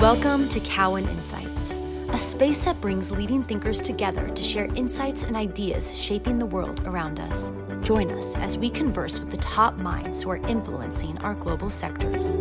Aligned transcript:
Welcome 0.00 0.48
to 0.50 0.60
Cowen 0.60 1.08
Insights, 1.08 1.72
a 2.10 2.18
space 2.18 2.64
that 2.66 2.80
brings 2.80 3.10
leading 3.10 3.42
thinkers 3.42 3.80
together 3.80 4.28
to 4.28 4.42
share 4.44 4.66
insights 4.76 5.24
and 5.24 5.36
ideas 5.36 5.92
shaping 5.92 6.38
the 6.38 6.46
world 6.46 6.86
around 6.86 7.18
us. 7.18 7.50
Join 7.82 8.12
us 8.12 8.36
as 8.36 8.56
we 8.56 8.70
converse 8.70 9.18
with 9.18 9.32
the 9.32 9.38
top 9.38 9.74
minds 9.74 10.22
who 10.22 10.30
are 10.30 10.36
influencing 10.36 11.18
our 11.18 11.34
global 11.34 11.68
sectors. 11.68 12.36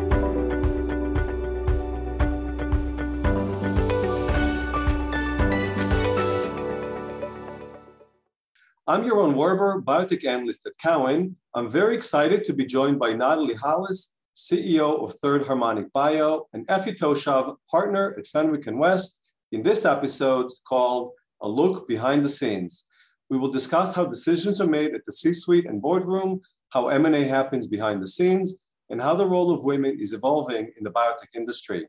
I'm 8.86 9.04
Yaron 9.04 9.34
Werber, 9.34 9.84
biotech 9.84 10.26
analyst 10.26 10.68
at 10.68 10.78
Cowen. 10.78 11.36
I'm 11.56 11.68
very 11.68 11.96
excited 11.96 12.44
to 12.44 12.54
be 12.54 12.68
joined 12.68 13.00
by 13.00 13.14
Natalie 13.14 13.56
Holles, 13.56 14.14
CEO 14.38 15.04
of 15.04 15.16
Third 15.16 15.48
Harmonic 15.48 15.92
Bio, 15.94 16.48
and 16.54 16.64
Effie 16.70 16.94
Toshav, 16.94 17.56
partner 17.70 18.14
at 18.20 18.28
Fenwick 18.28 18.68
and 18.68 18.78
West, 18.78 19.28
in 19.52 19.64
this 19.64 19.84
episode 19.84 20.52
called 20.70 21.14
A 21.42 21.50
Look 21.50 21.88
Behind 21.88 22.24
the 22.24 22.30
Scenes. 22.30 22.86
We 23.32 23.40
will 23.40 23.50
discuss 23.50 23.96
how 23.96 24.06
decisions 24.06 24.62
are 24.62 24.68
made 24.68 24.94
at 24.94 25.04
the 25.06 25.12
C-suite 25.12 25.66
and 25.66 25.82
boardroom, 25.82 26.42
how 26.70 26.90
M&A 26.90 27.24
happens 27.24 27.66
behind 27.66 28.00
the 28.00 28.08
scenes, 28.08 28.64
and 28.92 29.02
how 29.02 29.16
the 29.16 29.26
role 29.26 29.50
of 29.50 29.66
women 29.66 30.00
is 30.00 30.14
evolving 30.14 30.72
in 30.78 30.84
the 30.84 30.92
biotech 30.92 31.34
industry. 31.34 31.88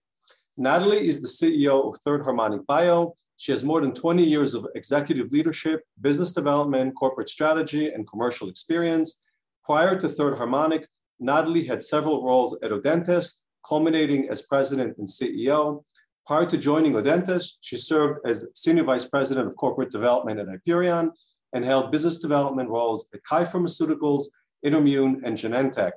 Natalie 0.56 1.06
is 1.06 1.20
the 1.20 1.28
CEO 1.28 1.86
of 1.86 2.00
Third 2.00 2.22
Harmonic 2.22 2.66
Bio. 2.66 3.12
She 3.36 3.52
has 3.52 3.62
more 3.62 3.82
than 3.82 3.92
20 3.92 4.24
years 4.24 4.54
of 4.54 4.66
executive 4.74 5.30
leadership, 5.32 5.82
business 6.00 6.32
development, 6.32 6.96
corporate 6.96 7.28
strategy, 7.28 7.90
and 7.90 8.08
commercial 8.08 8.48
experience. 8.48 9.22
Prior 9.64 10.00
to 10.00 10.08
Third 10.08 10.38
Harmonic, 10.38 10.88
Natalie 11.20 11.64
had 11.64 11.82
several 11.82 12.24
roles 12.24 12.58
at 12.62 12.70
Audentes, 12.70 13.42
culminating 13.66 14.28
as 14.28 14.42
president 14.42 14.96
and 14.98 15.08
CEO. 15.08 15.84
Prior 16.26 16.46
to 16.46 16.56
joining 16.56 16.92
Audentes, 16.92 17.54
she 17.60 17.76
served 17.76 18.20
as 18.26 18.46
senior 18.54 18.84
vice 18.84 19.06
president 19.06 19.46
of 19.46 19.56
corporate 19.56 19.90
development 19.90 20.38
at 20.38 20.48
Hyperion 20.48 21.10
and 21.52 21.64
held 21.64 21.90
business 21.90 22.18
development 22.18 22.68
roles 22.68 23.08
at 23.14 23.24
Kai 23.24 23.44
Pharmaceuticals, 23.44 24.26
Intermune, 24.64 25.20
and 25.24 25.36
Genentech. 25.36 25.92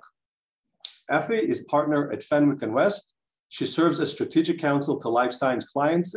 Effie 1.11 1.35
is 1.35 1.65
partner 1.65 2.09
at 2.11 2.23
Fenwick 2.23 2.61
and 2.61 2.73
West. 2.73 3.15
She 3.49 3.65
serves 3.65 3.99
as 3.99 4.11
strategic 4.11 4.59
counsel 4.59 4.99
to 5.01 5.09
life 5.09 5.33
science 5.33 5.65
clients 5.65 6.15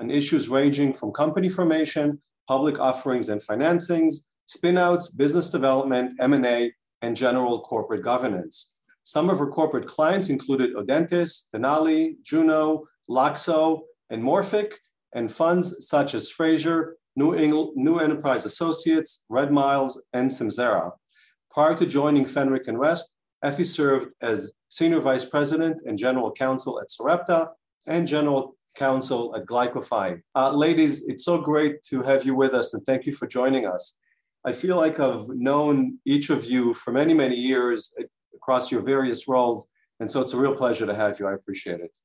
on 0.00 0.10
issues 0.10 0.48
ranging 0.48 0.92
from 0.92 1.12
company 1.12 1.48
formation, 1.48 2.20
public 2.48 2.80
offerings 2.80 3.28
and 3.28 3.40
financings, 3.40 4.24
spinouts, 4.48 5.16
business 5.16 5.48
development, 5.50 6.14
M&A, 6.18 6.72
and 7.02 7.16
general 7.16 7.60
corporate 7.60 8.02
governance. 8.02 8.72
Some 9.02 9.28
of 9.28 9.38
her 9.38 9.48
corporate 9.48 9.88
clients 9.88 10.28
included 10.28 10.74
Audentes, 10.74 11.48
Denali, 11.54 12.14
Juno, 12.22 12.84
Loxo, 13.10 13.82
and 14.10 14.22
Morphic, 14.22 14.74
and 15.14 15.30
funds 15.30 15.88
such 15.88 16.14
as 16.14 16.30
Frazier, 16.30 16.96
New, 17.16 17.32
Engl- 17.32 17.72
New 17.74 17.98
Enterprise 17.98 18.46
Associates, 18.46 19.24
Red 19.28 19.52
Miles, 19.52 20.00
and 20.12 20.30
Samsara. 20.30 20.92
Prior 21.50 21.74
to 21.74 21.84
joining 21.84 22.24
Fenwick 22.24 22.68
and 22.68 22.78
West, 22.78 23.16
Effie 23.42 23.64
served 23.64 24.08
as 24.22 24.52
Senior 24.68 25.00
Vice 25.00 25.24
President 25.24 25.82
and 25.84 25.98
General 25.98 26.32
Counsel 26.32 26.80
at 26.80 26.90
Sarepta 26.90 27.50
and 27.86 28.06
General 28.06 28.56
Counsel 28.76 29.34
at 29.36 29.44
GlycoFi. 29.46 30.22
Uh, 30.34 30.52
ladies, 30.52 31.04
it's 31.08 31.24
so 31.24 31.38
great 31.38 31.82
to 31.82 32.00
have 32.02 32.24
you 32.24 32.34
with 32.34 32.54
us 32.54 32.72
and 32.72 32.84
thank 32.86 33.04
you 33.04 33.12
for 33.12 33.26
joining 33.26 33.66
us. 33.66 33.98
I 34.44 34.52
feel 34.52 34.76
like 34.76 34.98
I've 34.98 35.28
known 35.28 35.98
each 36.04 36.30
of 36.30 36.44
you 36.44 36.74
for 36.74 36.92
many, 36.92 37.14
many 37.14 37.36
years 37.36 37.92
across 38.34 38.72
your 38.72 38.82
various 38.82 39.28
roles. 39.28 39.68
And 40.00 40.10
so 40.10 40.20
it's 40.20 40.32
a 40.32 40.36
real 40.36 40.54
pleasure 40.54 40.86
to 40.86 40.94
have 40.94 41.20
you. 41.20 41.28
I 41.28 41.34
appreciate 41.34 41.80
it. 41.80 41.96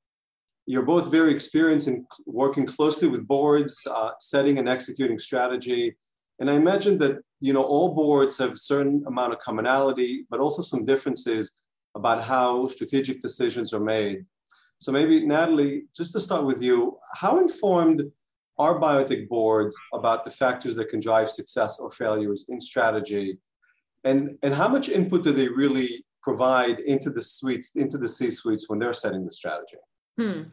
You're 0.67 0.83
both 0.83 1.09
very 1.09 1.33
experienced 1.33 1.87
in 1.87 2.05
working 2.25 2.65
closely 2.65 3.07
with 3.07 3.27
boards, 3.27 3.81
uh, 3.89 4.11
setting 4.19 4.59
and 4.59 4.69
executing 4.69 5.17
strategy. 5.17 5.95
And 6.39 6.49
I 6.49 6.53
imagine 6.53 6.97
that 6.99 7.17
you 7.39 7.53
know 7.53 7.63
all 7.63 7.95
boards 7.95 8.37
have 8.37 8.53
a 8.53 8.57
certain 8.57 9.03
amount 9.07 9.33
of 9.33 9.39
commonality, 9.39 10.25
but 10.29 10.39
also 10.39 10.61
some 10.61 10.83
differences 10.83 11.51
about 11.95 12.23
how 12.23 12.67
strategic 12.67 13.21
decisions 13.21 13.73
are 13.73 13.79
made. 13.79 14.25
So 14.79 14.91
maybe 14.91 15.25
Natalie, 15.25 15.85
just 15.95 16.13
to 16.13 16.19
start 16.19 16.45
with 16.45 16.61
you, 16.61 16.97
how 17.15 17.39
informed 17.39 18.03
are 18.59 18.79
biotech 18.79 19.27
boards 19.27 19.77
about 19.93 20.23
the 20.23 20.31
factors 20.31 20.75
that 20.75 20.89
can 20.89 20.99
drive 20.99 21.29
success 21.29 21.79
or 21.79 21.91
failures 21.91 22.45
in 22.49 22.59
strategy? 22.59 23.37
And, 24.03 24.37
and 24.43 24.53
how 24.53 24.67
much 24.67 24.89
input 24.89 25.23
do 25.23 25.31
they 25.31 25.47
really 25.47 26.05
provide 26.23 26.79
into 26.79 27.09
the 27.09 27.21
suites, 27.21 27.71
into 27.75 27.97
the 27.97 28.09
C-suites 28.09 28.65
when 28.67 28.79
they're 28.79 28.93
setting 28.93 29.25
the 29.25 29.31
strategy? 29.31 29.77
Hmm. 30.17 30.43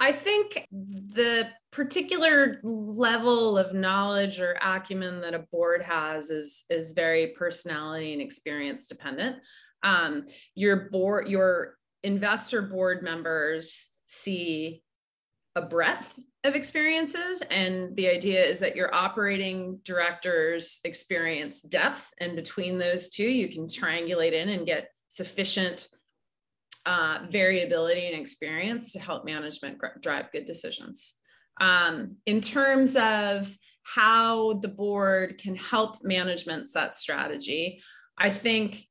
I 0.00 0.12
think 0.12 0.66
the 0.70 1.48
particular 1.70 2.60
level 2.62 3.56
of 3.56 3.74
knowledge 3.74 4.40
or 4.40 4.58
acumen 4.60 5.20
that 5.20 5.34
a 5.34 5.46
board 5.50 5.82
has 5.82 6.30
is 6.30 6.64
is 6.68 6.92
very 6.92 7.28
personality 7.28 8.12
and 8.12 8.20
experience 8.20 8.88
dependent. 8.88 9.36
Um, 9.82 10.26
your 10.54 10.88
board, 10.90 11.28
your 11.28 11.76
investor 12.02 12.62
board 12.62 13.02
members 13.02 13.88
see 14.06 14.83
a 15.56 15.62
breadth 15.62 16.18
of 16.44 16.54
experiences. 16.54 17.42
And 17.50 17.96
the 17.96 18.08
idea 18.08 18.44
is 18.44 18.58
that 18.58 18.76
your 18.76 18.94
operating 18.94 19.78
directors 19.84 20.80
experience 20.84 21.62
depth. 21.62 22.12
And 22.18 22.36
between 22.36 22.78
those 22.78 23.08
two, 23.08 23.28
you 23.28 23.48
can 23.48 23.66
triangulate 23.66 24.32
in 24.32 24.48
and 24.48 24.66
get 24.66 24.90
sufficient 25.08 25.88
uh, 26.86 27.20
variability 27.30 28.06
and 28.06 28.20
experience 28.20 28.92
to 28.92 28.98
help 28.98 29.24
management 29.24 29.80
drive 30.00 30.30
good 30.32 30.44
decisions. 30.44 31.14
Um, 31.60 32.16
in 32.26 32.40
terms 32.40 32.96
of 32.96 33.56
how 33.84 34.54
the 34.54 34.68
board 34.68 35.38
can 35.38 35.54
help 35.54 36.02
management 36.02 36.68
set 36.68 36.96
strategy, 36.96 37.80
I 38.18 38.30
think 38.30 38.86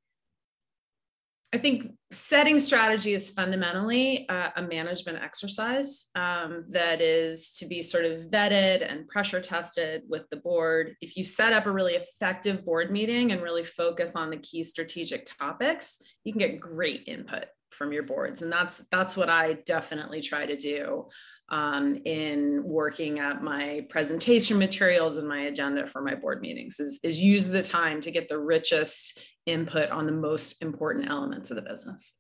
I 1.54 1.60
think 1.60 1.92
setting 2.12 2.60
strategy 2.60 3.14
is 3.14 3.30
fundamentally 3.30 4.26
a, 4.28 4.54
a 4.56 4.62
management 4.64 5.20
exercise 5.22 6.08
um, 6.16 6.66
that 6.70 7.00
is 7.00 7.52
to 7.60 7.68
be 7.68 7.84
sort 7.84 8.06
of 8.06 8.24
vetted 8.24 8.92
and 8.92 9.08
pressure 9.08 9.40
tested 9.40 10.02
with 10.10 10.24
the 10.32 10.38
board. 10.38 10.96
If 11.00 11.16
you 11.16 11.24
set 11.24 11.54
up 11.54 11.68
a 11.68 11.72
really 11.72 11.94
effective 11.94 12.66
board 12.66 12.92
meeting 12.92 13.32
and 13.32 13.44
really 13.44 13.64
focus 13.64 14.16
on 14.16 14.32
the 14.32 14.38
key 14.38 14.64
strategic 14.64 15.28
topics, 15.40 16.02
you 16.24 16.34
can 16.34 16.40
get 16.40 16.60
great 16.60 17.04
input 17.06 17.46
from 17.70 17.94
your 17.94 18.04
boards, 18.04 18.42
and 18.42 18.52
that's 18.52 18.82
that's 18.92 19.16
what 19.16 19.30
I 19.30 19.54
definitely 19.66 20.22
try 20.22 20.46
to 20.46 20.56
do 20.56 21.08
um, 21.50 22.02
in 22.06 22.64
working 22.64 23.20
at 23.20 23.44
my 23.44 23.86
presentation 23.90 24.58
materials 24.58 25.18
and 25.18 25.28
my 25.28 25.42
agenda 25.44 25.86
for 25.86 26.02
my 26.02 26.16
board 26.16 26.42
meetings 26.42 26.80
is, 26.80 27.00
is 27.04 27.20
use 27.20 27.48
the 27.48 27.62
time 27.62 28.02
to 28.02 28.12
get 28.12 28.30
the 28.30 28.40
richest 28.40 29.20
input 29.46 29.90
on 29.90 30.06
the 30.06 30.12
most 30.12 30.62
important 30.62 31.10
elements 31.10 31.50
of 31.50 31.56
the 31.56 31.62
business. 31.62 32.14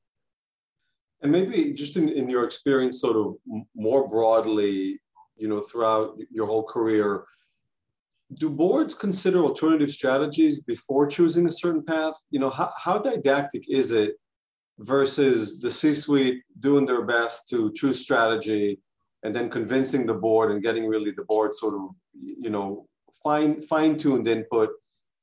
And 1.21 1.31
maybe 1.31 1.71
just 1.71 1.95
in, 1.95 2.09
in 2.09 2.29
your 2.29 2.43
experience, 2.43 2.99
sort 2.99 3.15
of 3.15 3.35
more 3.75 4.09
broadly, 4.09 4.99
you 5.37 5.47
know, 5.47 5.61
throughout 5.61 6.17
your 6.29 6.45
whole 6.45 6.63
career, 6.63 7.23
do 8.35 8.49
boards 8.49 8.93
consider 8.93 9.39
alternative 9.39 9.89
strategies 9.89 10.59
before 10.59 11.07
choosing 11.07 11.47
a 11.47 11.51
certain 11.51 11.83
path? 11.83 12.13
You 12.29 12.39
know, 12.39 12.49
how, 12.49 12.71
how 12.77 12.97
didactic 12.97 13.69
is 13.69 13.93
it 13.93 14.15
versus 14.79 15.61
the 15.61 15.69
C-suite 15.69 16.43
doing 16.59 16.85
their 16.85 17.03
best 17.05 17.47
to 17.49 17.71
choose 17.73 18.01
strategy 18.01 18.79
and 19.23 19.35
then 19.35 19.49
convincing 19.49 20.05
the 20.05 20.13
board 20.13 20.51
and 20.51 20.61
getting 20.61 20.87
really 20.87 21.11
the 21.11 21.23
board 21.23 21.55
sort 21.55 21.75
of, 21.75 21.89
you 22.13 22.49
know, 22.49 22.87
fine 23.23 23.61
fine-tuned 23.61 24.27
input 24.27 24.69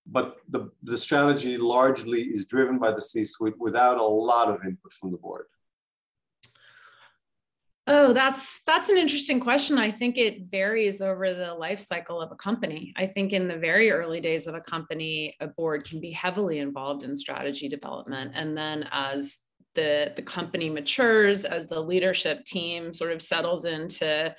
but 0.06 0.36
the, 0.48 0.70
the 0.82 0.98
strategy 0.98 1.56
largely 1.56 2.22
is 2.22 2.46
driven 2.46 2.78
by 2.78 2.92
the 2.92 3.00
C-suite 3.00 3.54
without 3.58 3.98
a 3.98 4.04
lot 4.04 4.48
of 4.48 4.64
input 4.64 4.92
from 4.92 5.12
the 5.12 5.18
board? 5.18 5.46
Oh, 7.86 8.12
that's 8.12 8.60
that's 8.66 8.88
an 8.88 8.96
interesting 8.96 9.40
question. 9.40 9.76
I 9.76 9.90
think 9.90 10.16
it 10.16 10.42
varies 10.50 11.00
over 11.00 11.34
the 11.34 11.54
life 11.54 11.80
cycle 11.80 12.20
of 12.20 12.30
a 12.30 12.36
company. 12.36 12.92
I 12.96 13.06
think 13.06 13.32
in 13.32 13.48
the 13.48 13.56
very 13.56 13.90
early 13.90 14.20
days 14.20 14.46
of 14.46 14.54
a 14.54 14.60
company, 14.60 15.34
a 15.40 15.48
board 15.48 15.84
can 15.84 16.00
be 16.00 16.12
heavily 16.12 16.58
involved 16.58 17.02
in 17.02 17.16
strategy 17.16 17.68
development, 17.68 18.32
and 18.34 18.56
then 18.56 18.88
as 18.92 19.38
the 19.74 20.12
the 20.16 20.22
company 20.22 20.70
matures, 20.70 21.44
as 21.44 21.66
the 21.66 21.80
leadership 21.80 22.44
team 22.44 22.92
sort 22.92 23.12
of 23.12 23.22
settles 23.22 23.64
into 23.64 24.34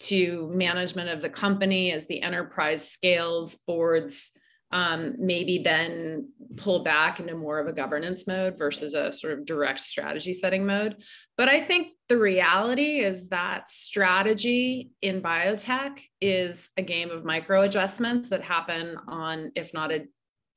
to 0.00 0.48
management 0.52 1.10
of 1.10 1.20
the 1.22 1.28
company, 1.28 1.92
as 1.92 2.06
the 2.06 2.22
enterprise 2.22 2.90
scales, 2.90 3.56
boards 3.66 4.32
um, 4.72 5.16
maybe 5.18 5.58
then 5.58 6.28
pull 6.56 6.80
back 6.80 7.18
into 7.18 7.34
more 7.34 7.58
of 7.58 7.66
a 7.66 7.72
governance 7.72 8.26
mode 8.26 8.56
versus 8.56 8.94
a 8.94 9.12
sort 9.12 9.32
of 9.32 9.44
direct 9.44 9.80
strategy 9.80 10.32
setting 10.32 10.64
mode. 10.64 11.02
But 11.36 11.48
I 11.48 11.60
think 11.60 11.88
the 12.08 12.18
reality 12.18 13.00
is 13.00 13.28
that 13.30 13.68
strategy 13.68 14.90
in 15.02 15.22
biotech 15.22 16.00
is 16.20 16.68
a 16.76 16.82
game 16.82 17.10
of 17.10 17.24
micro 17.24 17.62
adjustments 17.62 18.28
that 18.28 18.42
happen 18.42 18.96
on, 19.08 19.50
if 19.56 19.74
not 19.74 19.90
a 19.90 20.06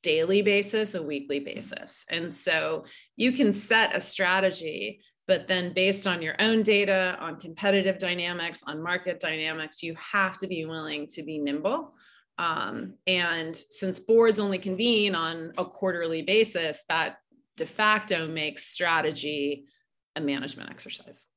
daily 0.04 0.42
basis, 0.42 0.94
a 0.94 1.02
weekly 1.02 1.40
basis. 1.40 2.06
And 2.10 2.32
so 2.32 2.86
you 3.16 3.32
can 3.32 3.52
set 3.52 3.96
a 3.96 4.00
strategy 4.00 5.02
but 5.28 5.48
then 5.48 5.74
based 5.74 6.06
on 6.06 6.22
your 6.22 6.36
own 6.40 6.64
data 6.64 7.18
on 7.20 7.40
competitive 7.40 7.98
dynamics 7.98 8.64
on 8.68 8.82
market 8.82 9.20
dynamics 9.20 9.82
you 9.82 9.96
have 9.96 10.38
to 10.38 10.48
be 10.48 10.66
willing 10.66 11.08
to 11.08 11.24
be 11.24 11.38
nimble 11.38 11.94
um, 12.40 12.96
and 13.08 13.56
since 13.56 14.00
boards 14.00 14.40
only 14.40 14.58
convene 14.58 15.16
on 15.16 15.52
a 15.58 15.66
quarterly 15.66 16.22
basis 16.22 16.84
that 16.90 17.18
de 17.58 17.66
facto 17.66 18.28
makes 18.28 18.66
strategy 18.66 19.66
a 20.16 20.22
management 20.22 20.70
exercise 20.70 21.28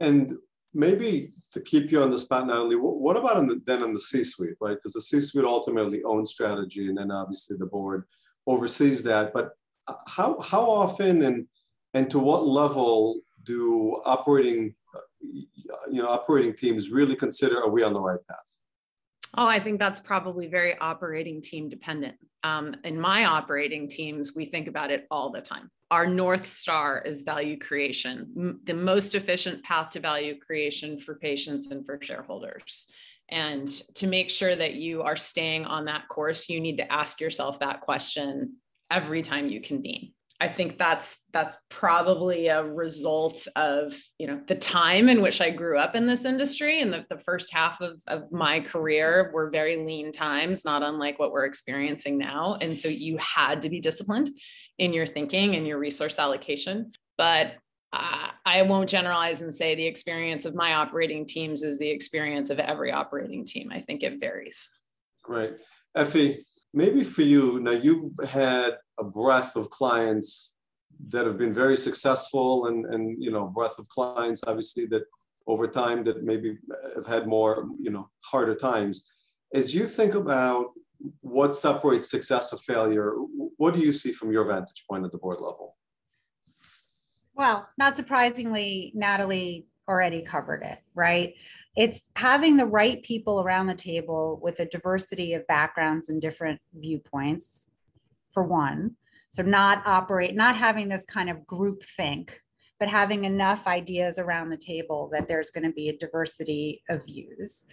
and 0.00 0.32
maybe 0.74 1.28
to 1.52 1.60
keep 1.60 1.90
you 1.90 2.02
on 2.02 2.10
the 2.10 2.18
spot, 2.18 2.46
Natalie, 2.46 2.76
what 2.76 3.16
about 3.16 3.38
in 3.38 3.46
the, 3.46 3.62
then 3.66 3.82
in 3.82 3.92
the 3.92 4.00
C-suite, 4.00 4.56
right? 4.60 4.76
Because 4.76 4.94
the 4.94 5.02
C-suite 5.02 5.44
ultimately 5.44 6.02
owns 6.04 6.30
strategy, 6.30 6.88
and 6.88 6.96
then 6.96 7.10
obviously 7.10 7.56
the 7.56 7.66
board 7.66 8.04
oversees 8.46 9.02
that. 9.04 9.32
But 9.32 9.50
uh, 9.88 9.94
how 10.06 10.40
how 10.40 10.62
often 10.70 11.22
and 11.22 11.46
and 11.94 12.10
to 12.10 12.18
what 12.18 12.46
level 12.46 13.20
do 13.44 14.00
operating 14.04 14.74
you 15.20 16.02
know 16.02 16.08
operating 16.08 16.54
teams 16.54 16.90
really 16.90 17.16
consider 17.16 17.60
are 17.60 17.70
we 17.70 17.82
on 17.82 17.92
the 17.92 18.00
right 18.00 18.20
path? 18.28 18.61
Oh, 19.36 19.46
I 19.46 19.58
think 19.58 19.78
that's 19.78 20.00
probably 20.00 20.46
very 20.46 20.76
operating 20.78 21.40
team 21.40 21.68
dependent. 21.68 22.16
Um, 22.44 22.76
in 22.84 23.00
my 23.00 23.24
operating 23.24 23.88
teams, 23.88 24.34
we 24.36 24.44
think 24.44 24.68
about 24.68 24.90
it 24.90 25.06
all 25.10 25.30
the 25.30 25.40
time. 25.40 25.70
Our 25.90 26.06
North 26.06 26.46
Star 26.46 27.02
is 27.02 27.22
value 27.22 27.58
creation, 27.58 28.60
the 28.64 28.74
most 28.74 29.14
efficient 29.14 29.62
path 29.62 29.92
to 29.92 30.00
value 30.00 30.38
creation 30.38 30.98
for 30.98 31.14
patients 31.14 31.70
and 31.70 31.84
for 31.84 31.98
shareholders. 32.00 32.88
And 33.30 33.66
to 33.94 34.06
make 34.06 34.28
sure 34.28 34.54
that 34.54 34.74
you 34.74 35.02
are 35.02 35.16
staying 35.16 35.64
on 35.64 35.86
that 35.86 36.08
course, 36.08 36.48
you 36.48 36.60
need 36.60 36.76
to 36.78 36.92
ask 36.92 37.20
yourself 37.20 37.60
that 37.60 37.80
question 37.80 38.56
every 38.90 39.22
time 39.22 39.48
you 39.48 39.60
convene. 39.60 40.12
I 40.40 40.48
think 40.48 40.76
that's 40.76 41.24
that's 41.32 41.56
probably 41.68 42.48
a 42.48 42.64
result 42.64 43.46
of 43.54 43.94
you 44.18 44.26
know 44.26 44.40
the 44.46 44.56
time 44.56 45.08
in 45.08 45.22
which 45.22 45.40
I 45.40 45.50
grew 45.50 45.78
up 45.78 45.94
in 45.94 46.06
this 46.06 46.24
industry 46.24 46.80
and 46.80 46.92
the, 46.92 47.04
the 47.08 47.18
first 47.18 47.52
half 47.52 47.80
of, 47.80 48.02
of 48.08 48.32
my 48.32 48.60
career 48.60 49.30
were 49.32 49.50
very 49.50 49.76
lean 49.84 50.10
times, 50.10 50.64
not 50.64 50.82
unlike 50.82 51.18
what 51.18 51.30
we're 51.30 51.44
experiencing 51.44 52.18
now. 52.18 52.56
And 52.60 52.76
so 52.76 52.88
you 52.88 53.18
had 53.18 53.62
to 53.62 53.70
be 53.70 53.80
disciplined 53.80 54.30
in 54.78 54.92
your 54.92 55.06
thinking 55.06 55.54
and 55.54 55.66
your 55.66 55.78
resource 55.78 56.18
allocation. 56.18 56.92
But 57.16 57.54
uh, 57.92 58.28
I 58.46 58.62
won't 58.62 58.88
generalize 58.88 59.42
and 59.42 59.54
say 59.54 59.74
the 59.74 59.86
experience 59.86 60.44
of 60.44 60.54
my 60.54 60.74
operating 60.74 61.26
teams 61.26 61.62
is 61.62 61.78
the 61.78 61.90
experience 61.90 62.50
of 62.50 62.58
every 62.58 62.90
operating 62.90 63.44
team. 63.44 63.70
I 63.70 63.80
think 63.80 64.02
it 64.02 64.18
varies. 64.18 64.68
Great. 65.22 65.52
Effie, 65.94 66.38
maybe 66.72 67.02
for 67.02 67.22
you, 67.22 67.60
now 67.60 67.72
you've 67.72 68.12
had 68.28 68.76
a 68.98 69.04
breadth 69.04 69.56
of 69.56 69.70
clients 69.70 70.54
that 71.08 71.26
have 71.26 71.38
been 71.38 71.52
very 71.52 71.76
successful 71.76 72.66
and, 72.66 72.86
and 72.86 73.22
you 73.22 73.30
know, 73.30 73.46
breadth 73.46 73.78
of 73.78 73.88
clients, 73.88 74.42
obviously, 74.46 74.86
that 74.86 75.02
over 75.46 75.66
time 75.66 76.04
that 76.04 76.22
maybe 76.22 76.56
have 76.94 77.06
had 77.06 77.26
more, 77.26 77.68
you 77.80 77.90
know, 77.90 78.08
harder 78.24 78.54
times. 78.54 79.04
As 79.54 79.74
you 79.74 79.86
think 79.86 80.14
about 80.14 80.66
what 81.20 81.56
separates 81.56 82.10
success 82.10 82.52
or 82.52 82.58
failure, 82.58 83.14
what 83.56 83.74
do 83.74 83.80
you 83.80 83.92
see 83.92 84.12
from 84.12 84.32
your 84.32 84.44
vantage 84.44 84.84
point 84.88 85.04
at 85.04 85.12
the 85.12 85.18
board 85.18 85.40
level? 85.40 85.76
Well, 87.34 87.68
not 87.76 87.96
surprisingly, 87.96 88.92
Natalie 88.94 89.66
already 89.88 90.22
covered 90.22 90.62
it, 90.62 90.78
right? 90.94 91.34
It's 91.76 92.00
having 92.16 92.56
the 92.56 92.66
right 92.66 93.02
people 93.02 93.40
around 93.40 93.66
the 93.66 93.74
table 93.74 94.38
with 94.42 94.60
a 94.60 94.66
diversity 94.66 95.32
of 95.34 95.46
backgrounds 95.46 96.08
and 96.08 96.20
different 96.20 96.60
viewpoints, 96.74 97.64
for 98.32 98.42
one. 98.42 98.96
So, 99.30 99.42
not 99.42 99.82
operate, 99.86 100.34
not 100.34 100.56
having 100.56 100.88
this 100.88 101.04
kind 101.06 101.30
of 101.30 101.46
group 101.46 101.82
think, 101.96 102.40
but 102.78 102.88
having 102.88 103.24
enough 103.24 103.66
ideas 103.66 104.18
around 104.18 104.50
the 104.50 104.56
table 104.56 105.08
that 105.12 105.28
there's 105.28 105.50
going 105.50 105.64
to 105.64 105.72
be 105.72 105.88
a 105.88 105.96
diversity 105.96 106.82
of 106.90 107.04
views. 107.06 107.64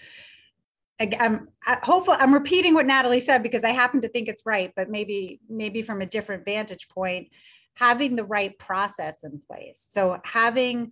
I'm 1.01 1.48
hopeful 1.66 2.16
I'm 2.18 2.34
repeating 2.34 2.74
what 2.74 2.86
Natalie 2.86 3.22
said 3.22 3.42
because 3.42 3.63
I 3.63 3.72
happen 3.72 4.01
to 4.01 4.10
think 4.10 4.28
it's 4.28 4.46
right, 4.46 4.72
but 4.75 4.90
maybe 4.90 5.40
maybe 5.50 5.81
from 5.81 6.01
a 6.01 6.06
different 6.06 6.46
vantage 6.46 6.90
point, 6.90 7.30
having 7.74 8.16
the 8.16 8.25
right 8.25 8.57
process 8.57 9.16
in 9.24 9.42
place. 9.48 9.86
So 9.90 10.19
having 10.24 10.92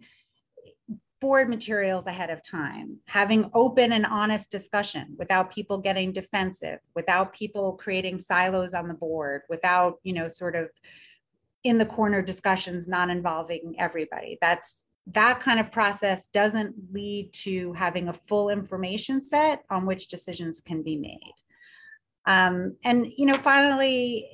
board 1.20 1.50
materials 1.50 2.06
ahead 2.06 2.30
of 2.30 2.44
time, 2.44 2.98
having 3.06 3.50
open 3.54 3.92
and 3.92 4.06
honest 4.06 4.52
discussion 4.52 5.16
without 5.18 5.52
people 5.52 5.78
getting 5.78 6.14
defensive, 6.14 6.80
without 6.96 7.34
people 7.34 7.74
creating 7.74 8.20
silos 8.20 8.74
on 8.74 8.88
the 8.88 8.94
board, 8.94 9.42
without, 9.50 10.00
you 10.04 10.14
know, 10.14 10.28
sort 10.28 10.56
of 10.56 10.70
in 11.64 11.78
the 11.78 11.86
corner 11.86 12.22
discussions 12.22 12.88
not 12.88 13.10
involving 13.10 13.76
everybody. 13.80 14.38
That's 14.42 14.76
that 15.14 15.40
kind 15.40 15.60
of 15.60 15.72
process 15.72 16.28
doesn't 16.34 16.76
lead 16.92 17.32
to 17.32 17.74
having 17.74 18.10
a 18.10 18.14
full 18.14 18.50
information 18.50 19.24
set 19.24 19.64
on 19.70 19.86
which 19.86 20.10
decisions 20.10 20.60
can 20.60 20.84
be 20.84 20.98
made. 20.98 21.34
Um, 22.26 22.76
and 22.84 23.08
you 23.16 23.26
know, 23.26 23.40
finally, 23.42 24.28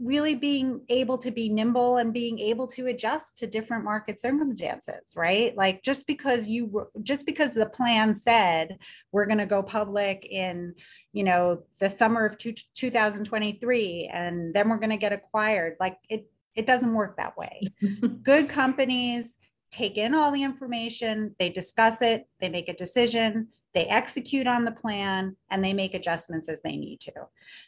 really 0.00 0.36
being 0.36 0.80
able 0.88 1.18
to 1.18 1.30
be 1.30 1.48
nimble 1.48 1.96
and 1.96 2.12
being 2.12 2.38
able 2.38 2.66
to 2.68 2.86
adjust 2.86 3.36
to 3.36 3.46
different 3.46 3.84
market 3.84 4.20
circumstances 4.20 5.14
right? 5.16 5.56
Like 5.56 5.82
just 5.82 6.06
because 6.06 6.46
you 6.46 6.86
just 7.02 7.26
because 7.26 7.52
the 7.52 7.66
plan 7.66 8.14
said 8.14 8.78
we're 9.12 9.26
going 9.26 9.38
to 9.38 9.46
go 9.46 9.62
public 9.62 10.26
in 10.30 10.74
you 11.12 11.24
know 11.24 11.62
the 11.78 11.90
summer 11.90 12.24
of 12.26 12.38
two, 12.38 12.54
2023 12.76 14.10
and 14.12 14.54
then 14.54 14.68
we're 14.68 14.78
going 14.78 14.90
to 14.90 14.96
get 14.96 15.12
acquired 15.12 15.76
like 15.80 15.96
it 16.08 16.30
it 16.54 16.66
doesn't 16.66 16.94
work 16.94 17.16
that 17.16 17.36
way. 17.36 17.62
Good 18.22 18.48
companies 18.48 19.34
take 19.70 19.96
in 19.96 20.14
all 20.14 20.32
the 20.32 20.42
information 20.42 21.34
they 21.38 21.50
discuss 21.50 22.00
it 22.00 22.26
they 22.40 22.48
make 22.48 22.68
a 22.68 22.74
decision 22.74 23.48
they 23.74 23.84
execute 23.84 24.46
on 24.46 24.64
the 24.64 24.72
plan 24.72 25.36
and 25.50 25.62
they 25.62 25.72
make 25.72 25.94
adjustments 25.94 26.48
as 26.48 26.60
they 26.62 26.76
need 26.76 27.00
to. 27.00 27.12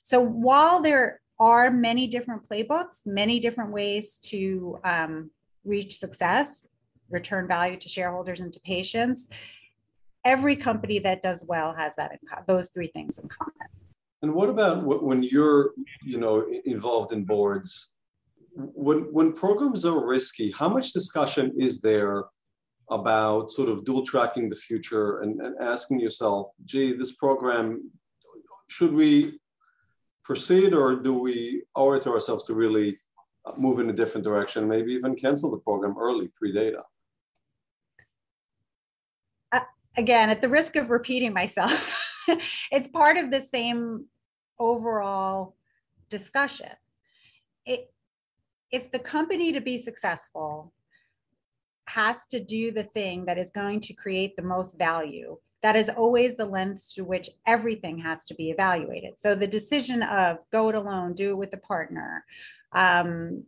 So 0.03 0.21
while 0.21 0.81
there 0.81 1.21
are 1.41 1.71
many 1.71 2.07
different 2.07 2.47
playbooks, 2.49 3.07
many 3.07 3.41
different 3.41 3.73
ways 3.73 4.19
to 4.21 4.79
um, 4.85 5.31
reach 5.65 5.99
success, 5.99 6.67
return 7.09 7.49
value 7.49 7.79
to 7.79 7.89
shareholders 7.89 8.41
and 8.41 8.53
to 8.53 8.61
patients. 8.61 9.27
Every 10.25 10.55
company 10.55 10.99
that 10.99 11.23
does 11.23 11.43
well 11.49 11.73
has 11.73 11.95
that 11.97 12.13
in 12.13 12.19
co- 12.29 12.43
those 12.47 12.69
three 12.69 12.89
things 12.89 13.19
in 13.19 13.29
common. 13.29 13.55
And 14.23 14.35
what 14.35 14.51
about 14.51 14.85
when 15.03 15.23
you're, 15.23 15.71
you 16.03 16.19
know, 16.19 16.47
involved 16.67 17.13
in 17.13 17.25
boards? 17.25 17.93
When 18.55 19.11
when 19.11 19.33
programs 19.33 19.87
are 19.87 20.07
risky, 20.07 20.51
how 20.51 20.69
much 20.69 20.93
discussion 20.93 21.55
is 21.59 21.81
there 21.81 22.25
about 22.91 23.51
sort 23.51 23.71
of 23.71 23.85
dual 23.85 24.05
tracking 24.05 24.51
the 24.51 24.57
future 24.57 25.21
and, 25.21 25.41
and 25.41 25.57
asking 25.59 26.01
yourself, 26.01 26.51
gee, 26.67 26.93
this 26.93 27.15
program, 27.15 27.91
should 28.69 28.93
we 28.93 29.40
proceed 30.31 30.73
or 30.73 30.95
do 30.95 31.13
we 31.13 31.61
owe 31.75 31.93
it 31.95 32.03
to 32.03 32.09
ourselves 32.09 32.47
to 32.47 32.55
really 32.55 32.97
move 33.59 33.81
in 33.81 33.91
a 33.91 33.93
different 33.93 34.23
direction, 34.23 34.69
maybe 34.69 34.93
even 34.93 35.17
cancel 35.17 35.51
the 35.51 35.57
program 35.57 35.97
early, 35.99 36.31
pre-data? 36.37 36.83
Uh, 39.51 39.59
again, 39.97 40.31
at 40.31 40.41
the 40.41 40.49
risk 40.49 40.77
of 40.77 40.89
repeating 40.89 41.33
myself, 41.33 41.93
it's 42.71 42.87
part 42.87 43.17
of 43.17 43.33
the 43.33 43.41
same 43.41 44.05
overall 44.61 45.57
discussion. 46.11 46.71
It, 47.67 47.93
if 48.71 48.93
the 48.93 49.01
company 49.01 49.53
to 49.53 49.61
be 49.61 49.79
successful 49.79 50.73
has 51.87 52.19
to 52.31 52.39
do 52.39 52.71
the 52.71 52.85
thing 52.85 53.25
that 53.25 53.37
is 53.37 53.51
going 53.51 53.81
to 53.81 53.95
create 53.95 54.37
the 54.37 54.43
most 54.43 54.79
value 54.79 55.39
that 55.63 55.77
is 55.77 55.89
always 55.91 56.37
the 56.37 56.47
lens 56.47 56.93
to 56.95 57.03
which 57.03 57.31
everything 57.47 57.99
has 57.99 58.25
to 58.27 58.35
be 58.35 58.51
evaluated. 58.51 59.15
So 59.19 59.35
the 59.35 59.47
decision 59.47 60.03
of 60.03 60.39
go 60.51 60.69
it 60.71 60.75
alone, 60.75 61.15
do 61.15 61.31
it 61.31 61.37
with 61.37 61.53
a 61.53 61.59
partner, 61.59 62.25
um, 62.73 63.45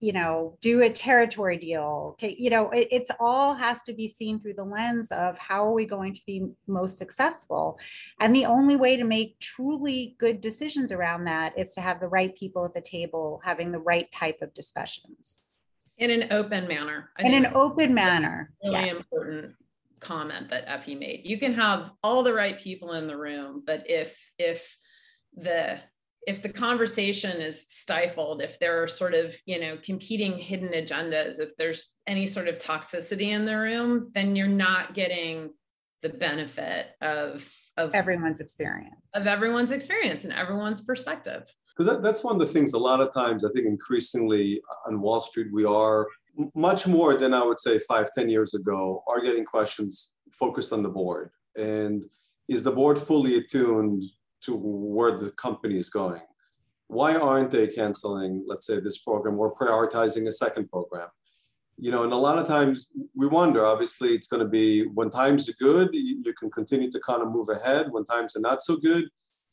you 0.00 0.12
know, 0.12 0.56
do 0.62 0.82
a 0.82 0.90
territory 0.90 1.58
deal. 1.58 2.14
Okay, 2.14 2.34
you 2.38 2.48
know, 2.48 2.70
it, 2.70 2.88
it's 2.90 3.10
all 3.20 3.54
has 3.54 3.78
to 3.86 3.92
be 3.92 4.08
seen 4.08 4.40
through 4.40 4.54
the 4.54 4.64
lens 4.64 5.08
of 5.10 5.36
how 5.36 5.66
are 5.66 5.74
we 5.74 5.84
going 5.84 6.14
to 6.14 6.20
be 6.26 6.48
most 6.66 6.96
successful. 6.96 7.78
And 8.18 8.34
the 8.34 8.46
only 8.46 8.76
way 8.76 8.96
to 8.96 9.04
make 9.04 9.38
truly 9.40 10.16
good 10.18 10.40
decisions 10.40 10.90
around 10.90 11.24
that 11.24 11.56
is 11.56 11.72
to 11.72 11.82
have 11.82 12.00
the 12.00 12.08
right 12.08 12.34
people 12.34 12.64
at 12.64 12.72
the 12.72 12.80
table 12.80 13.42
having 13.44 13.70
the 13.70 13.78
right 13.78 14.10
type 14.10 14.38
of 14.40 14.54
discussions. 14.54 15.36
In 15.98 16.10
an 16.10 16.32
open 16.32 16.66
manner. 16.66 17.10
I 17.18 17.26
in 17.26 17.34
an 17.34 17.52
open 17.54 17.92
manner. 17.92 18.54
Really 18.64 18.86
yes. 18.86 18.96
important 18.96 19.54
comment 20.00 20.48
that 20.48 20.64
Effie 20.66 20.94
made. 20.94 21.22
You 21.24 21.38
can 21.38 21.54
have 21.54 21.90
all 22.02 22.22
the 22.22 22.34
right 22.34 22.58
people 22.58 22.92
in 22.92 23.06
the 23.06 23.16
room, 23.16 23.62
but 23.66 23.88
if 23.88 24.18
if 24.38 24.76
the 25.34 25.80
if 26.26 26.42
the 26.42 26.48
conversation 26.48 27.40
is 27.40 27.64
stifled, 27.68 28.42
if 28.42 28.58
there 28.58 28.82
are 28.82 28.88
sort 28.88 29.14
of, 29.14 29.34
you 29.46 29.58
know, 29.58 29.78
competing 29.82 30.36
hidden 30.36 30.68
agendas, 30.68 31.40
if 31.40 31.56
there's 31.56 31.96
any 32.06 32.26
sort 32.26 32.46
of 32.46 32.58
toxicity 32.58 33.28
in 33.28 33.46
the 33.46 33.56
room, 33.56 34.10
then 34.14 34.36
you're 34.36 34.46
not 34.46 34.92
getting 34.92 35.50
the 36.02 36.10
benefit 36.10 36.88
of 37.00 37.50
of 37.76 37.94
everyone's 37.94 38.40
experience. 38.40 38.94
Of 39.14 39.26
everyone's 39.26 39.70
experience 39.70 40.24
and 40.24 40.32
everyone's 40.32 40.82
perspective. 40.82 41.42
Because 41.76 41.94
that, 41.94 42.02
that's 42.02 42.22
one 42.22 42.34
of 42.34 42.40
the 42.40 42.46
things 42.46 42.74
a 42.74 42.78
lot 42.78 43.00
of 43.00 43.12
times 43.14 43.44
I 43.44 43.48
think 43.54 43.66
increasingly 43.66 44.60
on 44.86 45.00
Wall 45.00 45.20
Street 45.20 45.48
we 45.52 45.64
are 45.64 46.06
much 46.54 46.86
more 46.86 47.16
than 47.16 47.34
I 47.34 47.42
would 47.42 47.60
say 47.60 47.78
five, 47.78 48.08
ten 48.16 48.28
years 48.28 48.54
ago, 48.54 49.02
are 49.08 49.20
getting 49.20 49.44
questions 49.44 50.12
focused 50.32 50.72
on 50.72 50.82
the 50.82 50.88
board. 50.88 51.30
And 51.56 52.04
is 52.48 52.62
the 52.62 52.70
board 52.70 52.98
fully 52.98 53.36
attuned 53.36 54.04
to 54.42 54.54
where 54.56 55.16
the 55.18 55.30
company 55.32 55.76
is 55.76 55.90
going? 55.90 56.22
Why 56.88 57.14
aren't 57.14 57.50
they 57.50 57.68
canceling, 57.68 58.44
let's 58.46 58.66
say, 58.66 58.80
this 58.80 58.98
program 58.98 59.38
or 59.38 59.54
prioritizing 59.54 60.26
a 60.26 60.32
second 60.32 60.68
program? 60.70 61.08
You 61.78 61.90
know, 61.90 62.02
and 62.02 62.12
a 62.12 62.16
lot 62.16 62.38
of 62.38 62.46
times 62.46 62.90
we 63.14 63.26
wonder, 63.26 63.64
obviously, 63.64 64.10
it's 64.10 64.28
going 64.28 64.42
to 64.42 64.48
be 64.48 64.86
when 64.88 65.08
times 65.08 65.48
are 65.48 65.54
good, 65.60 65.90
you, 65.92 66.20
you 66.24 66.32
can 66.34 66.50
continue 66.50 66.90
to 66.90 67.00
kind 67.00 67.22
of 67.22 67.30
move 67.30 67.48
ahead. 67.48 67.86
When 67.90 68.04
times 68.04 68.36
are 68.36 68.40
not 68.40 68.62
so 68.62 68.76
good, 68.76 69.04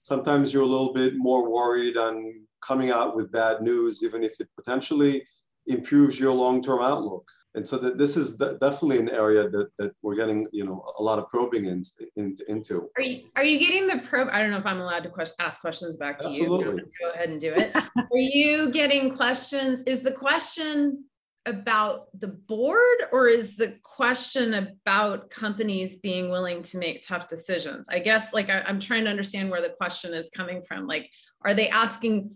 sometimes 0.01 0.53
you're 0.53 0.63
a 0.63 0.65
little 0.65 0.93
bit 0.93 1.13
more 1.15 1.49
worried 1.49 1.95
on 1.95 2.33
coming 2.61 2.89
out 2.89 3.15
with 3.15 3.31
bad 3.31 3.61
news, 3.61 4.03
even 4.03 4.23
if 4.23 4.39
it 4.39 4.49
potentially 4.55 5.23
improves 5.67 6.19
your 6.19 6.33
long-term 6.33 6.79
outlook. 6.81 7.29
And 7.55 7.67
so 7.67 7.77
that 7.79 7.97
this 7.97 8.15
is 8.15 8.35
definitely 8.35 8.99
an 8.99 9.09
area 9.09 9.49
that, 9.49 9.69
that 9.79 9.91
we're 10.03 10.15
getting, 10.15 10.47
you 10.51 10.63
know, 10.63 10.85
a 10.99 11.01
lot 11.01 11.17
of 11.17 11.27
probing 11.27 11.65
in, 11.65 11.81
in, 12.15 12.35
into. 12.47 12.87
Are 12.95 13.01
you, 13.01 13.23
are 13.35 13.43
you 13.43 13.57
getting 13.57 13.87
the 13.87 13.97
probe? 13.97 14.29
I 14.31 14.39
don't 14.39 14.51
know 14.51 14.57
if 14.57 14.65
I'm 14.67 14.79
allowed 14.79 15.03
to 15.03 15.09
question, 15.09 15.35
ask 15.39 15.59
questions 15.59 15.97
back 15.97 16.19
to 16.19 16.27
Absolutely. 16.27 16.83
you. 16.83 16.89
Go 17.01 17.11
ahead 17.15 17.29
and 17.29 17.41
do 17.41 17.53
it. 17.53 17.75
are 17.75 18.17
you 18.17 18.69
getting 18.69 19.15
questions? 19.15 19.81
Is 19.87 20.03
the 20.03 20.11
question 20.11 21.03
about 21.47 22.07
the 22.19 22.27
board 22.27 22.97
or 23.11 23.27
is 23.27 23.55
the 23.55 23.75
question 23.81 24.53
about 24.53 25.31
companies 25.31 25.95
being 25.97 26.29
willing 26.29 26.61
to 26.61 26.77
make 26.77 27.01
tough 27.01 27.27
decisions? 27.27 27.87
I 27.89 27.99
guess 27.99 28.33
like 28.33 28.51
I, 28.51 28.61
I'm 28.67 28.79
trying 28.79 29.05
to 29.05 29.09
understand 29.09 29.49
where 29.49 29.63
the 29.63 29.73
question 29.77 30.13
is 30.13 30.29
coming 30.29 30.61
from. 30.61 30.85
Like, 30.85 31.09
are 31.43 31.55
they 31.55 31.69
asking 31.69 32.35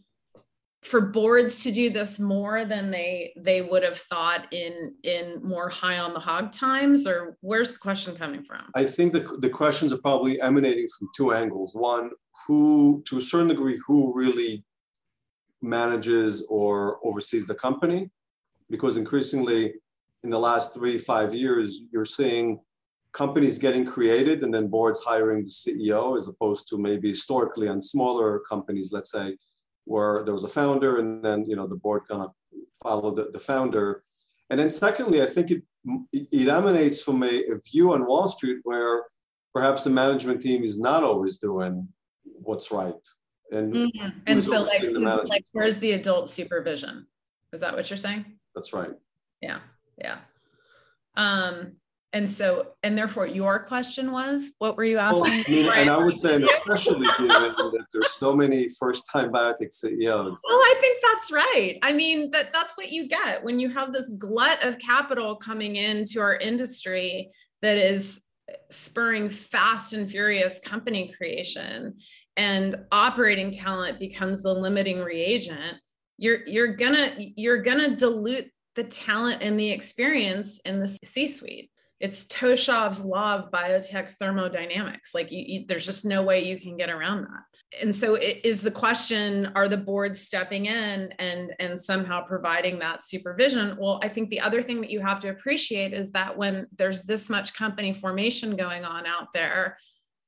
for 0.82 1.00
boards 1.00 1.62
to 1.64 1.72
do 1.72 1.90
this 1.90 2.20
more 2.20 2.66
than 2.66 2.90
they 2.90 3.34
they 3.38 3.62
would 3.62 3.84
have 3.84 3.98
thought 3.98 4.52
in 4.52 4.96
in 5.04 5.40
more 5.44 5.70
high 5.70 6.00
on 6.00 6.14
the 6.14 6.20
hog 6.20 6.52
times 6.52 7.06
or 7.06 7.38
where's 7.42 7.74
the 7.74 7.80
question 7.80 8.16
coming 8.16 8.44
from? 8.44 8.64
I 8.76 8.86
think 8.86 9.14
the, 9.14 9.38
the 9.40 9.50
questions 9.50 9.94
are 9.94 10.00
probably 10.00 10.42
emanating 10.42 10.88
from 10.98 11.10
two 11.16 11.34
angles. 11.34 11.76
One 11.76 12.10
who 12.48 13.04
to 13.08 13.18
a 13.18 13.22
certain 13.22 13.50
degree 13.50 13.80
who 13.86 14.12
really 14.16 14.64
manages 15.62 16.44
or 16.50 17.00
oversees 17.06 17.46
the 17.46 17.56
company? 17.56 18.10
Because 18.70 18.98
increasingly 18.98 19.76
in 20.24 20.32
the 20.32 20.40
last 20.40 20.74
three 20.74 20.98
five 20.98 21.34
years 21.34 21.82
you're 21.92 22.06
seeing 22.06 22.60
companies 23.14 23.60
getting 23.60 23.86
created 23.86 24.44
and 24.44 24.54
then 24.54 24.68
boards 24.68 25.02
hiring 25.02 25.44
the 25.44 25.50
ceo 25.50 26.16
as 26.16 26.28
opposed 26.28 26.68
to 26.68 26.78
maybe 26.78 27.10
historically 27.10 27.68
on 27.68 27.82
smaller 27.82 28.40
companies 28.48 28.92
let's 28.94 29.12
say 29.12 29.36
where 29.86 30.24
there 30.24 30.34
was 30.34 30.44
a 30.44 30.48
founder 30.48 31.00
and 31.00 31.24
then 31.24 31.46
you 31.46 31.56
know 31.56 31.68
the 31.68 31.76
board 31.76 32.04
kind 32.08 32.22
of 32.22 32.32
followed 32.82 33.16
the, 33.16 33.30
the 33.32 33.40
founder. 33.40 34.04
And 34.50 34.60
then 34.60 34.70
secondly 34.70 35.22
i 35.22 35.26
think 35.26 35.50
it 35.50 35.64
it 36.12 36.48
emanates 36.48 37.02
from 37.02 37.24
a, 37.24 37.44
a, 37.46 37.58
view 37.72 37.94
on 37.94 38.06
wall 38.06 38.28
street 38.28 38.60
where 38.64 39.04
perhaps 39.54 39.84
the 39.84 39.90
management 39.90 40.42
team 40.42 40.64
is 40.64 40.78
not 40.78 41.04
always 41.04 41.40
doing 41.40 41.88
what's 42.24 42.72
right. 42.72 42.94
And 43.52 43.74
mm-hmm. 43.74 44.10
and 44.28 44.44
so 44.44 44.62
like, 44.62 44.84
like 45.28 45.46
where's 45.54 45.80
the 45.80 45.94
adult 45.94 46.30
supervision? 46.30 47.08
Is 47.52 47.62
that 47.62 47.76
what 47.76 47.90
you're 47.90 47.98
saying? 47.98 48.26
That's 48.54 48.74
right. 48.74 48.92
Yeah 49.42 49.60
yeah. 49.98 50.18
Um 51.16 51.74
and 52.14 52.30
so, 52.30 52.74
and 52.84 52.98
therefore, 52.98 53.26
your 53.26 53.60
question 53.60 54.12
was, 54.12 54.52
what 54.58 54.76
were 54.76 54.84
you 54.84 54.98
asking? 54.98 55.22
Well, 55.22 55.32
I 55.32 55.50
mean, 55.50 55.70
and 55.70 55.90
I 55.90 55.98
would 55.98 56.18
say, 56.18 56.36
and 56.36 56.44
especially 56.44 57.08
given 57.18 57.28
that 57.28 57.86
there's 57.94 58.12
so 58.12 58.36
many 58.36 58.68
first-time 58.78 59.32
biotech 59.32 59.72
CEOs. 59.72 60.42
Well, 60.46 60.58
I 60.58 60.76
think 60.82 61.02
that's 61.02 61.32
right. 61.32 61.80
I 61.82 61.94
mean, 61.94 62.30
that 62.32 62.52
that's 62.52 62.76
what 62.76 62.92
you 62.92 63.08
get 63.08 63.42
when 63.44 63.60
you 63.60 63.70
have 63.70 63.94
this 63.94 64.10
glut 64.18 64.64
of 64.66 64.78
capital 64.80 65.38
coming 65.38 65.78
into 65.78 66.20
our 66.20 66.36
industry 66.36 67.32
that 67.62 67.78
is 67.78 68.22
spurring 68.70 69.30
fast 69.30 69.94
and 69.94 70.12
furious 70.12 70.60
company 70.60 71.14
creation, 71.16 71.96
and 72.36 72.76
operating 72.92 73.52
talent 73.52 74.00
becomes 74.00 74.44
the 74.44 74.54
limiting 74.54 75.00
reagent. 75.00 75.78
You're 76.18 76.46
you're 76.46 76.76
gonna 76.76 77.14
you're 77.18 77.62
gonna 77.62 77.96
dilute 77.96 78.50
the 78.76 78.84
talent 78.84 79.42
and 79.42 79.58
the 79.58 79.72
experience 79.72 80.60
in 80.66 80.80
the 80.80 80.88
C-suite 80.88 81.71
it's 82.02 82.26
Toshav's 82.26 83.06
law 83.06 83.36
of 83.36 83.52
biotech 83.52 84.12
thermodynamics. 84.18 85.14
Like 85.14 85.32
you, 85.32 85.44
you, 85.46 85.66
there's 85.68 85.86
just 85.86 86.04
no 86.04 86.24
way 86.24 86.44
you 86.44 86.60
can 86.60 86.76
get 86.76 86.90
around 86.90 87.22
that. 87.22 87.44
And 87.82 87.96
so 87.96 88.16
it 88.16 88.42
is 88.44 88.60
the 88.60 88.72
question, 88.72 89.50
are 89.56 89.70
the 89.70 89.78
boards 89.78 90.20
stepping 90.22 90.66
in 90.66 91.14
and, 91.20 91.54
and 91.60 91.80
somehow 91.80 92.22
providing 92.26 92.80
that 92.80 93.06
supervision? 93.06 93.78
Well, 93.80 94.00
I 94.04 94.10
think 94.10 94.30
the 94.30 94.42
other 94.42 94.62
thing 94.62 94.82
that 94.82 94.90
you 94.90 95.00
have 95.00 95.20
to 95.22 95.30
appreciate 95.30 95.94
is 95.94 96.12
that 96.12 96.36
when 96.36 96.68
there's 96.78 97.04
this 97.04 97.30
much 97.30 97.54
company 97.54 97.94
formation 97.94 98.58
going 98.58 98.84
on 98.84 99.06
out 99.06 99.28
there, 99.34 99.78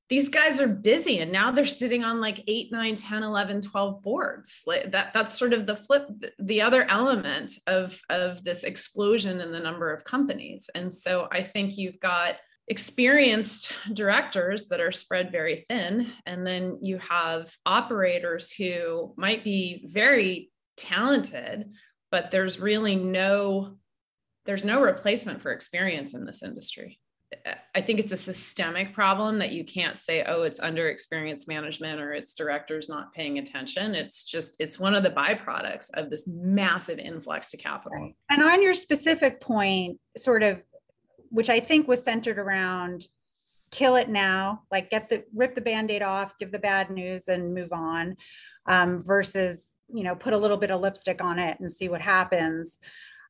these 0.09 0.29
guys 0.29 0.59
are 0.59 0.67
busy 0.67 1.19
and 1.19 1.31
now 1.31 1.49
they're 1.49 1.65
sitting 1.65 2.03
on 2.03 2.19
like 2.19 2.43
8 2.47 2.71
9 2.71 2.95
10 2.97 3.23
11 3.23 3.61
12 3.61 4.03
boards. 4.03 4.61
Like 4.67 4.91
that 4.91 5.13
that's 5.13 5.37
sort 5.37 5.53
of 5.53 5.65
the 5.65 5.75
flip 5.75 6.07
the 6.39 6.61
other 6.61 6.85
element 6.89 7.51
of 7.67 7.99
of 8.09 8.43
this 8.43 8.63
explosion 8.63 9.41
in 9.41 9.51
the 9.51 9.59
number 9.59 9.91
of 9.91 10.03
companies. 10.03 10.69
And 10.75 10.93
so 10.93 11.27
i 11.31 11.41
think 11.41 11.77
you've 11.77 11.99
got 11.99 12.35
experienced 12.67 13.73
directors 13.93 14.67
that 14.67 14.79
are 14.79 14.91
spread 14.91 15.31
very 15.31 15.57
thin 15.57 16.07
and 16.25 16.47
then 16.47 16.77
you 16.81 16.97
have 16.97 17.53
operators 17.65 18.51
who 18.51 19.13
might 19.17 19.43
be 19.43 19.83
very 19.87 20.49
talented 20.77 21.69
but 22.09 22.31
there's 22.31 22.59
really 22.59 22.95
no 22.95 23.75
there's 24.45 24.63
no 24.63 24.81
replacement 24.81 25.41
for 25.41 25.51
experience 25.51 26.13
in 26.13 26.25
this 26.25 26.41
industry 26.41 26.99
I 27.75 27.81
think 27.81 27.99
it's 27.99 28.11
a 28.11 28.17
systemic 28.17 28.93
problem 28.93 29.39
that 29.39 29.51
you 29.51 29.63
can't 29.63 29.97
say, 29.99 30.23
oh, 30.23 30.43
it's 30.43 30.59
under 30.59 30.87
experience 30.87 31.47
management 31.47 31.99
or 31.99 32.13
it's 32.13 32.33
directors 32.33 32.89
not 32.89 33.13
paying 33.13 33.39
attention. 33.39 33.95
It's 33.95 34.23
just, 34.23 34.55
it's 34.59 34.79
one 34.79 34.95
of 34.95 35.03
the 35.03 35.09
byproducts 35.09 35.89
of 35.93 36.09
this 36.09 36.27
massive 36.27 36.99
influx 36.99 37.49
to 37.51 37.57
capital. 37.57 38.13
And 38.29 38.43
on 38.43 38.61
your 38.61 38.73
specific 38.73 39.41
point, 39.41 39.99
sort 40.17 40.43
of, 40.43 40.61
which 41.29 41.49
I 41.49 41.59
think 41.59 41.87
was 41.87 42.03
centered 42.03 42.37
around 42.37 43.07
kill 43.73 43.95
it 43.95 44.07
now, 44.07 44.61
like 44.71 44.91
get 44.91 45.09
the, 45.09 45.23
rip 45.33 45.55
the 45.55 45.61
band 45.61 45.89
aid 45.89 46.03
off, 46.03 46.37
give 46.39 46.51
the 46.51 46.59
bad 46.59 46.91
news 46.91 47.27
and 47.27 47.55
move 47.55 47.73
on 47.73 48.15
um, 48.67 49.03
versus, 49.03 49.59
you 49.91 50.03
know, 50.03 50.15
put 50.15 50.33
a 50.33 50.37
little 50.37 50.57
bit 50.57 50.69
of 50.69 50.79
lipstick 50.79 51.23
on 51.23 51.39
it 51.39 51.59
and 51.59 51.73
see 51.73 51.89
what 51.89 51.99
happens. 51.99 52.77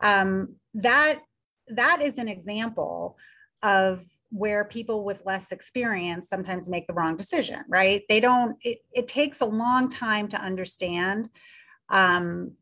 Um, 0.01 0.55
that, 0.73 1.21
that 1.69 2.01
is 2.01 2.17
an 2.17 2.27
example 2.27 3.17
of 3.63 4.01
where 4.29 4.65
people 4.65 5.03
with 5.03 5.21
less 5.25 5.51
experience 5.51 6.27
sometimes 6.27 6.67
make 6.67 6.87
the 6.87 6.93
wrong 6.93 7.15
decision, 7.15 7.59
right? 7.67 8.03
They 8.09 8.19
don't, 8.19 8.57
it, 8.61 8.79
it 8.91 9.07
takes 9.07 9.41
a 9.41 9.45
long 9.45 9.89
time 9.89 10.27
to 10.29 10.41
understand 10.41 11.29
um, 11.89 12.53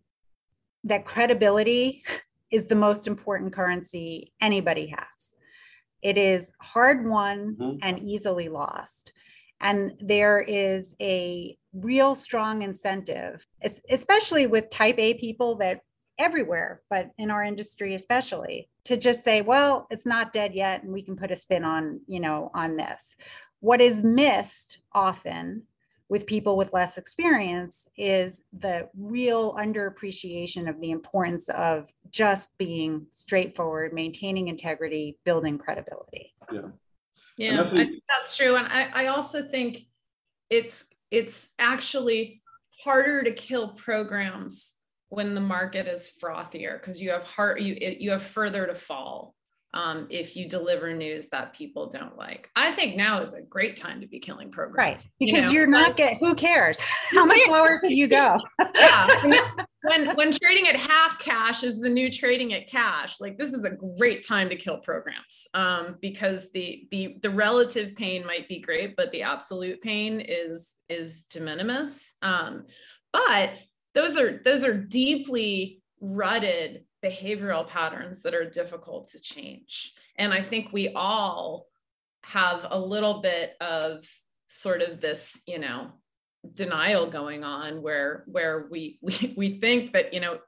that 0.84 1.06
credibility 1.06 2.04
is 2.52 2.68
the 2.68 2.76
most 2.76 3.08
important 3.08 3.54
currency 3.54 4.34
anybody 4.42 4.88
has. 4.88 5.08
It 6.02 6.18
is 6.18 6.52
hard 6.60 7.08
won 7.08 7.56
mm-hmm. 7.60 7.78
and 7.82 8.00
easily 8.00 8.50
lost. 8.50 9.14
And 9.62 9.94
there 10.00 10.40
is 10.40 10.96
a 11.00 11.58
real 11.74 12.16
strong 12.16 12.64
incentive, 12.64 13.46
especially 13.90 14.48
with 14.48 14.70
type 14.70 14.98
A 14.98 15.14
people 15.14 15.56
that 15.58 15.82
everywhere, 16.22 16.82
but 16.90 17.10
in 17.18 17.32
our 17.32 17.44
industry 17.44 17.96
especially, 17.96 18.70
to 18.86 18.96
just 18.96 19.24
say, 19.24 19.42
well, 19.42 19.88
it's 19.90 20.06
not 20.06 20.32
dead 20.32 20.54
yet, 20.54 20.84
and 20.84 20.94
we 20.94 21.02
can 21.02 21.16
put 21.16 21.32
a 21.32 21.36
spin 21.36 21.64
on, 21.64 22.02
you 22.08 22.20
know, 22.20 22.52
on 22.54 22.78
this. 22.78 23.16
What 23.60 23.82
is 23.82 24.02
missed 24.02 24.80
often 24.94 25.64
with 26.10 26.26
people 26.26 26.58
with 26.58 26.74
less 26.74 26.98
experience 26.98 27.88
is 27.96 28.42
the 28.52 28.90
real 28.98 29.54
underappreciation 29.54 30.70
of 30.70 30.80
the 30.82 30.92
importance 30.92 31.48
of 31.50 31.88
just 32.10 32.50
being 32.58 33.08
straightforward, 33.12 33.94
maintaining 33.94 34.48
integrity, 34.48 35.18
building 35.24 35.58
credibility. 35.58 36.34
Yeah. 36.52 36.70
Yeah, 37.38 37.62
I 37.62 37.70
think 37.70 38.04
that's 38.10 38.36
true. 38.36 38.56
And 38.58 38.68
I, 38.68 38.90
I 38.94 39.08
also 39.08 39.42
think 39.42 39.80
it's 40.50 40.94
it's 41.12 41.50
actually 41.60 42.42
harder 42.84 43.24
to 43.24 43.32
kill 43.32 43.70
programs 43.70 44.74
when 45.12 45.36
the 45.36 45.42
market 45.42 45.88
is 45.88 46.14
frothier 46.24 46.80
because 46.80 47.02
you 47.02 47.12
have 47.12 47.24
heart 47.24 47.60
you 47.62 47.76
you 48.00 48.12
have 48.12 48.24
further 48.24 48.66
to 48.66 48.74
fall 48.74 49.36
um, 49.74 50.08
if 50.10 50.36
you 50.36 50.48
deliver 50.48 50.94
news 50.94 51.28
that 51.28 51.54
people 51.54 51.88
don't 51.88 52.18
like. 52.18 52.50
I 52.56 52.72
think 52.72 52.96
now 52.96 53.20
is 53.20 53.34
a 53.34 53.42
great 53.42 53.78
time 53.78 54.02
to 54.02 54.08
be 54.08 54.20
killing 54.20 54.52
programs. 54.52 54.78
Right. 54.78 55.06
Because 55.20 55.54
you 55.54 55.62
are 55.62 55.68
not 55.68 55.96
get 55.96 56.18
who 56.18 56.36
cares? 56.36 56.80
How 57.12 57.26
much 57.26 57.48
lower 57.48 57.80
can 57.80 57.92
you 57.92 58.08
go? 58.08 58.38
yeah. 58.76 59.50
When 59.84 60.16
when 60.16 60.32
trading 60.32 60.68
at 60.68 60.76
half 60.76 61.20
cash 61.20 61.64
is 61.64 61.80
the 61.80 61.90
new 61.90 62.12
trading 62.12 62.54
at 62.54 62.68
cash, 62.68 63.20
like 63.20 63.38
this 63.38 63.54
is 63.54 63.64
a 63.64 63.78
great 63.98 64.26
time 64.26 64.50
to 64.50 64.56
kill 64.56 64.78
programs. 64.78 65.48
Um, 65.54 65.98
because 66.02 66.52
the 66.52 66.88
the 66.92 67.18
the 67.22 67.30
relative 67.30 67.96
pain 67.96 68.26
might 68.26 68.48
be 68.48 68.60
great, 68.60 68.96
but 68.96 69.12
the 69.12 69.24
absolute 69.24 69.82
pain 69.82 70.22
is 70.22 70.76
is 70.90 71.24
de 71.24 71.40
minimis. 71.40 72.14
Um, 72.22 72.66
but 73.14 73.52
those 73.94 74.18
are 74.18 74.42
those 74.44 74.64
are 74.64 74.78
deeply 74.78 75.82
rutted 76.00 76.86
behavioral 77.04 77.68
patterns 77.68 78.22
that 78.24 78.36
are 78.36 78.50
difficult 78.50 79.10
to 79.10 79.20
change. 79.20 79.94
And 80.18 80.34
I 80.34 80.42
think 80.42 80.70
we 80.72 80.90
all 80.90 81.68
have 82.24 82.68
a 82.70 82.80
little 82.80 83.22
bit 83.22 83.56
of 83.60 84.06
sort 84.48 84.82
of 84.82 85.02
this, 85.02 85.42
you 85.48 85.60
know, 85.60 85.92
denial 86.54 87.08
going 87.08 87.44
on 87.44 87.82
where 87.82 88.24
where 88.28 88.68
we 88.70 89.00
we, 89.02 89.34
we 89.36 89.60
think 89.60 89.94
that, 89.94 90.14
you 90.14 90.20
know, 90.20 90.40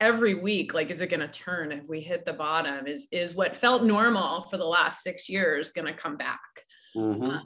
every 0.00 0.34
week 0.34 0.72
like 0.72 0.90
is 0.90 1.00
it 1.00 1.10
going 1.10 1.20
to 1.20 1.28
turn 1.28 1.72
if 1.72 1.86
we 1.86 2.00
hit 2.00 2.24
the 2.24 2.32
bottom 2.32 2.86
is 2.86 3.06
is 3.12 3.34
what 3.34 3.54
felt 3.54 3.82
normal 3.82 4.40
for 4.42 4.56
the 4.56 4.64
last 4.64 5.02
6 5.02 5.28
years 5.28 5.72
going 5.72 5.86
to 5.86 5.92
come 5.92 6.16
back. 6.16 6.40
Mm-hmm. 6.96 7.22
Um, 7.22 7.44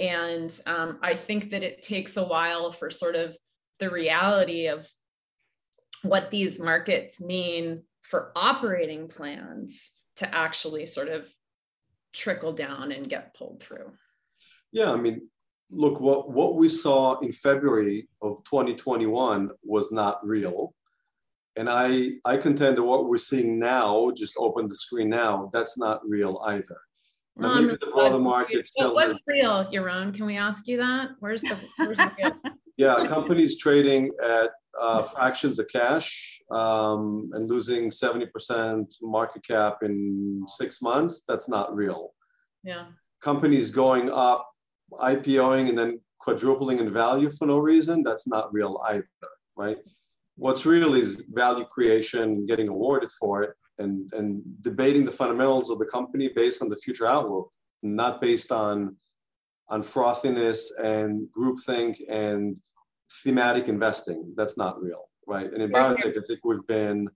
and 0.00 0.60
um, 0.66 0.98
I 1.02 1.14
think 1.14 1.50
that 1.50 1.62
it 1.62 1.82
takes 1.82 2.16
a 2.16 2.24
while 2.24 2.70
for 2.70 2.90
sort 2.90 3.16
of 3.16 3.36
the 3.78 3.90
reality 3.90 4.66
of 4.66 4.88
what 6.02 6.30
these 6.30 6.60
markets 6.60 7.20
mean 7.20 7.82
for 8.02 8.32
operating 8.36 9.08
plans 9.08 9.90
to 10.16 10.34
actually 10.34 10.86
sort 10.86 11.08
of 11.08 11.28
trickle 12.12 12.52
down 12.52 12.92
and 12.92 13.08
get 13.08 13.34
pulled 13.34 13.60
through. 13.60 13.92
Yeah, 14.72 14.92
I 14.92 14.96
mean, 14.96 15.28
look, 15.70 16.00
what, 16.00 16.30
what 16.30 16.56
we 16.56 16.68
saw 16.68 17.18
in 17.20 17.32
February 17.32 18.08
of 18.22 18.42
2021 18.44 19.50
was 19.62 19.90
not 19.90 20.24
real. 20.26 20.74
And 21.56 21.68
I, 21.68 22.12
I 22.24 22.36
contend 22.36 22.76
that 22.76 22.82
what 22.82 23.08
we're 23.08 23.16
seeing 23.16 23.58
now, 23.58 24.10
just 24.16 24.34
open 24.38 24.66
the 24.66 24.74
screen 24.74 25.08
now, 25.08 25.50
that's 25.52 25.78
not 25.78 26.00
real 26.06 26.42
either. 26.46 26.80
Now, 27.36 27.50
um, 27.50 27.66
maybe 27.66 27.78
the 27.80 27.86
broader 27.86 28.18
market 28.18 28.68
what's 28.76 29.12
has, 29.12 29.20
real, 29.26 29.64
Yaron? 29.66 30.14
Can 30.14 30.26
we 30.26 30.36
ask 30.36 30.68
you 30.68 30.76
that? 30.78 31.10
Where's 31.20 31.42
the, 31.42 31.56
where's 31.76 31.96
the 31.96 32.12
real? 32.18 32.32
yeah, 32.76 33.04
companies 33.06 33.58
trading 33.58 34.10
at 34.22 34.50
uh, 34.80 35.02
fractions 35.02 35.58
of 35.58 35.68
cash 35.68 36.40
um, 36.50 37.30
and 37.34 37.48
losing 37.48 37.90
70% 37.90 38.92
market 39.02 39.46
cap 39.46 39.78
in 39.82 40.44
six 40.48 40.82
months, 40.82 41.22
that's 41.26 41.48
not 41.48 41.74
real. 41.74 42.14
Yeah. 42.62 42.86
Companies 43.22 43.70
going 43.70 44.10
up, 44.10 44.48
IPOing, 44.92 45.68
and 45.68 45.78
then 45.78 46.00
quadrupling 46.18 46.78
in 46.78 46.90
value 46.90 47.30
for 47.30 47.46
no 47.46 47.58
reason, 47.58 48.02
that's 48.02 48.26
not 48.26 48.52
real 48.52 48.82
either, 48.88 49.06
right? 49.56 49.78
What's 50.36 50.66
real 50.66 50.94
is 50.94 51.26
value 51.32 51.64
creation, 51.64 52.44
getting 52.46 52.68
awarded 52.68 53.10
for 53.12 53.42
it, 53.42 53.54
and, 53.78 54.12
and 54.14 54.42
debating 54.62 55.04
the 55.04 55.10
fundamentals 55.10 55.70
of 55.70 55.78
the 55.78 55.86
company 55.86 56.28
based 56.28 56.62
on 56.62 56.68
the 56.68 56.76
future 56.76 57.06
outlook, 57.06 57.52
not 57.82 58.20
based 58.20 58.50
on, 58.50 58.96
on 59.68 59.82
frothiness 59.82 60.70
and 60.78 61.26
groupthink 61.36 61.96
and 62.08 62.56
thematic 63.22 63.68
investing. 63.68 64.32
That's 64.36 64.56
not 64.56 64.82
real, 64.82 65.08
right? 65.26 65.50
And 65.50 65.62
in 65.62 65.70
biotech, 65.70 66.18
I 66.18 66.22
think 66.26 66.40
we've 66.44 66.66
been, 66.66 67.08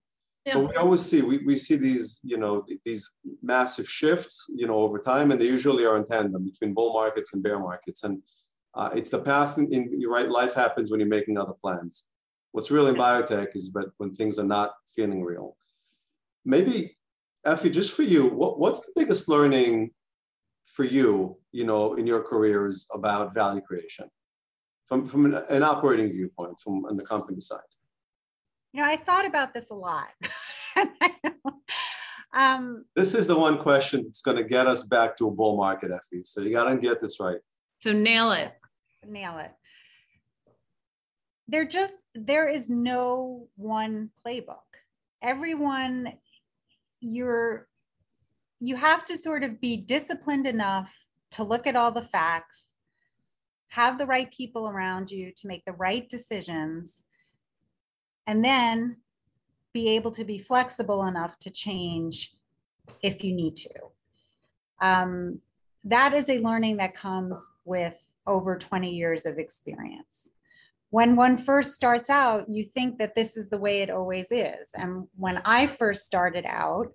yeah. 0.45 0.55
but 0.55 0.69
we 0.69 0.75
always 0.75 1.01
see 1.01 1.21
we, 1.21 1.39
we 1.39 1.57
see 1.57 1.75
these 1.75 2.19
you 2.23 2.37
know 2.37 2.65
these 2.85 3.09
massive 3.41 3.87
shifts 3.87 4.45
you 4.49 4.67
know 4.67 4.75
over 4.75 4.99
time, 4.99 5.31
and 5.31 5.39
they 5.39 5.45
usually 5.45 5.85
are 5.85 5.97
in 5.97 6.05
tandem 6.05 6.45
between 6.45 6.73
bull 6.73 6.93
markets 6.93 7.33
and 7.33 7.43
bear 7.43 7.59
markets, 7.59 8.03
and 8.03 8.21
uh, 8.75 8.89
it's 8.95 9.09
the 9.09 9.19
path 9.19 9.57
in, 9.57 9.71
in 9.71 10.01
right. 10.07 10.29
Life 10.29 10.53
happens 10.53 10.91
when 10.91 10.99
you're 10.99 11.09
making 11.09 11.37
other 11.37 11.55
plans. 11.61 12.05
What's 12.51 12.71
real 12.71 12.87
in 12.87 12.95
biotech 12.95 13.55
is 13.55 13.69
but 13.69 13.89
when 13.97 14.11
things 14.11 14.39
are 14.39 14.45
not 14.45 14.73
feeling 14.95 15.23
real. 15.23 15.55
Maybe, 16.45 16.97
Effie, 17.45 17.69
just 17.69 17.93
for 17.93 18.03
you, 18.03 18.27
what, 18.29 18.59
what's 18.59 18.79
the 18.81 18.93
biggest 18.95 19.29
learning 19.29 19.91
for 20.73 20.83
you, 20.83 21.37
you 21.51 21.65
know, 21.65 21.95
in 21.95 22.07
your 22.07 22.21
careers 22.21 22.87
about 22.93 23.33
value 23.33 23.61
creation? 23.61 24.09
from, 24.89 25.05
from 25.05 25.25
an, 25.25 25.35
an 25.49 25.61
operating 25.61 26.11
viewpoint 26.11 26.59
from 26.59 26.83
on 26.85 26.97
the 26.97 27.05
company 27.05 27.39
side? 27.39 27.59
You 28.73 28.81
know, 28.81 28.89
I 28.89 28.97
thought 28.97 29.25
about 29.25 29.53
this 29.53 29.67
a 29.69 29.75
lot. 29.75 30.09
um, 32.33 32.85
this 32.95 33.13
is 33.13 33.27
the 33.27 33.37
one 33.37 33.59
question 33.59 34.03
that's 34.03 34.21
going 34.21 34.37
to 34.37 34.43
get 34.43 34.65
us 34.65 34.83
back 34.83 35.15
to 35.17 35.27
a 35.27 35.31
bull 35.31 35.57
market, 35.57 35.91
Effie. 35.91 36.23
So 36.23 36.41
you 36.41 36.51
got 36.51 36.63
to 36.63 36.75
get 36.75 36.99
this 36.99 37.19
right. 37.19 37.37
So 37.79 37.93
nail 37.93 38.31
it. 38.31 38.51
Nail 39.07 39.37
it. 39.37 39.51
There 41.47 41.65
just 41.65 41.93
there 42.13 42.47
is 42.47 42.67
no 42.67 43.47
one 43.55 44.09
playbook. 44.25 44.57
Everyone, 45.21 46.13
you're 46.99 47.67
you 48.59 48.75
have 48.75 49.05
to 49.05 49.17
sort 49.17 49.43
of 49.43 49.61
be 49.61 49.77
disciplined 49.77 50.47
enough 50.47 50.89
to 51.31 51.43
look 51.43 51.67
at 51.67 51.75
all 51.75 51.91
the 51.91 52.01
facts 52.01 52.63
have 53.69 53.97
the 53.97 54.05
right 54.05 54.31
people 54.31 54.67
around 54.67 55.11
you 55.11 55.31
to 55.37 55.47
make 55.47 55.63
the 55.65 55.73
right 55.73 56.09
decisions, 56.09 57.01
and 58.27 58.43
then 58.43 58.97
be 59.73 59.89
able 59.89 60.11
to 60.11 60.23
be 60.23 60.39
flexible 60.39 61.05
enough 61.05 61.37
to 61.39 61.49
change 61.49 62.33
if 63.03 63.23
you 63.23 63.33
need 63.33 63.55
to. 63.55 63.69
Um, 64.81 65.39
that 65.83 66.13
is 66.13 66.29
a 66.29 66.39
learning 66.39 66.77
that 66.77 66.95
comes 66.95 67.39
with 67.63 67.95
over 68.25 68.57
20 68.57 68.93
years 68.93 69.25
of 69.25 69.37
experience. 69.37 70.29
When 70.89 71.15
one 71.15 71.37
first 71.37 71.75
starts 71.75 72.09
out, 72.09 72.49
you 72.49 72.65
think 72.73 72.97
that 72.97 73.13
this 73.13 73.37
is 73.37 73.49
the 73.49 73.57
way 73.57 73.83
it 73.83 73.91
always 73.91 74.27
is. 74.31 74.69
And 74.73 75.07
when 75.15 75.37
I 75.45 75.67
first 75.67 76.05
started 76.05 76.45
out, 76.47 76.87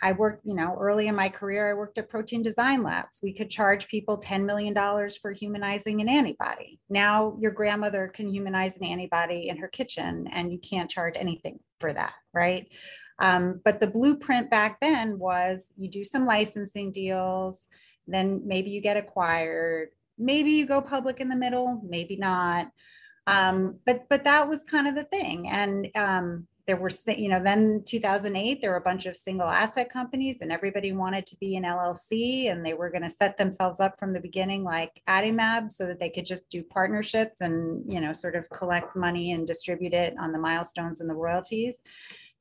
I 0.00 0.12
worked, 0.12 0.46
you 0.46 0.54
know, 0.54 0.76
early 0.78 1.08
in 1.08 1.14
my 1.14 1.28
career, 1.28 1.70
I 1.70 1.74
worked 1.74 1.98
at 1.98 2.08
protein 2.08 2.42
design 2.42 2.82
labs. 2.82 3.18
We 3.22 3.34
could 3.34 3.50
charge 3.50 3.88
people 3.88 4.18
$10 4.18 4.44
million 4.44 4.74
for 5.20 5.32
humanizing 5.32 6.00
an 6.00 6.08
antibody. 6.08 6.78
Now 6.88 7.36
your 7.40 7.50
grandmother 7.50 8.10
can 8.14 8.28
humanize 8.28 8.76
an 8.76 8.84
antibody 8.84 9.48
in 9.48 9.56
her 9.56 9.68
kitchen 9.68 10.28
and 10.32 10.52
you 10.52 10.58
can't 10.58 10.90
charge 10.90 11.14
anything 11.16 11.58
for 11.80 11.92
that, 11.92 12.14
right? 12.32 12.68
Um, 13.18 13.60
but 13.64 13.80
the 13.80 13.88
blueprint 13.88 14.50
back 14.50 14.78
then 14.80 15.18
was 15.18 15.72
you 15.76 15.90
do 15.90 16.04
some 16.04 16.26
licensing 16.26 16.92
deals, 16.92 17.56
then 18.06 18.42
maybe 18.44 18.70
you 18.70 18.80
get 18.80 18.96
acquired, 18.96 19.88
maybe 20.16 20.52
you 20.52 20.66
go 20.66 20.80
public 20.80 21.20
in 21.20 21.28
the 21.28 21.36
middle, 21.36 21.80
maybe 21.84 22.16
not. 22.16 22.68
Um, 23.26 23.78
but 23.84 24.08
but 24.08 24.24
that 24.24 24.48
was 24.48 24.64
kind 24.64 24.88
of 24.88 24.94
the 24.94 25.04
thing. 25.04 25.48
And 25.48 25.88
um, 25.94 26.46
there 26.68 26.76
were 26.76 26.90
you 27.06 27.28
know 27.28 27.42
then 27.42 27.82
2008 27.86 28.60
there 28.60 28.70
were 28.70 28.76
a 28.76 28.80
bunch 28.80 29.06
of 29.06 29.16
single 29.16 29.48
asset 29.48 29.90
companies 29.90 30.38
and 30.42 30.52
everybody 30.52 30.92
wanted 30.92 31.26
to 31.26 31.34
be 31.36 31.56
an 31.56 31.64
llc 31.64 32.52
and 32.52 32.64
they 32.64 32.74
were 32.74 32.90
going 32.90 33.02
to 33.02 33.10
set 33.10 33.38
themselves 33.38 33.80
up 33.80 33.98
from 33.98 34.12
the 34.12 34.20
beginning 34.20 34.62
like 34.62 35.00
adimab 35.08 35.72
so 35.72 35.86
that 35.86 35.98
they 35.98 36.10
could 36.10 36.26
just 36.26 36.48
do 36.50 36.62
partnerships 36.62 37.40
and 37.40 37.82
you 37.90 38.00
know 38.00 38.12
sort 38.12 38.36
of 38.36 38.44
collect 38.50 38.94
money 38.94 39.32
and 39.32 39.46
distribute 39.46 39.94
it 39.94 40.14
on 40.20 40.30
the 40.30 40.38
milestones 40.38 41.00
and 41.00 41.08
the 41.08 41.14
royalties. 41.14 41.76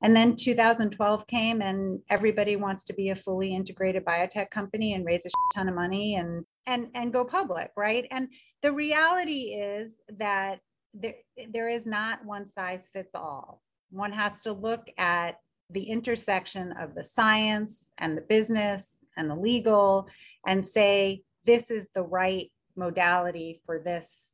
And 0.04 0.16
then 0.16 0.36
2012 0.36 1.26
came 1.26 1.62
and 1.64 2.00
everybody 2.12 2.56
wants 2.56 2.84
to 2.84 2.94
be 2.94 3.10
a 3.10 3.16
fully 3.16 3.56
integrated 3.56 4.06
biotech 4.06 4.52
company 4.52 4.94
and 4.94 5.04
raise 5.04 5.26
a 5.26 5.30
ton 5.56 5.68
of 5.68 5.74
money 5.74 6.16
and 6.16 6.46
and 6.68 6.88
and 6.94 7.14
go 7.14 7.24
public 7.24 7.72
right? 7.78 8.06
And 8.12 8.28
the 8.62 8.72
reality 8.72 9.56
is 9.56 9.94
that 10.20 10.60
there, 10.94 11.16
there 11.52 11.70
is 11.70 11.86
not 11.86 12.26
one 12.26 12.48
size 12.48 12.90
fits 12.94 13.12
all 13.16 13.62
one 13.90 14.12
has 14.12 14.42
to 14.42 14.54
look 14.54 14.88
at 14.98 15.40
the 15.70 15.84
intersection 15.84 16.74
of 16.74 16.96
the 16.96 17.04
science 17.04 17.86
and 17.98 18.18
the 18.18 18.22
business 18.22 18.88
and 19.18 19.30
the 19.30 19.36
legal 19.36 20.08
and 20.46 20.66
say 20.66 21.22
this 21.46 21.70
is 21.70 21.88
the 21.96 22.02
right 22.02 22.52
modality 22.76 23.62
for 23.66 23.80
this 23.80 24.28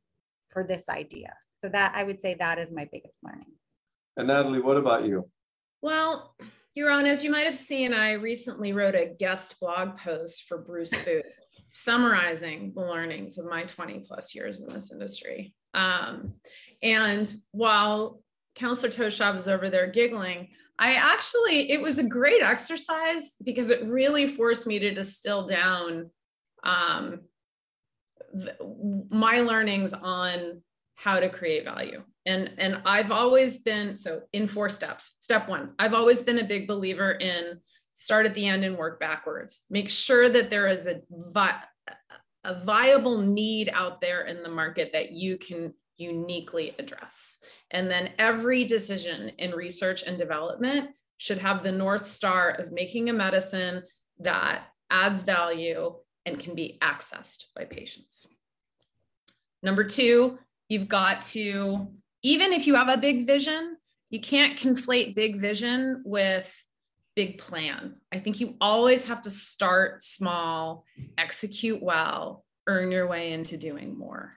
for 0.50 0.64
this 0.64 0.84
idea. 0.88 1.34
So 1.58 1.68
that 1.70 1.92
i 1.94 2.04
would 2.04 2.20
say 2.20 2.36
that 2.38 2.58
is 2.58 2.70
my 2.70 2.88
biggest 2.92 3.16
learning. 3.22 3.52
And 4.16 4.28
natalie 4.28 4.60
what 4.60 4.76
about 4.76 5.06
you? 5.06 5.28
Well 5.82 6.34
Yaron, 6.76 7.06
as 7.06 7.22
you 7.22 7.30
might 7.30 7.46
have 7.46 7.56
seen, 7.56 7.94
I 7.94 8.12
recently 8.12 8.72
wrote 8.72 8.96
a 8.96 9.14
guest 9.18 9.60
blog 9.60 9.96
post 9.96 10.42
for 10.48 10.58
Bruce 10.58 10.90
Booth 11.04 11.24
summarizing 11.66 12.72
the 12.74 12.80
learnings 12.80 13.38
of 13.38 13.46
my 13.46 13.62
20 13.62 14.00
plus 14.00 14.34
years 14.34 14.58
in 14.58 14.66
this 14.66 14.90
industry. 14.90 15.54
Um, 15.72 16.34
and 16.82 17.32
while 17.52 18.23
Counselor 18.54 18.90
Toshav 18.90 19.36
is 19.36 19.48
over 19.48 19.68
there 19.68 19.86
giggling. 19.86 20.48
I 20.78 20.94
actually, 20.94 21.70
it 21.70 21.80
was 21.80 21.98
a 21.98 22.04
great 22.04 22.42
exercise 22.42 23.34
because 23.44 23.70
it 23.70 23.84
really 23.84 24.26
forced 24.26 24.66
me 24.66 24.78
to 24.80 24.92
distill 24.92 25.46
down 25.46 26.10
um, 26.64 27.20
th- 28.36 28.56
my 29.10 29.40
learnings 29.40 29.92
on 29.92 30.62
how 30.96 31.20
to 31.20 31.28
create 31.28 31.64
value. 31.64 32.02
And, 32.26 32.52
and 32.58 32.80
I've 32.86 33.12
always 33.12 33.58
been, 33.58 33.96
so 33.96 34.22
in 34.32 34.48
four 34.48 34.68
steps. 34.68 35.16
Step 35.20 35.48
one, 35.48 35.74
I've 35.78 35.94
always 35.94 36.22
been 36.22 36.38
a 36.38 36.44
big 36.44 36.66
believer 36.66 37.12
in 37.12 37.60
start 37.92 38.26
at 38.26 38.34
the 38.34 38.48
end 38.48 38.64
and 38.64 38.76
work 38.76 38.98
backwards. 38.98 39.62
Make 39.70 39.88
sure 39.88 40.28
that 40.28 40.50
there 40.50 40.66
is 40.66 40.86
a, 40.86 41.00
vi- 41.10 41.62
a 42.44 42.64
viable 42.64 43.18
need 43.18 43.70
out 43.72 44.00
there 44.00 44.22
in 44.22 44.42
the 44.42 44.48
market 44.48 44.90
that 44.92 45.12
you 45.12 45.38
can 45.38 45.74
uniquely 45.96 46.74
address. 46.78 47.38
And 47.74 47.90
then 47.90 48.10
every 48.20 48.62
decision 48.64 49.32
in 49.36 49.50
research 49.50 50.04
and 50.04 50.16
development 50.16 50.90
should 51.18 51.38
have 51.38 51.62
the 51.62 51.72
North 51.72 52.06
Star 52.06 52.50
of 52.50 52.70
making 52.70 53.10
a 53.10 53.12
medicine 53.12 53.82
that 54.20 54.66
adds 54.90 55.22
value 55.22 55.92
and 56.24 56.38
can 56.38 56.54
be 56.54 56.78
accessed 56.80 57.46
by 57.54 57.64
patients. 57.64 58.28
Number 59.60 59.82
two, 59.82 60.38
you've 60.68 60.86
got 60.86 61.22
to, 61.22 61.88
even 62.22 62.52
if 62.52 62.68
you 62.68 62.76
have 62.76 62.88
a 62.88 62.96
big 62.96 63.26
vision, 63.26 63.76
you 64.08 64.20
can't 64.20 64.56
conflate 64.56 65.16
big 65.16 65.40
vision 65.40 66.02
with 66.06 66.64
big 67.16 67.38
plan. 67.38 67.96
I 68.12 68.20
think 68.20 68.38
you 68.38 68.56
always 68.60 69.04
have 69.06 69.22
to 69.22 69.30
start 69.30 70.04
small, 70.04 70.84
execute 71.18 71.82
well, 71.82 72.44
earn 72.68 72.92
your 72.92 73.08
way 73.08 73.32
into 73.32 73.56
doing 73.56 73.98
more. 73.98 74.34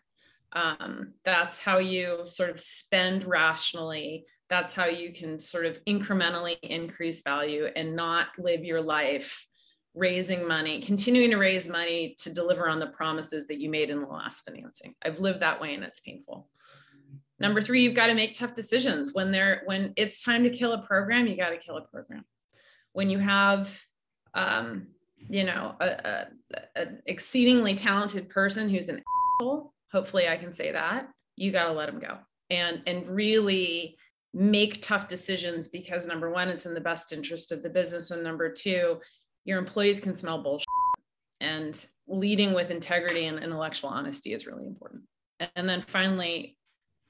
Um, 0.54 1.14
that's 1.24 1.60
how 1.60 1.78
you 1.78 2.22
sort 2.26 2.50
of 2.50 2.60
spend 2.60 3.26
rationally. 3.26 4.26
That's 4.50 4.74
how 4.74 4.86
you 4.86 5.12
can 5.12 5.40
sort 5.40 5.66
of 5.66 5.84
incrementally 5.86 6.58
increase 6.64 7.22
value 7.22 7.66
and 7.76 7.96
not 7.96 8.28
live 8.38 8.64
your 8.64 8.82
life 8.82 9.46
raising 9.94 10.48
money, 10.48 10.80
continuing 10.82 11.32
to 11.32 11.38
raise 11.38 11.68
money 11.68 12.16
to 12.20 12.34
deliver 12.34 12.70
on 12.70 12.80
the 12.80 12.88
promises 12.88 13.48
that 13.48 13.60
you 13.60 13.70
made 13.70 13.90
in 13.90 14.02
the 14.02 14.08
last 14.08 14.46
financing. 14.46 14.94
I've 15.04 15.20
lived 15.20 15.42
that 15.42 15.60
way 15.60 15.74
and 15.74 15.84
it's 15.84 16.00
painful. 16.00 16.50
Number 17.40 17.62
three, 17.62 17.84
you've 17.84 17.94
got 17.94 18.08
to 18.08 18.16
make 18.16 18.38
tough 18.38 18.54
decisions. 18.54 19.14
When 19.14 19.32
they're 19.32 19.62
when 19.66 19.94
it's 19.96 20.24
time 20.24 20.44
to 20.44 20.50
kill 20.50 20.74
a 20.74 20.82
program, 20.82 21.28
you 21.28 21.36
got 21.36 21.50
to 21.50 21.58
kill 21.58 21.78
a 21.78 21.82
program. 21.82 22.26
When 22.94 23.10
you 23.10 23.20
have 23.20 23.80
um, 24.34 24.88
you 25.30 25.44
know, 25.44 25.76
a, 25.80 26.28
an 26.76 27.02
exceedingly 27.06 27.76
talented 27.76 28.30
person 28.30 28.70
who's 28.70 28.88
an 28.88 29.04
asshole, 29.42 29.74
hopefully 29.92 30.28
I 30.28 30.38
can 30.38 30.52
say 30.52 30.72
that, 30.72 31.08
you 31.36 31.52
got 31.52 31.68
to 31.68 31.74
let 31.74 31.88
them 31.88 32.00
go. 32.00 32.18
And 32.50 32.82
and 32.88 33.08
really 33.10 33.98
make 34.34 34.82
tough 34.82 35.08
decisions 35.08 35.68
because 35.68 36.06
number 36.06 36.30
one, 36.30 36.48
it's 36.48 36.66
in 36.66 36.74
the 36.74 36.82
best 36.82 37.12
interest 37.12 37.52
of 37.52 37.64
the 37.64 37.70
business. 37.70 38.12
And 38.12 38.24
number 38.24 38.52
two, 38.52 39.00
your 39.46 39.58
employees 39.58 40.00
can 40.00 40.16
smell 40.16 40.44
bullshit. 40.44 40.68
And 41.40 41.86
leading 42.08 42.54
with 42.54 42.72
integrity 42.72 43.26
and 43.26 43.40
intellectual 43.40 43.90
honesty 43.90 44.34
is 44.34 44.46
really 44.46 44.66
important. 44.66 45.04
And 45.56 45.68
then 45.68 45.82
finally, 45.82 46.58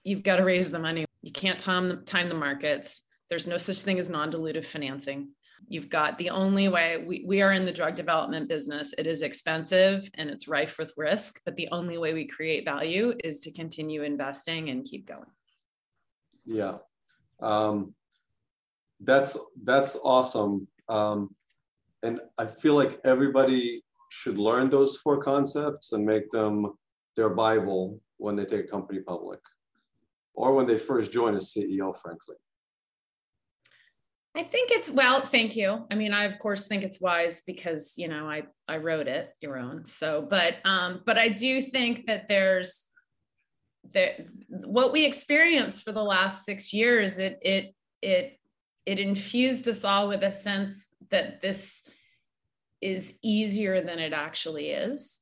you've 0.04 0.24
got 0.24 0.38
to 0.38 0.44
raise 0.44 0.70
the 0.70 0.80
money. 0.80 1.06
You 1.22 1.32
can't 1.32 1.60
time, 1.60 2.04
time 2.06 2.30
the 2.30 2.36
markets. 2.36 3.02
There's 3.30 3.48
no 3.48 3.58
such 3.58 3.82
thing 3.82 4.00
as 4.00 4.10
non 4.10 4.32
dilutive 4.32 4.66
financing. 4.66 5.30
You've 5.68 5.90
got 5.90 6.18
the 6.18 6.30
only 6.30 6.68
way 6.70 7.04
we, 7.06 7.24
we 7.26 7.42
are 7.42 7.54
in 7.54 7.66
the 7.66 7.72
drug 7.72 7.96
development 7.96 8.48
business. 8.48 8.94
It 8.98 9.08
is 9.08 9.22
expensive 9.22 10.10
and 10.16 10.30
it's 10.30 10.48
rife 10.48 10.78
with 10.78 10.94
risk, 10.98 11.42
but 11.46 11.56
the 11.56 11.68
only 11.72 11.98
way 11.98 12.14
we 12.14 12.26
create 12.26 12.66
value 12.66 13.14
is 13.24 13.40
to 13.42 13.52
continue 13.52 14.04
investing 14.04 14.70
and 14.70 14.86
keep 14.86 15.08
going. 15.08 15.30
Yeah. 16.46 16.78
Um, 17.42 17.94
that's 19.02 19.38
that's 19.64 19.98
awesome. 20.04 20.68
Um, 20.90 21.36
and 22.04 22.20
I 22.38 22.46
feel 22.46 22.76
like 22.76 23.00
everybody 23.04 23.84
should 24.10 24.38
learn 24.38 24.70
those 24.70 24.98
four 24.98 25.22
concepts 25.22 25.92
and 25.92 26.06
make 26.06 26.30
them 26.30 26.74
their 27.16 27.30
Bible 27.30 28.00
when 28.18 28.36
they 28.36 28.46
take 28.46 28.66
a 28.66 28.68
company 28.68 29.00
public 29.00 29.40
or 30.34 30.54
when 30.54 30.66
they 30.66 30.78
first 30.78 31.12
join 31.12 31.36
as 31.36 31.54
CEO, 31.54 31.96
frankly. 31.98 32.36
I 34.38 34.44
think 34.44 34.70
it's 34.70 34.92
well, 34.92 35.22
thank 35.22 35.56
you. 35.56 35.88
I 35.90 35.96
mean, 35.96 36.14
I 36.14 36.26
of 36.26 36.38
course 36.38 36.68
think 36.68 36.84
it's 36.84 37.02
wise 37.02 37.42
because 37.42 37.96
you 37.98 38.08
know 38.08 38.30
I 38.30 38.44
I 38.68 38.78
wrote 38.78 39.08
it, 39.08 39.32
Yaron. 39.44 39.88
So, 39.88 40.22
but 40.22 40.58
um, 40.64 41.02
but 41.08 41.18
I 41.18 41.30
do 41.30 41.60
think 41.60 42.06
that 42.06 42.28
there's 42.28 42.88
that 43.94 44.20
what 44.48 44.92
we 44.92 45.08
experienced 45.08 45.84
for 45.84 45.92
the 45.92 46.04
last 46.04 46.46
six 46.46 46.72
years, 46.72 47.18
it 47.18 47.40
it 47.42 47.74
it 48.04 48.40
it 48.86 49.00
infused 49.00 49.68
us 49.68 49.84
all 49.84 50.08
with 50.08 50.22
a 50.22 50.32
sense 50.32 50.90
that 51.10 51.42
this 51.42 51.82
is 52.80 53.18
easier 53.24 53.82
than 53.82 53.98
it 53.98 54.14
actually 54.14 54.70
is. 54.70 55.20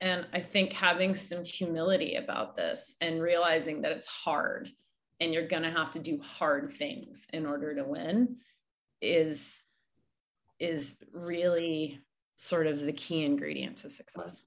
And 0.00 0.26
I 0.32 0.40
think 0.40 0.72
having 0.72 1.14
some 1.14 1.44
humility 1.44 2.16
about 2.16 2.56
this 2.56 2.96
and 3.00 3.22
realizing 3.22 3.82
that 3.82 3.92
it's 3.92 4.08
hard 4.08 4.68
and 5.20 5.32
you're 5.32 5.46
going 5.46 5.62
to 5.62 5.70
have 5.70 5.92
to 5.92 6.00
do 6.00 6.18
hard 6.20 6.68
things 6.68 7.26
in 7.32 7.46
order 7.46 7.74
to 7.76 7.84
win 7.84 8.36
is 9.00 9.62
is 10.58 10.98
really 11.12 12.00
sort 12.36 12.66
of 12.66 12.80
the 12.80 12.92
key 12.92 13.24
ingredient 13.24 13.78
to 13.78 13.90
success. 13.90 14.44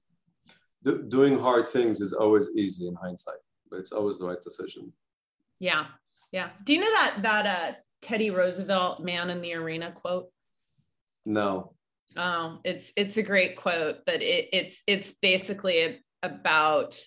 Do, 0.82 1.02
doing 1.02 1.38
hard 1.38 1.68
things 1.68 2.00
is 2.00 2.12
always 2.12 2.50
easy 2.56 2.88
in 2.88 2.94
hindsight, 2.94 3.38
but 3.70 3.78
it's 3.78 3.92
always 3.92 4.18
the 4.18 4.26
right 4.26 4.42
decision. 4.42 4.92
Yeah. 5.58 5.86
Yeah. 6.32 6.50
Do 6.64 6.72
you 6.72 6.80
know 6.80 6.92
that 6.92 7.22
that 7.22 7.46
uh 7.46 7.74
Teddy 8.02 8.30
Roosevelt 8.30 9.00
man 9.00 9.30
in 9.30 9.42
the 9.42 9.54
arena 9.54 9.92
quote? 9.92 10.30
No. 11.26 11.74
Oh, 12.16 12.58
it's 12.64 12.92
it's 12.96 13.18
a 13.18 13.22
great 13.22 13.56
quote, 13.56 13.98
but 14.06 14.22
it, 14.22 14.48
it's 14.52 14.82
it's 14.86 15.12
basically 15.12 16.00
about 16.22 16.98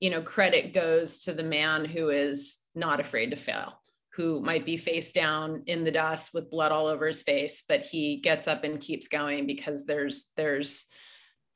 you 0.00 0.10
know 0.10 0.22
credit 0.22 0.72
goes 0.72 1.20
to 1.20 1.32
the 1.32 1.42
man 1.42 1.84
who 1.84 2.08
is 2.08 2.58
not 2.74 3.00
afraid 3.00 3.30
to 3.30 3.36
fail 3.36 3.77
who 4.18 4.40
might 4.40 4.66
be 4.66 4.76
face 4.76 5.12
down 5.12 5.62
in 5.66 5.84
the 5.84 5.92
dust 5.92 6.34
with 6.34 6.50
blood 6.50 6.72
all 6.72 6.88
over 6.88 7.06
his 7.06 7.22
face 7.22 7.62
but 7.68 7.82
he 7.82 8.16
gets 8.16 8.48
up 8.48 8.64
and 8.64 8.80
keeps 8.80 9.06
going 9.08 9.46
because 9.46 9.86
there's 9.86 10.32
there's 10.36 10.88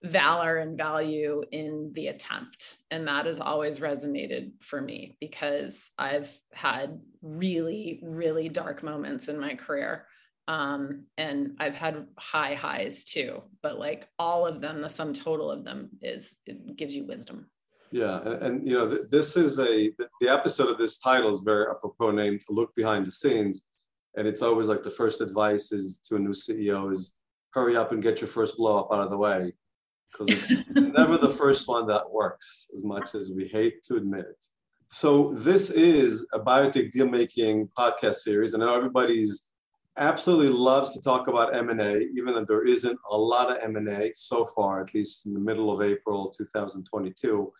valor 0.04 0.56
and 0.56 0.76
value 0.76 1.42
in 1.52 1.92
the 1.94 2.08
attempt. 2.08 2.78
And 2.90 3.06
that 3.06 3.26
has 3.26 3.40
always 3.40 3.78
resonated 3.78 4.52
for 4.60 4.80
me 4.80 5.16
because 5.20 5.90
i've 5.98 6.30
had 6.52 7.00
really 7.20 8.00
really 8.02 8.48
dark 8.48 8.82
moments 8.82 9.28
in 9.28 9.38
my 9.40 9.54
career. 9.54 10.06
Um, 10.48 11.06
and 11.16 11.56
i've 11.60 11.76
had 11.76 12.06
high 12.18 12.54
highs 12.54 13.04
too 13.04 13.42
but 13.62 13.78
like 13.78 14.08
all 14.18 14.44
of 14.44 14.60
them 14.60 14.80
the 14.80 14.88
sum 14.88 15.12
total 15.12 15.50
of 15.50 15.64
them 15.64 15.90
is 16.00 16.34
it 16.46 16.76
gives 16.76 16.96
you 16.96 17.06
wisdom 17.06 17.48
yeah, 17.92 18.20
and, 18.22 18.42
and 18.42 18.66
you 18.66 18.72
know, 18.72 18.88
th- 18.88 19.10
this 19.10 19.36
is 19.36 19.58
a 19.58 19.92
the 20.20 20.28
episode 20.28 20.70
of 20.70 20.78
this 20.78 20.98
title 20.98 21.30
is 21.30 21.42
very 21.42 21.66
apropos 21.70 22.10
named 22.10 22.40
"Look 22.48 22.74
Behind 22.74 23.06
the 23.06 23.12
Scenes," 23.12 23.64
and 24.16 24.26
it's 24.26 24.42
always 24.42 24.68
like 24.68 24.82
the 24.82 24.90
first 24.90 25.20
advice 25.20 25.72
is 25.72 25.98
to 26.08 26.16
a 26.16 26.18
new 26.18 26.30
CEO 26.30 26.92
is 26.92 27.18
hurry 27.50 27.76
up 27.76 27.92
and 27.92 28.02
get 28.02 28.20
your 28.20 28.28
first 28.28 28.56
blow 28.56 28.78
up 28.78 28.88
out 28.92 29.04
of 29.04 29.10
the 29.10 29.18
way, 29.18 29.52
because 30.10 30.28
it's 30.50 30.68
never 30.74 31.18
the 31.18 31.28
first 31.28 31.68
one 31.68 31.86
that 31.86 32.10
works, 32.10 32.70
as 32.74 32.82
much 32.82 33.14
as 33.14 33.30
we 33.30 33.46
hate 33.46 33.82
to 33.82 33.96
admit 33.96 34.24
it. 34.24 34.44
So 34.90 35.32
this 35.34 35.70
is 35.70 36.26
a 36.32 36.40
biotech 36.40 36.90
deal 36.90 37.08
making 37.08 37.68
podcast 37.78 38.16
series, 38.16 38.54
and 38.54 38.62
I 38.62 38.66
know 38.66 38.76
everybody's 38.76 39.52
absolutely 39.98 40.48
loves 40.48 40.92
to 40.94 41.00
talk 41.00 41.28
about 41.28 41.54
M&A, 41.54 41.98
even 42.16 42.34
though 42.34 42.44
there 42.46 42.66
isn't 42.66 42.98
a 43.10 43.16
lot 43.16 43.50
of 43.50 43.62
M&A 43.62 44.10
so 44.14 44.46
far, 44.46 44.80
at 44.80 44.94
least 44.94 45.26
in 45.26 45.34
the 45.34 45.40
middle 45.40 45.70
of 45.70 45.82
April 45.82 46.30
2022. 46.30 47.52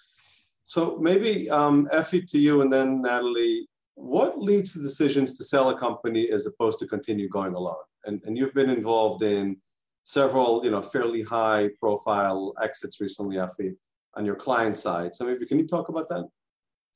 So 0.64 0.98
maybe 1.00 1.50
um, 1.50 1.88
Effie 1.92 2.22
to 2.22 2.38
you 2.38 2.62
and 2.62 2.72
then 2.72 3.02
Natalie, 3.02 3.68
what 3.94 4.40
leads 4.40 4.72
to 4.72 4.80
decisions 4.80 5.36
to 5.36 5.44
sell 5.44 5.70
a 5.70 5.78
company 5.78 6.30
as 6.30 6.46
opposed 6.46 6.78
to 6.80 6.86
continue 6.86 7.28
going 7.28 7.54
alone? 7.54 7.84
And, 8.04 8.22
and 8.24 8.36
you've 8.36 8.54
been 8.54 8.70
involved 8.70 9.22
in 9.22 9.56
several, 10.04 10.64
you 10.64 10.70
know, 10.70 10.82
fairly 10.82 11.22
high 11.22 11.70
profile 11.78 12.54
exits 12.62 13.00
recently, 13.00 13.38
Effie, 13.38 13.74
on 14.14 14.24
your 14.24 14.34
client 14.34 14.78
side. 14.78 15.14
So 15.14 15.24
maybe 15.24 15.46
can 15.46 15.58
you 15.58 15.66
talk 15.66 15.88
about 15.88 16.08
that? 16.08 16.28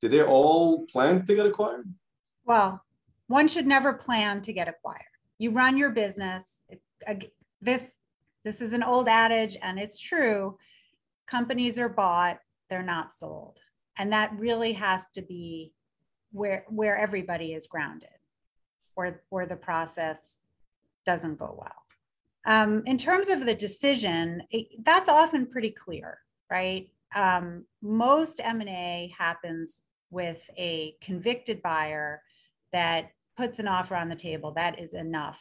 Did 0.00 0.10
they 0.10 0.22
all 0.22 0.86
plan 0.86 1.24
to 1.24 1.34
get 1.34 1.46
acquired? 1.46 1.92
Well, 2.44 2.82
one 3.28 3.48
should 3.48 3.66
never 3.66 3.92
plan 3.92 4.42
to 4.42 4.52
get 4.52 4.68
acquired. 4.68 5.02
You 5.38 5.50
run 5.50 5.76
your 5.76 5.90
business. 5.90 6.44
This 7.60 7.82
this 8.44 8.60
is 8.60 8.72
an 8.72 8.84
old 8.84 9.08
adage 9.08 9.56
and 9.60 9.78
it's 9.78 9.98
true. 9.98 10.56
Companies 11.26 11.80
are 11.80 11.88
bought 11.88 12.38
they're 12.68 12.82
not 12.82 13.14
sold. 13.14 13.58
And 13.98 14.12
that 14.12 14.32
really 14.38 14.72
has 14.74 15.02
to 15.14 15.22
be 15.22 15.72
where 16.32 16.64
where 16.68 16.98
everybody 16.98 17.54
is 17.54 17.66
grounded, 17.66 18.08
where 18.94 19.22
where 19.30 19.46
the 19.46 19.56
process 19.56 20.18
doesn't 21.04 21.38
go 21.38 21.56
well. 21.58 21.82
Um, 22.46 22.82
in 22.86 22.98
terms 22.98 23.28
of 23.28 23.44
the 23.44 23.54
decision, 23.54 24.42
it, 24.50 24.84
that's 24.84 25.08
often 25.08 25.46
pretty 25.46 25.70
clear, 25.70 26.18
right? 26.50 26.88
Um, 27.14 27.64
most 27.82 28.40
M&A 28.42 29.12
happens 29.16 29.82
with 30.10 30.38
a 30.56 30.94
convicted 31.02 31.60
buyer 31.62 32.22
that 32.72 33.10
puts 33.36 33.58
an 33.58 33.66
offer 33.66 33.96
on 33.96 34.08
the 34.08 34.16
table 34.16 34.52
that 34.52 34.78
is 34.78 34.94
enough 34.94 35.40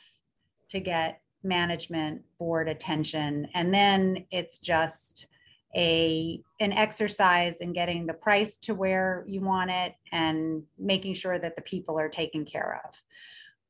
to 0.70 0.80
get 0.80 1.22
management 1.44 2.22
board 2.40 2.68
attention 2.68 3.48
and 3.54 3.72
then 3.72 4.26
it's 4.32 4.58
just 4.58 5.28
a 5.76 6.42
an 6.60 6.72
exercise 6.72 7.56
in 7.60 7.74
getting 7.74 8.06
the 8.06 8.14
price 8.14 8.56
to 8.56 8.74
where 8.74 9.26
you 9.28 9.42
want 9.42 9.70
it 9.70 9.94
and 10.12 10.64
making 10.80 11.14
sure 11.14 11.38
that 11.38 11.56
the 11.56 11.62
people 11.62 12.00
are 12.00 12.10
taken 12.10 12.46
care 12.46 12.82
of. 12.86 12.96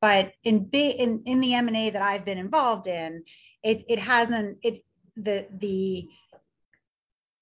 But 0.00 0.32
in 0.44 0.68
in, 0.72 1.22
in 1.26 1.40
the 1.40 1.54
m&a 1.54 1.90
that 1.90 2.02
i've 2.02 2.24
been 2.24 2.38
involved 2.38 2.86
in 2.86 3.24
it, 3.62 3.84
it 3.88 3.98
hasn't 3.98 4.58
it 4.62 4.84
the 5.16 5.46
the 5.58 6.06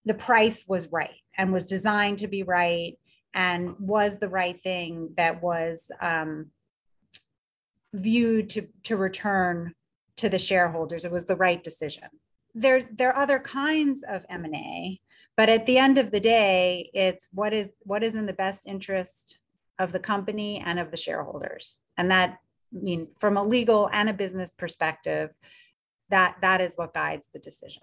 the 0.06 0.14
price 0.14 0.64
was 0.66 0.90
right 0.92 1.20
and 1.36 1.52
was 1.52 1.66
designed 1.66 2.18
to 2.18 2.28
be 2.28 2.42
right 2.42 2.98
and 3.34 3.74
was 3.78 4.18
the 4.18 4.28
right 4.28 4.62
thing 4.62 5.12
that 5.16 5.42
was 5.42 5.90
um, 6.00 6.50
viewed 7.92 8.48
to 8.50 8.68
to 8.84 8.96
return 8.96 9.74
to 10.16 10.28
the 10.28 10.38
shareholders. 10.38 11.04
It 11.04 11.10
was 11.10 11.26
the 11.26 11.36
right 11.36 11.62
decision 11.62 12.08
there 12.54 12.88
there 12.96 13.12
are 13.12 13.22
other 13.22 13.38
kinds 13.38 14.04
of 14.08 14.24
m&a 14.30 15.00
but 15.36 15.48
at 15.48 15.66
the 15.66 15.78
end 15.78 15.98
of 15.98 16.10
the 16.10 16.20
day 16.20 16.90
it's 16.94 17.28
what 17.32 17.52
is 17.52 17.70
what 17.80 18.02
is 18.02 18.14
in 18.14 18.26
the 18.26 18.32
best 18.32 18.62
interest 18.66 19.38
of 19.78 19.92
the 19.92 19.98
company 19.98 20.62
and 20.64 20.78
of 20.78 20.90
the 20.90 20.96
shareholders. 20.96 21.78
And 21.96 22.10
that 22.10 22.38
I 22.74 22.82
mean 22.82 23.08
from 23.18 23.36
a 23.36 23.44
legal 23.44 23.88
and 23.92 24.08
a 24.08 24.12
business 24.12 24.50
perspective, 24.56 25.30
that 26.10 26.36
that 26.42 26.60
is 26.60 26.74
what 26.76 26.94
guides 26.94 27.26
the 27.32 27.38
decision. 27.38 27.82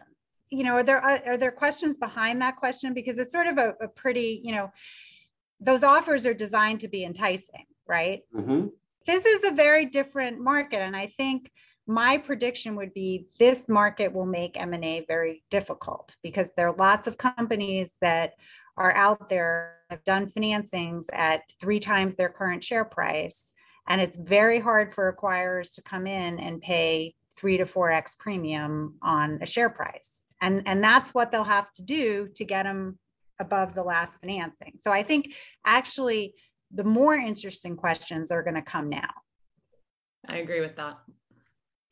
You 0.50 0.64
know, 0.64 0.76
are 0.76 0.84
there 0.84 1.02
are 1.02 1.38
there 1.38 1.52
questions 1.52 1.98
behind 1.98 2.42
that 2.42 2.58
question 2.58 2.94
because 2.94 3.18
it's 3.18 3.32
sort 3.32 3.48
of 3.48 3.58
a, 3.58 3.74
a 3.82 3.88
pretty, 3.88 4.42
you 4.44 4.54
know, 4.54 4.72
those 5.60 5.84
offers 5.84 6.26
are 6.26 6.34
designed 6.34 6.82
to 6.82 6.88
be 6.88 7.04
enticing, 7.04 7.66
right? 7.88 8.22
Mm-hmm. 8.36 8.68
This 9.08 9.26
is 9.26 9.44
a 9.46 9.52
very 9.52 9.86
different 9.86 10.40
market 10.40 10.80
and 10.80 10.96
I 10.96 11.14
think 11.18 11.52
my 11.92 12.18
prediction 12.18 12.76
would 12.78 12.94
be 12.94 13.28
this 13.38 13.68
market 13.68 14.14
will 14.14 14.26
make 14.26 14.60
M&A 14.60 15.04
very 15.08 15.44
difficult 15.52 16.16
because 16.24 16.48
there 16.56 16.70
are 16.70 16.76
lots 16.78 17.06
of 17.06 17.18
companies 17.18 17.92
that 18.00 18.34
are 18.78 18.96
out 18.96 19.30
there 19.30 19.76
have 19.90 20.04
done 20.06 20.28
financings 20.28 21.04
at 21.12 21.42
three 21.60 21.82
times 21.82 22.16
their 22.16 22.30
current 22.30 22.64
share 22.64 22.86
price 22.86 23.44
and 23.90 24.00
it's 24.00 24.16
very 24.16 24.60
hard 24.60 24.94
for 24.94 25.12
acquirers 25.12 25.74
to 25.74 25.82
come 25.82 26.08
in 26.08 26.40
and 26.40 26.62
pay 26.62 27.14
3 27.38 27.58
to 27.58 27.66
4x 27.66 28.18
premium 28.18 28.96
on 29.02 29.40
a 29.42 29.46
share 29.46 29.70
price. 29.70 30.22
And 30.40 30.64
and 30.66 30.84
that's 30.84 31.14
what 31.14 31.32
they'll 31.32 31.44
have 31.44 31.72
to 31.74 31.82
do 31.82 32.30
to 32.36 32.46
get 32.46 32.64
them 32.64 33.00
above 33.40 33.76
the 33.76 33.84
last 33.84 34.20
financing. 34.22 34.74
So 34.80 34.92
i 34.92 35.04
think 35.04 35.34
actually 35.66 36.36
the 36.74 36.84
more 36.84 37.16
interesting 37.16 37.76
questions 37.76 38.32
are 38.32 38.44
going 38.44 38.56
to 38.56 38.62
come 38.62 38.88
now. 38.88 39.12
I 40.30 40.38
agree 40.38 40.62
with 40.62 40.78
that 40.78 41.00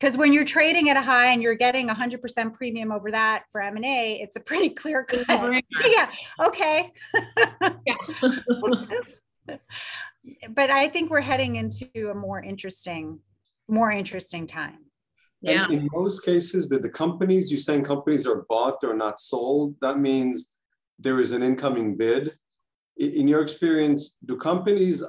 because 0.00 0.16
when 0.16 0.32
you're 0.32 0.44
trading 0.44 0.88
at 0.88 0.96
a 0.96 1.02
high 1.02 1.26
and 1.26 1.42
you're 1.42 1.54
getting 1.54 1.88
100% 1.88 2.54
premium 2.54 2.90
over 2.90 3.10
that 3.10 3.44
for 3.52 3.60
m&a 3.60 4.20
it's 4.22 4.36
a 4.36 4.40
pretty 4.40 4.70
clear 4.70 5.04
cut. 5.08 5.62
yeah 5.86 6.10
okay. 6.40 6.90
Yeah. 7.86 7.94
but 10.50 10.70
i 10.70 10.88
think 10.88 11.10
we're 11.10 11.20
heading 11.20 11.56
into 11.56 12.10
a 12.10 12.14
more 12.14 12.42
interesting 12.42 13.18
more 13.68 13.90
interesting 13.92 14.46
time. 14.48 14.78
Yeah. 15.42 15.64
and 15.64 15.72
in 15.72 15.88
most 15.92 16.24
cases 16.24 16.68
that 16.70 16.82
the 16.82 16.88
companies 16.90 17.50
you're 17.50 17.58
saying 17.58 17.84
companies 17.84 18.26
are 18.26 18.44
bought 18.48 18.82
or 18.84 18.94
not 18.94 19.20
sold 19.20 19.76
that 19.80 19.98
means 19.98 20.58
there 20.98 21.20
is 21.20 21.32
an 21.32 21.42
incoming 21.42 21.96
bid 21.96 22.36
in 23.00 23.26
your 23.26 23.40
experience, 23.40 24.16
do 24.26 24.36
companies, 24.36 25.02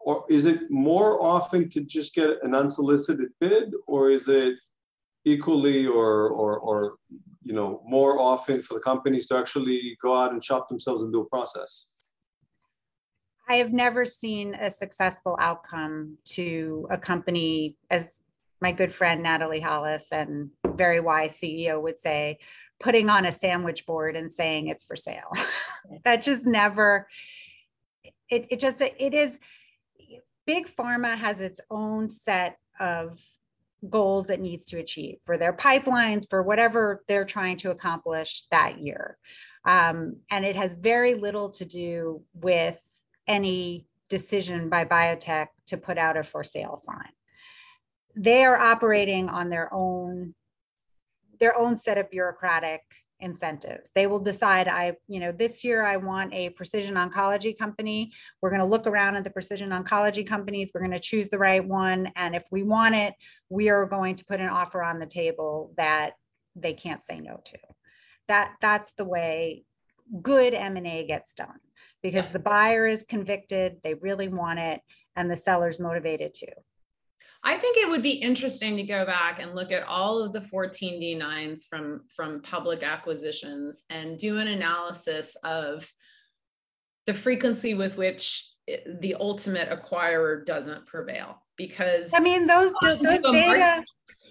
or 0.00 0.24
is 0.28 0.44
it 0.44 0.70
more 0.70 1.22
often 1.22 1.68
to 1.70 1.80
just 1.80 2.14
get 2.14 2.42
an 2.42 2.54
unsolicited 2.54 3.30
bid, 3.40 3.72
or 3.86 4.10
is 4.10 4.28
it 4.28 4.56
equally 5.24 5.86
or, 5.86 6.28
or, 6.28 6.58
or 6.58 6.96
you 7.42 7.54
know, 7.54 7.82
more 7.86 8.20
often 8.20 8.60
for 8.60 8.74
the 8.74 8.80
companies 8.80 9.26
to 9.28 9.36
actually 9.36 9.96
go 10.02 10.14
out 10.14 10.32
and 10.32 10.44
shop 10.44 10.68
themselves 10.68 11.02
and 11.02 11.12
do 11.12 11.20
a 11.20 11.24
process? 11.24 11.86
I 13.48 13.56
have 13.56 13.72
never 13.72 14.04
seen 14.04 14.54
a 14.54 14.70
successful 14.70 15.36
outcome 15.40 16.18
to 16.36 16.86
a 16.90 16.98
company, 16.98 17.76
as 17.90 18.04
my 18.60 18.72
good 18.72 18.94
friend 18.94 19.22
Natalie 19.22 19.60
Holles 19.60 20.06
and 20.12 20.50
very 20.76 21.00
wise 21.00 21.38
CEO 21.42 21.80
would 21.82 21.98
say, 21.98 22.38
putting 22.82 23.08
on 23.08 23.24
a 23.24 23.32
sandwich 23.32 23.86
board 23.86 24.16
and 24.16 24.32
saying 24.32 24.66
it's 24.66 24.84
for 24.84 24.96
sale. 24.96 25.32
that 26.04 26.22
just 26.22 26.44
never, 26.44 27.08
it, 28.28 28.46
it 28.50 28.60
just, 28.60 28.80
it 28.80 29.14
is, 29.14 29.38
big 30.46 30.68
pharma 30.74 31.16
has 31.16 31.40
its 31.40 31.60
own 31.70 32.10
set 32.10 32.58
of 32.80 33.20
goals 33.88 34.30
it 34.30 34.40
needs 34.40 34.64
to 34.66 34.78
achieve 34.78 35.18
for 35.24 35.38
their 35.38 35.52
pipelines, 35.52 36.28
for 36.28 36.42
whatever 36.42 37.04
they're 37.08 37.24
trying 37.24 37.56
to 37.58 37.70
accomplish 37.70 38.44
that 38.50 38.78
year. 38.80 39.18
Um, 39.64 40.16
and 40.30 40.44
it 40.44 40.56
has 40.56 40.74
very 40.74 41.14
little 41.14 41.50
to 41.50 41.64
do 41.64 42.22
with 42.34 42.78
any 43.26 43.86
decision 44.08 44.68
by 44.68 44.84
biotech 44.84 45.48
to 45.68 45.76
put 45.76 45.98
out 45.98 46.16
a 46.16 46.22
for 46.22 46.44
sale 46.44 46.80
sign. 46.84 47.10
They 48.14 48.44
are 48.44 48.58
operating 48.58 49.28
on 49.28 49.48
their 49.48 49.72
own 49.72 50.34
their 51.42 51.58
own 51.58 51.76
set 51.76 51.98
of 51.98 52.08
bureaucratic 52.08 52.82
incentives. 53.18 53.90
They 53.96 54.06
will 54.06 54.20
decide, 54.20 54.68
I, 54.68 54.92
you 55.08 55.18
know, 55.18 55.32
this 55.32 55.64
year 55.64 55.84
I 55.84 55.96
want 55.96 56.32
a 56.32 56.50
precision 56.50 56.94
oncology 56.94 57.58
company. 57.58 58.12
We're 58.40 58.50
going 58.50 58.60
to 58.60 58.66
look 58.66 58.86
around 58.86 59.16
at 59.16 59.24
the 59.24 59.30
precision 59.30 59.70
oncology 59.70 60.24
companies. 60.24 60.70
We're 60.72 60.82
going 60.82 60.92
to 60.92 61.00
choose 61.00 61.28
the 61.28 61.38
right 61.38 61.64
one. 61.64 62.12
And 62.14 62.36
if 62.36 62.44
we 62.52 62.62
want 62.62 62.94
it, 62.94 63.14
we 63.48 63.70
are 63.70 63.86
going 63.86 64.14
to 64.16 64.24
put 64.24 64.38
an 64.38 64.48
offer 64.48 64.84
on 64.84 65.00
the 65.00 65.06
table 65.06 65.74
that 65.76 66.12
they 66.54 66.74
can't 66.74 67.02
say 67.02 67.18
no 67.18 67.40
to. 67.44 67.58
That 68.28 68.52
that's 68.60 68.92
the 68.96 69.04
way 69.04 69.64
good 70.22 70.54
M&A 70.54 71.06
gets 71.08 71.34
done 71.34 71.58
because 72.04 72.30
the 72.30 72.38
buyer 72.38 72.86
is 72.86 73.04
convicted, 73.08 73.78
they 73.82 73.94
really 73.94 74.28
want 74.28 74.60
it, 74.60 74.80
and 75.16 75.28
the 75.28 75.36
seller's 75.36 75.80
motivated 75.80 76.34
too. 76.34 76.52
I 77.44 77.56
think 77.56 77.76
it 77.76 77.88
would 77.88 78.02
be 78.02 78.12
interesting 78.12 78.76
to 78.76 78.84
go 78.84 79.04
back 79.04 79.42
and 79.42 79.54
look 79.54 79.72
at 79.72 79.82
all 79.82 80.22
of 80.22 80.32
the 80.32 80.40
14D9s 80.40 81.66
from, 81.68 82.02
from 82.14 82.40
public 82.40 82.84
acquisitions 82.84 83.82
and 83.90 84.16
do 84.16 84.38
an 84.38 84.46
analysis 84.46 85.36
of 85.42 85.90
the 87.06 87.14
frequency 87.14 87.74
with 87.74 87.96
which 87.96 88.48
the 89.00 89.16
ultimate 89.18 89.70
acquirer 89.70 90.46
doesn't 90.46 90.86
prevail. 90.86 91.42
Because 91.56 92.14
I 92.14 92.20
mean, 92.20 92.46
those, 92.46 92.72
those 92.82 93.00
data. 93.00 93.84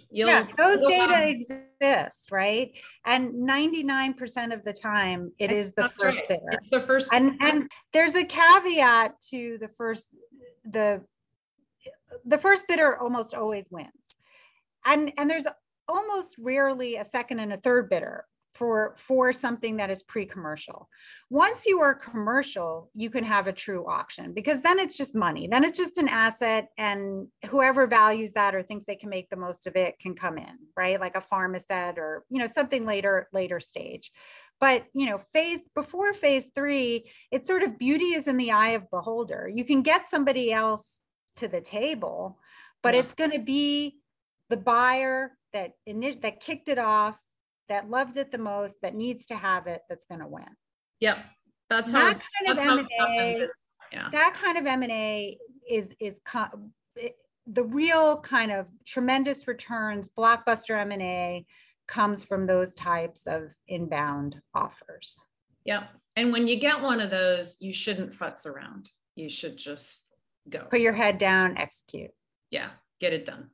yeah, 0.10 0.48
those 0.58 0.80
data 0.88 1.28
exist, 1.28 2.32
right? 2.32 2.72
And 3.06 3.34
99% 3.34 4.54
of 4.54 4.64
the 4.64 4.74
time, 4.74 5.32
it 5.38 5.52
is 5.52 5.74
the 5.74 5.84
That's 5.84 6.02
first 6.02 6.18
right. 6.18 6.28
bidder. 6.30 6.42
It's 6.52 6.70
the 6.70 6.80
first. 6.80 7.14
And 7.14 7.38
and 7.42 7.70
there's 7.94 8.16
a 8.16 8.24
caveat 8.24 9.16
to 9.30 9.58
the 9.62 9.70
first 9.78 10.08
the 10.66 11.02
the 12.26 12.38
first 12.38 12.68
bidder 12.68 12.98
almost 12.98 13.34
always 13.34 13.68
wins. 13.70 13.90
And, 14.86 15.12
and 15.18 15.30
there's 15.30 15.48
almost 15.88 16.36
rarely 16.40 16.96
a 16.96 17.06
second 17.06 17.40
and 17.40 17.54
a 17.54 17.58
third 17.58 17.90
bidder 17.90 18.26
for 18.54 18.96
for 18.98 19.32
something 19.32 19.78
that 19.78 19.90
is 19.90 20.04
pre-commercial. 20.04 20.90
Once 21.30 21.66
you 21.66 21.82
are 21.82 21.96
commercial, 21.96 22.92
you 22.94 23.10
can 23.10 23.24
have 23.24 23.48
a 23.48 23.54
true 23.54 23.88
auction 23.88 24.34
because 24.34 24.62
then 24.62 24.78
it's 24.78 24.98
just 24.98 25.16
money. 25.16 25.48
Then 25.50 25.64
it's 25.64 25.78
just 25.78 25.98
an 25.98 26.10
asset 26.10 26.68
and 26.78 27.28
whoever 27.50 27.88
values 27.88 28.34
that 28.34 28.54
or 28.54 28.62
thinks 28.62 28.86
they 28.86 28.96
can 28.96 29.10
make 29.10 29.30
the 29.30 29.38
most 29.38 29.68
of 29.68 29.76
it 29.76 30.00
can 30.00 30.16
come 30.16 30.38
in, 30.38 30.60
right? 30.76 31.00
Like 31.00 31.16
a 31.16 31.24
Pharmasset 31.32 31.98
or, 31.98 32.26
you 32.30 32.40
know, 32.40 32.48
something 32.48 32.86
later 32.86 33.30
later 33.32 33.60
stage. 33.60 34.12
But, 34.60 34.84
you 34.94 35.08
know, 35.08 35.22
phase 35.34 35.62
before 35.74 36.14
phase 36.14 36.46
3, 36.54 37.10
it's 37.32 37.48
sort 37.48 37.64
of 37.64 37.80
beauty 37.80 38.14
is 38.14 38.28
in 38.28 38.38
the 38.38 38.52
eye 38.52 38.72
of 38.72 38.84
the 38.84 38.98
beholder. 38.98 39.50
You 39.52 39.66
can 39.66 39.82
get 39.82 40.12
somebody 40.12 40.54
else 40.54 40.84
to 41.42 41.48
the 41.48 41.62
table, 41.62 42.40
but 42.82 42.94
yeah. 42.94 43.02
it's 43.02 43.14
going 43.14 43.32
to 43.32 43.40
be 43.40 43.98
the 44.50 44.58
buyer 44.58 45.32
that 45.54 45.74
that 45.86 46.40
kicked 46.42 46.70
it 46.70 46.80
off, 46.80 47.18
that 47.70 47.90
loved 47.90 48.18
it 48.18 48.32
the 48.32 48.38
most, 48.38 48.76
that 48.82 48.96
needs 48.96 49.26
to 49.28 49.36
have 49.36 49.68
it, 49.68 49.82
that's 49.90 50.06
going 50.06 50.22
to 50.22 50.28
win. 50.28 50.48
Yep, 51.00 51.18
that's 51.70 51.92
how 51.92 52.14
that 52.14 52.22
kind 52.48 52.60
of 52.60 52.66
M 52.66 52.80
and 52.80 52.90
A. 53.00 53.48
Yeah. 53.92 54.10
That 54.12 54.34
kind 54.34 54.58
of 54.58 54.66
M 54.66 54.84
and 54.84 54.92
A 54.92 55.38
is 55.70 55.90
is 56.00 56.16
the 57.48 57.64
real 57.64 58.18
kind 58.18 58.52
of 58.52 58.68
tremendous 58.86 59.48
returns, 59.48 60.10
blockbuster 60.18 60.80
M 60.80 60.92
and 60.92 61.02
A 61.02 61.46
comes 61.88 62.24
from 62.24 62.46
those 62.46 62.74
types 62.74 63.24
of 63.28 63.50
inbound 63.68 64.36
offers. 64.54 65.20
Yep. 65.66 65.90
And 66.16 66.32
when 66.32 66.48
you 66.48 66.56
get 66.56 66.82
one 66.82 67.02
of 67.02 67.10
those, 67.10 67.58
you 67.60 67.74
shouldn't 67.74 68.12
futz 68.12 68.46
around. 68.46 68.90
You 69.16 69.30
should 69.30 69.58
just 69.58 70.08
go. 70.50 70.66
Put 70.70 70.82
your 70.82 70.94
head 70.94 71.18
down, 71.18 71.58
execute. 71.58 72.12
Yeah, 72.50 72.70
get 73.00 73.14
it 73.14 73.26
done. 73.26 73.50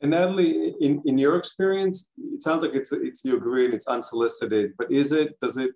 And 0.00 0.10
Natalie, 0.10 0.74
in, 0.80 1.00
in 1.06 1.16
your 1.16 1.36
experience, 1.36 2.10
it 2.34 2.42
sounds 2.42 2.62
like 2.62 2.74
it's 2.74 2.92
it's 2.92 3.24
you 3.24 3.36
agree 3.36 3.64
and 3.64 3.72
it's 3.72 3.86
unsolicited, 3.86 4.72
but 4.76 4.92
is 4.92 5.12
it 5.12 5.38
does 5.40 5.56
it 5.56 5.72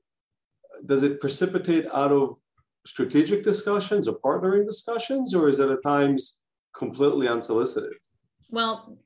does 0.87 1.03
it 1.03 1.21
precipitate 1.21 1.87
out 1.95 2.13
of 2.13 2.37
strategic 2.87 3.43
discussions 3.43 4.07
or 4.09 4.19
partnering 4.19 4.67
discussions, 4.67 5.35
or 5.35 5.49
is 5.49 5.61
it 5.61 5.71
at 5.71 5.83
times 5.83 6.37
completely 6.75 7.29
unsolicited? 7.29 7.95
Well, 8.51 8.99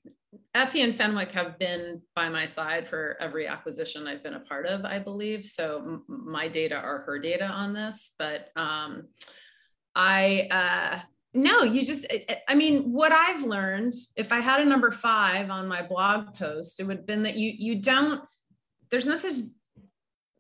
Effie 0.54 0.82
and 0.82 0.94
Fenwick 0.94 1.32
have 1.32 1.58
been 1.58 2.00
by 2.14 2.28
my 2.28 2.46
side 2.46 2.88
for 2.88 3.16
every 3.20 3.46
acquisition 3.46 4.06
I've 4.06 4.22
been 4.22 4.34
a 4.34 4.40
part 4.40 4.66
of, 4.66 4.84
I 4.84 4.98
believe. 4.98 5.44
So 5.44 5.78
m- 5.78 6.04
my 6.08 6.48
data 6.48 6.76
are 6.76 7.02
her 7.06 7.18
data 7.18 7.46
on 7.46 7.72
this, 7.72 8.12
but 8.18 8.50
um, 8.56 9.08
I, 9.94 10.48
uh, 10.50 11.00
no, 11.34 11.62
you 11.62 11.84
just, 11.84 12.06
I 12.48 12.54
mean, 12.54 12.92
what 12.92 13.12
I've 13.12 13.42
learned, 13.42 13.92
if 14.16 14.32
I 14.32 14.40
had 14.40 14.60
a 14.60 14.64
number 14.64 14.90
five 14.90 15.50
on 15.50 15.66
my 15.66 15.82
blog 15.82 16.34
post, 16.34 16.78
it 16.78 16.84
would 16.84 16.98
have 16.98 17.06
been 17.06 17.22
that 17.22 17.36
you, 17.36 17.52
you 17.56 17.80
don't, 17.80 18.22
there's 18.90 19.06
no 19.06 19.16
such 19.16 19.36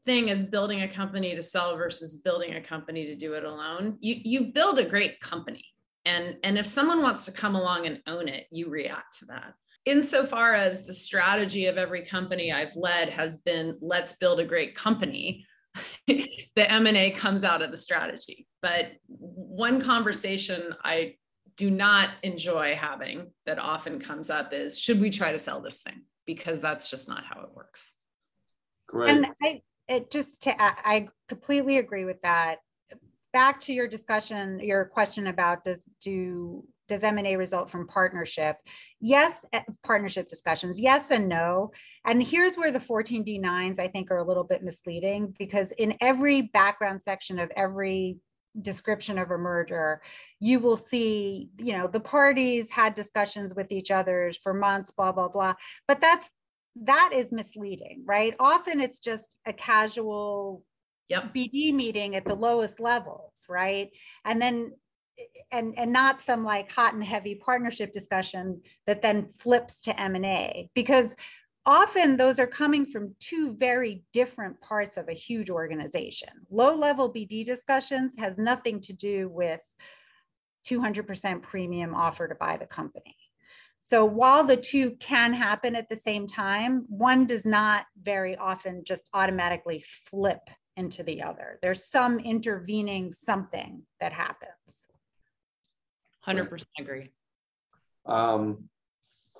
thing 0.04 0.30
as 0.30 0.44
building 0.44 0.82
a 0.82 0.88
company 0.88 1.34
to 1.34 1.42
sell 1.42 1.76
versus 1.76 2.16
building 2.18 2.54
a 2.54 2.60
company 2.60 3.06
to 3.06 3.16
do 3.16 3.32
it 3.34 3.44
alone. 3.44 3.96
You, 4.00 4.16
you 4.22 4.52
build 4.52 4.78
a 4.78 4.84
great 4.84 5.20
company. 5.20 5.64
And, 6.04 6.36
and 6.42 6.58
if 6.58 6.66
someone 6.66 7.00
wants 7.00 7.24
to 7.26 7.32
come 7.32 7.54
along 7.54 7.86
and 7.86 8.00
own 8.06 8.28
it, 8.28 8.46
you 8.50 8.68
react 8.68 9.18
to 9.20 9.26
that 9.26 9.54
insofar 9.84 10.54
as 10.54 10.86
the 10.86 10.94
strategy 10.94 11.66
of 11.66 11.76
every 11.76 12.04
company 12.04 12.52
I've 12.52 12.76
led 12.76 13.08
has 13.10 13.38
been 13.38 13.76
let's 13.80 14.14
build 14.14 14.40
a 14.40 14.44
great 14.44 14.74
company, 14.74 15.44
the 16.06 16.70
M&A 16.70 17.10
comes 17.10 17.44
out 17.44 17.62
of 17.62 17.70
the 17.70 17.76
strategy 17.76 18.46
But 18.62 18.92
one 19.08 19.80
conversation 19.80 20.74
I 20.82 21.16
do 21.56 21.70
not 21.70 22.10
enjoy 22.22 22.74
having 22.74 23.32
that 23.44 23.58
often 23.58 23.98
comes 24.00 24.30
up 24.30 24.52
is 24.52 24.78
should 24.78 25.00
we 25.00 25.10
try 25.10 25.32
to 25.32 25.38
sell 25.38 25.60
this 25.60 25.82
thing? 25.82 26.02
Because 26.26 26.60
that's 26.60 26.88
just 26.88 27.08
not 27.08 27.24
how 27.24 27.42
it 27.42 27.54
works. 27.54 27.94
Great. 28.86 29.10
And 29.10 29.26
I 29.42 29.62
it 29.88 30.10
just 30.10 30.42
to 30.42 30.54
I 30.60 31.08
completely 31.28 31.78
agree 31.78 32.04
with 32.04 32.22
that. 32.22 32.58
Back 33.32 33.60
to 33.62 33.72
your 33.72 33.88
discussion, 33.88 34.60
your 34.60 34.84
question 34.84 35.26
about 35.26 35.64
does 35.64 35.78
do 36.00 36.64
does 36.88 37.02
M&A 37.02 37.36
result 37.36 37.70
from 37.70 37.86
partnership? 37.86 38.56
Yes, 39.00 39.44
eh, 39.52 39.62
partnership 39.82 40.28
discussions, 40.28 40.78
yes 40.78 41.10
and 41.10 41.28
no. 41.28 41.70
And 42.04 42.22
here's 42.22 42.56
where 42.56 42.72
the 42.72 42.80
14D9s 42.80 43.78
I 43.78 43.88
think 43.88 44.10
are 44.10 44.18
a 44.18 44.24
little 44.24 44.44
bit 44.44 44.62
misleading 44.62 45.34
because 45.38 45.72
in 45.72 45.94
every 46.00 46.42
background 46.42 47.00
section 47.02 47.38
of 47.38 47.50
every 47.56 48.18
description 48.60 49.18
of 49.18 49.30
a 49.30 49.38
merger, 49.38 50.02
you 50.40 50.60
will 50.60 50.76
see, 50.76 51.50
you 51.58 51.72
know, 51.72 51.86
the 51.86 52.00
parties 52.00 52.70
had 52.70 52.94
discussions 52.94 53.54
with 53.54 53.70
each 53.70 53.90
others 53.90 54.36
for 54.36 54.52
months, 54.52 54.90
blah, 54.90 55.12
blah, 55.12 55.28
blah. 55.28 55.54
But 55.88 56.00
that's 56.00 56.28
that 56.84 57.10
is 57.14 57.32
misleading, 57.32 58.02
right? 58.06 58.34
Often 58.38 58.80
it's 58.80 58.98
just 58.98 59.34
a 59.46 59.52
casual 59.52 60.64
yep. 61.08 61.34
BD 61.34 61.72
meeting 61.72 62.16
at 62.16 62.24
the 62.24 62.34
lowest 62.34 62.80
levels, 62.80 63.32
right? 63.48 63.90
And 64.24 64.40
then 64.40 64.72
and 65.50 65.74
and 65.76 65.92
not 65.92 66.22
some 66.22 66.44
like 66.44 66.70
hot 66.70 66.94
and 66.94 67.04
heavy 67.04 67.34
partnership 67.34 67.92
discussion 67.92 68.60
that 68.86 69.02
then 69.02 69.28
flips 69.38 69.80
to 69.80 70.00
M&A 70.00 70.70
because 70.74 71.14
often 71.64 72.16
those 72.16 72.38
are 72.38 72.46
coming 72.46 72.86
from 72.86 73.14
two 73.20 73.54
very 73.54 74.04
different 74.12 74.60
parts 74.60 74.96
of 74.96 75.08
a 75.08 75.14
huge 75.14 75.50
organization. 75.50 76.28
Low 76.50 76.74
level 76.74 77.12
BD 77.12 77.44
discussions 77.44 78.12
has 78.18 78.38
nothing 78.38 78.80
to 78.82 78.92
do 78.92 79.28
with 79.28 79.60
200% 80.68 81.42
premium 81.42 81.94
offer 81.94 82.28
to 82.28 82.34
buy 82.34 82.56
the 82.56 82.66
company. 82.66 83.16
So 83.86 84.04
while 84.04 84.44
the 84.44 84.56
two 84.56 84.92
can 84.92 85.34
happen 85.34 85.76
at 85.76 85.88
the 85.88 85.96
same 85.96 86.26
time, 86.26 86.84
one 86.88 87.26
does 87.26 87.44
not 87.44 87.84
very 88.00 88.36
often 88.36 88.84
just 88.84 89.02
automatically 89.12 89.84
flip 90.08 90.48
into 90.76 91.02
the 91.02 91.22
other. 91.22 91.58
There's 91.60 91.84
some 91.84 92.18
intervening 92.18 93.12
something 93.12 93.82
that 94.00 94.12
happens. 94.12 94.50
100% 96.26 96.64
agree. 96.78 97.10
Um, 98.06 98.68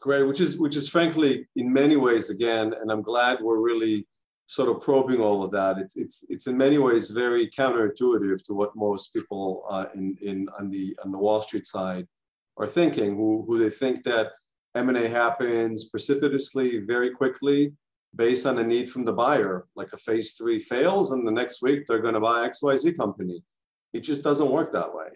great, 0.02 0.24
which 0.24 0.40
is 0.40 0.58
which 0.58 0.76
is 0.76 0.88
frankly 0.88 1.46
in 1.56 1.72
many 1.72 1.96
ways 1.96 2.28
again, 2.28 2.74
and 2.80 2.90
I'm 2.90 3.02
glad 3.02 3.40
we're 3.40 3.60
really 3.60 4.06
sort 4.46 4.68
of 4.68 4.82
probing 4.82 5.20
all 5.20 5.42
of 5.42 5.50
that. 5.52 5.78
It's 5.78 5.96
it's 5.96 6.24
it's 6.28 6.46
in 6.48 6.56
many 6.56 6.78
ways 6.78 7.10
very 7.10 7.48
counterintuitive 7.48 8.42
to 8.44 8.54
what 8.54 8.76
most 8.76 9.14
people 9.14 9.64
uh, 9.70 9.86
in 9.94 10.16
in 10.20 10.48
on 10.58 10.68
the 10.68 10.96
on 11.04 11.12
the 11.12 11.18
Wall 11.18 11.40
Street 11.40 11.66
side 11.66 12.06
are 12.58 12.66
thinking, 12.66 13.16
who 13.16 13.44
who 13.46 13.58
they 13.58 13.70
think 13.70 14.02
that 14.04 14.32
M&A 14.74 15.08
happens 15.08 15.84
precipitously, 15.86 16.78
very 16.78 17.10
quickly, 17.10 17.72
based 18.16 18.46
on 18.46 18.58
a 18.58 18.64
need 18.64 18.90
from 18.90 19.04
the 19.04 19.12
buyer. 19.12 19.66
Like 19.76 19.92
a 19.92 19.98
phase 19.98 20.32
three 20.32 20.58
fails, 20.58 21.12
and 21.12 21.26
the 21.26 21.32
next 21.40 21.62
week 21.62 21.86
they're 21.86 22.06
going 22.06 22.14
to 22.14 22.20
buy 22.20 22.48
XYZ 22.48 22.96
company. 22.96 23.42
It 23.92 24.00
just 24.00 24.22
doesn't 24.22 24.50
work 24.50 24.72
that 24.72 24.92
way 24.92 25.08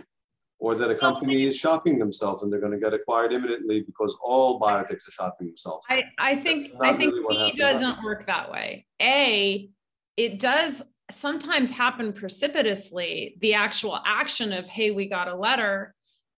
or 0.58 0.74
that 0.74 0.90
a 0.90 0.94
company 0.94 1.44
is 1.44 1.56
shopping 1.56 1.98
themselves 1.98 2.42
and 2.42 2.52
they're 2.52 2.60
going 2.60 2.72
to 2.72 2.78
get 2.78 2.94
acquired 2.94 3.32
imminently 3.32 3.82
because 3.82 4.16
all 4.22 4.58
biotechs 4.58 5.06
are 5.06 5.10
shopping 5.10 5.48
themselves. 5.48 5.86
I, 5.90 6.04
I 6.18 6.36
think 6.36 6.70
I 6.80 6.94
think 6.94 7.14
really 7.14 7.52
B 7.52 7.58
doesn't 7.58 8.02
work 8.02 8.26
that 8.26 8.50
way. 8.50 8.86
A, 9.00 9.68
it 10.16 10.38
does 10.40 10.82
sometimes 11.10 11.70
happen 11.70 12.12
precipitously, 12.12 13.36
the 13.40 13.54
actual 13.54 14.00
action 14.04 14.52
of, 14.52 14.66
hey, 14.66 14.90
we 14.90 15.08
got 15.08 15.28
a 15.28 15.36
letter, 15.36 15.94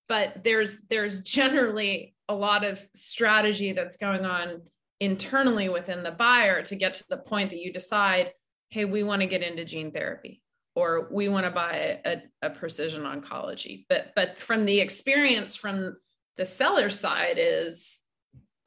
but 0.09 0.43
there's 0.43 0.87
there's 0.91 1.23
generally 1.23 2.15
a 2.29 2.35
lot 2.35 2.65
of 2.65 2.81
strategy 2.95 3.73
that's 3.73 3.97
going 3.97 4.27
on 4.27 4.63
internally 5.01 5.69
within 5.69 6.03
the 6.03 6.11
buyer 6.11 6.61
to 6.63 6.75
get 6.75 6.93
to 6.93 7.05
the 7.09 7.17
point 7.17 7.51
that 7.51 7.61
you 7.61 7.73
decide, 7.73 8.33
hey, 8.71 8.85
we 8.85 9.05
want 9.05 9.23
to 9.23 9.29
get 9.29 9.43
into 9.43 9.65
gene 9.65 9.93
therapy 9.93 10.43
or 10.79 11.09
we 11.11 11.29
want 11.29 11.45
to 11.45 11.51
buy 11.51 11.99
a, 12.05 12.23
a, 12.43 12.51
precision 12.51 13.03
oncology. 13.03 13.85
But 13.89 14.13
but 14.15 14.41
from 14.41 14.65
the 14.65 14.81
experience 14.81 15.57
from 15.57 15.97
the 16.37 16.47
seller 16.47 16.89
side 16.89 17.37
is, 17.39 18.01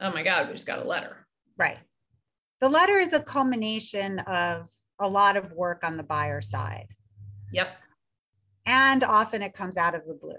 oh 0.00 0.12
my 0.12 0.22
God, 0.22 0.46
we 0.46 0.52
just 0.52 0.66
got 0.66 0.84
a 0.84 0.86
letter. 0.86 1.26
Right. 1.56 1.78
The 2.60 2.68
letter 2.68 2.98
is 2.98 3.14
a 3.14 3.20
culmination 3.20 4.18
of 4.20 4.68
a 5.00 5.08
lot 5.08 5.36
of 5.36 5.52
work 5.52 5.82
on 5.82 5.96
the 5.96 6.02
buyer 6.02 6.42
side. 6.42 6.88
Yep. 7.52 7.68
And 8.66 9.02
often 9.02 9.42
it 9.42 9.54
comes 9.54 9.76
out 9.76 9.94
of 9.94 10.02
the 10.06 10.14
blue. 10.14 10.34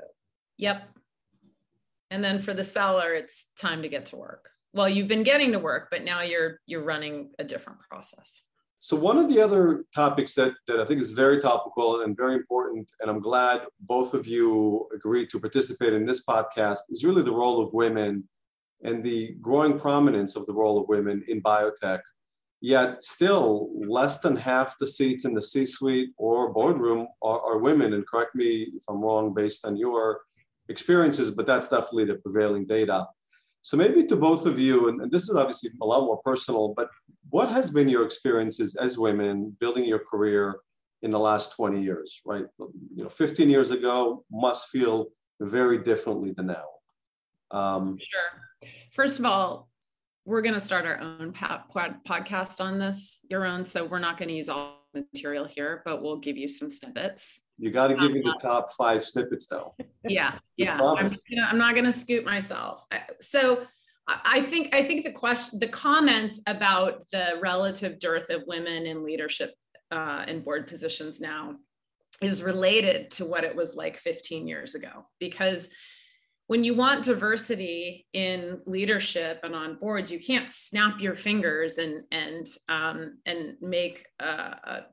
Yep. 0.58 0.88
And 2.12 2.24
then 2.24 2.40
for 2.40 2.54
the 2.54 2.64
seller, 2.64 3.14
it's 3.14 3.46
time 3.58 3.82
to 3.82 3.90
get 3.90 4.06
to 4.08 4.16
work. 4.16 4.50
Well, 4.74 4.88
you've 4.88 5.08
been 5.08 5.24
getting 5.24 5.52
to 5.54 5.60
work, 5.60 5.88
but 5.90 6.04
now 6.04 6.22
you're 6.22 6.60
you're 6.68 6.84
running 6.84 7.32
a 7.40 7.44
different 7.44 7.80
process. 7.80 8.44
So 8.84 8.98
one 8.98 9.18
of 9.18 9.30
the 9.30 9.40
other 9.40 9.86
topics 9.96 10.34
that, 10.34 10.52
that 10.68 10.82
I 10.82 10.84
think 10.84 11.00
is 11.00 11.12
very 11.12 11.40
topical 11.40 12.02
and 12.02 12.18
very 12.18 12.36
important, 12.36 12.92
and 13.00 13.10
I'm 13.10 13.22
glad 13.22 13.62
both 13.80 14.14
of 14.14 14.28
you 14.28 14.90
agreed 14.94 15.30
to 15.30 15.40
participate 15.40 15.94
in 15.94 16.06
this 16.06 16.26
podcast, 16.26 16.80
is 16.90 17.06
really 17.06 17.24
the 17.24 17.32
role 17.32 17.62
of 17.62 17.74
women 17.74 18.28
and 18.84 19.02
the 19.02 19.38
growing 19.40 19.80
prominence 19.80 20.36
of 20.36 20.46
the 20.48 20.54
role 20.54 20.78
of 20.78 20.90
women 20.90 21.24
in 21.30 21.42
biotech. 21.42 22.02
Yet 22.60 23.02
still 23.02 23.72
less 23.88 24.20
than 24.20 24.36
half 24.36 24.78
the 24.78 24.88
seats 24.88 25.24
in 25.24 25.34
the 25.34 25.42
C-suite 25.42 26.10
or 26.18 26.52
boardroom 26.52 27.08
are, 27.22 27.40
are 27.40 27.60
women. 27.60 27.94
And 27.94 28.06
correct 28.06 28.36
me 28.36 28.64
if 28.76 28.84
I'm 28.90 29.00
wrong 29.00 29.34
based 29.34 29.66
on 29.66 29.78
your 29.78 30.20
experiences, 30.68 31.32
but 31.32 31.48
that's 31.48 31.70
definitely 31.70 32.04
the 32.04 32.16
prevailing 32.16 32.66
data. 32.66 33.08
So 33.64 33.78
maybe 33.78 34.04
to 34.08 34.18
both 34.18 34.46
of 34.46 34.60
you, 34.60 34.90
and, 34.90 35.02
and, 35.02 35.10
this 35.10 35.30
is 35.30 35.38
obviously 35.38 35.72
a 35.82 35.86
lot 35.86 36.02
more 36.02 36.18
personal, 36.18 36.74
but 36.76 36.90
what 37.30 37.50
has 37.50 37.70
been 37.70 37.88
your 37.88 38.06
experiences 38.06 38.76
as 38.76 38.98
women 38.98 39.56
building 39.58 39.86
your 39.86 40.00
career 40.00 40.60
in 41.02 41.12
the 41.12 41.20
last 41.20 41.56
20 41.56 41.82
years, 41.82 42.22
right? 42.26 42.46
You 42.60 43.04
know, 43.04 43.10
15 43.10 43.50
years 43.50 43.72
ago 43.72 44.26
must 44.30 44.68
feel 44.68 45.08
very 45.40 45.78
differently 45.78 46.34
than 46.36 46.48
now. 46.48 46.66
Um, 47.52 47.98
sure. 47.98 48.70
First 48.92 49.20
of 49.20 49.26
all, 49.26 49.70
we're 50.26 50.42
going 50.42 50.56
to 50.56 50.60
start 50.60 50.86
our 50.86 51.00
own 51.00 51.32
podcast 51.32 52.60
on 52.60 52.80
this, 52.80 53.22
Yaron. 53.32 53.66
So 53.66 53.86
we're 53.86 54.00
not 54.00 54.18
going 54.18 54.30
to 54.30 54.36
use 54.36 54.50
all 54.50 54.83
material 54.94 55.46
here, 55.46 55.82
but 55.86 56.02
we'll 56.02 56.20
give 56.20 56.38
you 56.38 56.48
some 56.48 56.70
snippets. 56.70 57.42
You 57.58 57.72
got 57.72 57.88
to 57.88 57.96
give 57.96 58.12
me 58.12 58.22
the 58.22 58.32
um, 58.32 58.38
top 58.40 58.72
five 58.72 59.04
snippets, 59.04 59.48
though. 59.48 59.76
Yeah, 60.08 60.38
yeah. 60.58 60.80
I'm, 60.80 61.10
I'm, 61.50 61.58
not 61.58 61.76
going 61.76 61.86
to 61.86 61.94
scoop 61.94 62.26
myself. 62.26 62.86
So 63.22 63.66
I 64.08 64.42
think 64.42 64.74
I 64.76 64.84
think 64.84 65.06
the 65.06 65.12
question, 65.12 65.60
the 65.60 65.68
comment 65.68 66.34
about 66.48 67.04
the 67.12 67.40
relative 67.42 68.00
dearth 68.00 68.30
of 68.30 68.44
women 68.48 68.86
in 68.86 69.04
leadership 69.04 69.54
uh, 69.92 70.26
and 70.28 70.44
board 70.44 70.68
positions 70.68 71.22
now 71.22 71.56
is 72.22 72.44
related 72.44 73.12
to 73.12 73.26
what 73.26 73.44
it 73.44 73.56
was 73.56 73.76
like 73.76 73.98
15 73.98 74.48
years 74.48 74.76
ago 74.76 75.06
because 75.20 75.70
when 76.48 76.64
you 76.64 76.74
want 76.74 77.06
diversity 77.06 78.06
in 78.14 78.60
leadership 78.66 79.40
and 79.44 79.56
on 79.56 79.76
boards, 79.76 80.12
you 80.12 80.20
can't 80.20 80.50
snap 80.50 81.00
your 81.00 81.16
fingers 81.16 81.78
and 81.78 82.04
and 82.12 82.46
um, 82.70 83.18
and 83.26 83.56
make 83.62 84.06
a, 84.20 84.26
a, 84.26 84.84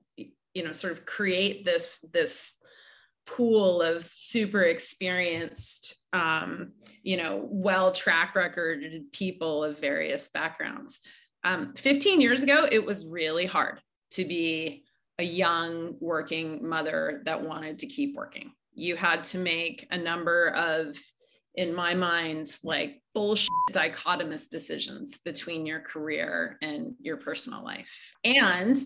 you 0.55 0.65
know 0.65 0.73
sort 0.73 0.93
of 0.93 1.05
create 1.05 1.65
this 1.65 2.05
this 2.13 2.55
pool 3.27 3.83
of 3.83 4.11
super 4.15 4.63
experienced 4.63 5.97
um, 6.13 6.73
you 7.03 7.17
know 7.17 7.47
well 7.51 7.93
track 7.93 8.35
recorded 8.35 9.13
people 9.13 9.65
of 9.65 9.79
various 9.79 10.29
backgrounds. 10.29 11.01
Um, 11.43 11.73
15 11.75 12.21
years 12.21 12.43
ago, 12.43 12.69
it 12.71 12.85
was 12.85 13.07
really 13.07 13.47
hard 13.47 13.81
to 14.11 14.25
be 14.25 14.85
a 15.19 15.23
young 15.23 15.96
working 15.98 16.67
mother 16.69 17.23
that 17.25 17.42
wanted 17.42 17.79
to 17.81 17.87
keep 17.87 18.15
working. 18.15 18.53
You 18.75 18.94
had 18.94 19.25
to 19.25 19.38
make 19.38 19.87
a 19.90 19.98
number 19.98 20.48
of 20.48 20.98
in 21.61 21.75
my 21.75 21.92
mind, 21.92 22.58
like 22.65 23.02
bullshit 23.13 23.50
dichotomous 23.71 24.48
decisions 24.48 25.19
between 25.19 25.67
your 25.67 25.81
career 25.81 26.56
and 26.63 26.94
your 27.00 27.19
personal 27.19 27.63
life. 27.63 28.15
And 28.25 28.79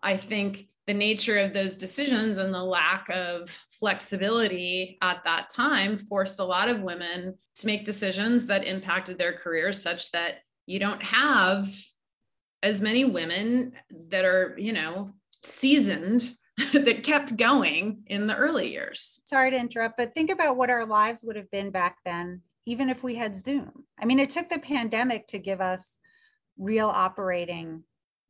I 0.00 0.16
think 0.16 0.68
the 0.86 0.94
nature 0.94 1.38
of 1.38 1.52
those 1.52 1.74
decisions 1.74 2.38
and 2.38 2.54
the 2.54 2.62
lack 2.62 3.08
of 3.10 3.50
flexibility 3.50 4.96
at 5.02 5.24
that 5.24 5.50
time 5.50 5.98
forced 5.98 6.38
a 6.38 6.44
lot 6.44 6.68
of 6.68 6.82
women 6.82 7.34
to 7.56 7.66
make 7.66 7.84
decisions 7.84 8.46
that 8.46 8.64
impacted 8.64 9.18
their 9.18 9.32
careers 9.32 9.82
such 9.82 10.12
that 10.12 10.38
you 10.66 10.78
don't 10.78 11.02
have 11.02 11.68
as 12.62 12.80
many 12.80 13.04
women 13.04 13.72
that 14.08 14.24
are, 14.24 14.54
you 14.56 14.72
know, 14.72 15.10
seasoned 15.42 16.30
that 16.72 17.02
kept 17.02 17.36
going 17.36 18.02
in 18.06 18.26
the 18.26 18.36
early 18.36 18.72
years. 18.72 19.20
Sorry 19.26 19.50
to 19.50 19.56
interrupt, 19.56 19.96
but 19.96 20.14
think 20.14 20.30
about 20.30 20.56
what 20.56 20.70
our 20.70 20.86
lives 20.86 21.22
would 21.22 21.36
have 21.36 21.50
been 21.50 21.70
back 21.70 21.98
then, 22.04 22.42
even 22.66 22.88
if 22.88 23.02
we 23.02 23.14
had 23.14 23.36
Zoom. 23.36 23.84
I 23.98 24.04
mean, 24.04 24.18
it 24.18 24.30
took 24.30 24.48
the 24.48 24.58
pandemic 24.58 25.26
to 25.28 25.38
give 25.38 25.60
us 25.60 25.98
real 26.58 26.88
operating 26.88 27.84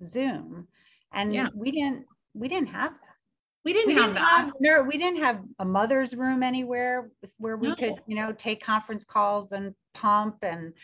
Zoom, 0.04 0.68
and 1.12 1.32
yeah. 1.32 1.48
we 1.54 1.70
didn't 1.70 2.06
we 2.34 2.48
didn't 2.48 2.68
have 2.68 2.92
that. 2.92 3.16
we 3.64 3.72
didn't, 3.72 3.88
we 3.88 3.94
have, 3.94 4.14
didn't 4.14 4.24
have 4.24 4.52
no, 4.60 4.82
we 4.82 4.98
didn't 4.98 5.22
have 5.22 5.40
a 5.58 5.64
mother's 5.64 6.14
room 6.14 6.42
anywhere 6.42 7.10
where 7.38 7.56
we 7.56 7.68
no. 7.68 7.74
could, 7.74 7.94
you 8.06 8.16
know, 8.16 8.32
take 8.32 8.64
conference 8.64 9.04
calls 9.04 9.52
and 9.52 9.74
pump. 9.94 10.36
And 10.42 10.74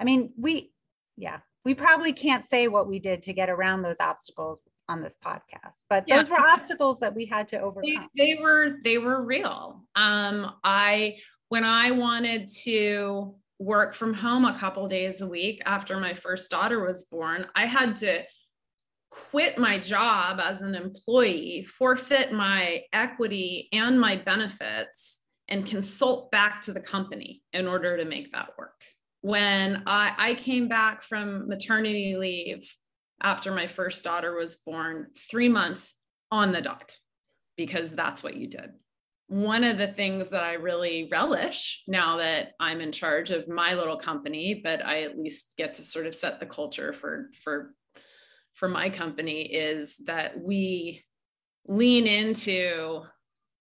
I 0.00 0.04
mean, 0.04 0.32
we, 0.36 0.72
yeah, 1.16 1.38
we 1.64 1.74
probably 1.74 2.12
can't 2.12 2.48
say 2.48 2.68
what 2.68 2.88
we 2.88 2.98
did 2.98 3.22
to 3.22 3.32
get 3.32 3.50
around 3.50 3.82
those 3.82 3.96
obstacles 4.00 4.60
on 4.88 5.02
this 5.02 5.16
podcast 5.24 5.80
but 5.88 6.04
yeah. 6.06 6.18
those 6.18 6.30
were 6.30 6.40
obstacles 6.40 6.98
that 7.00 7.14
we 7.14 7.26
had 7.26 7.48
to 7.48 7.60
overcome. 7.60 8.08
they, 8.16 8.34
they 8.34 8.42
were 8.42 8.70
they 8.84 8.98
were 8.98 9.22
real. 9.22 9.82
Um 9.94 10.54
i 10.64 11.16
when 11.48 11.64
i 11.64 11.90
wanted 11.90 12.48
to 12.48 13.34
work 13.58 13.94
from 13.94 14.12
home 14.12 14.44
a 14.44 14.56
couple 14.58 14.86
days 14.86 15.20
a 15.20 15.26
week 15.26 15.60
after 15.64 15.98
my 15.98 16.14
first 16.14 16.50
daughter 16.50 16.84
was 16.84 17.06
born 17.06 17.46
i 17.54 17.64
had 17.64 17.96
to 17.96 18.22
quit 19.10 19.56
my 19.56 19.78
job 19.78 20.40
as 20.40 20.60
an 20.60 20.74
employee 20.74 21.62
forfeit 21.64 22.32
my 22.32 22.82
equity 22.92 23.68
and 23.72 23.98
my 23.98 24.16
benefits 24.16 25.20
and 25.48 25.66
consult 25.66 26.30
back 26.30 26.60
to 26.62 26.72
the 26.72 26.80
company 26.80 27.42
in 27.52 27.66
order 27.66 27.96
to 27.96 28.04
make 28.04 28.32
that 28.32 28.50
work. 28.58 28.82
When 29.20 29.82
I, 29.86 30.12
I 30.18 30.34
came 30.34 30.68
back 30.68 31.02
from 31.02 31.48
maternity 31.48 32.16
leave 32.16 32.72
after 33.22 33.52
my 33.52 33.66
first 33.66 34.04
daughter 34.04 34.36
was 34.36 34.56
born, 34.56 35.08
three 35.30 35.48
months 35.48 35.94
on 36.30 36.52
the 36.52 36.60
dot, 36.60 36.96
because 37.56 37.90
that's 37.90 38.22
what 38.22 38.36
you 38.36 38.48
did. 38.48 38.70
One 39.28 39.64
of 39.64 39.78
the 39.78 39.88
things 39.88 40.30
that 40.30 40.44
I 40.44 40.54
really 40.54 41.08
relish 41.10 41.82
now 41.88 42.18
that 42.18 42.52
I'm 42.60 42.80
in 42.80 42.92
charge 42.92 43.30
of 43.30 43.48
my 43.48 43.74
little 43.74 43.96
company, 43.96 44.60
but 44.62 44.84
I 44.84 45.02
at 45.02 45.18
least 45.18 45.54
get 45.56 45.74
to 45.74 45.84
sort 45.84 46.06
of 46.06 46.14
set 46.14 46.38
the 46.38 46.46
culture 46.46 46.92
for 46.92 47.30
for 47.42 47.74
for 48.54 48.68
my 48.68 48.88
company 48.88 49.42
is 49.42 49.98
that 50.06 50.40
we 50.40 51.04
lean 51.66 52.06
into 52.06 53.02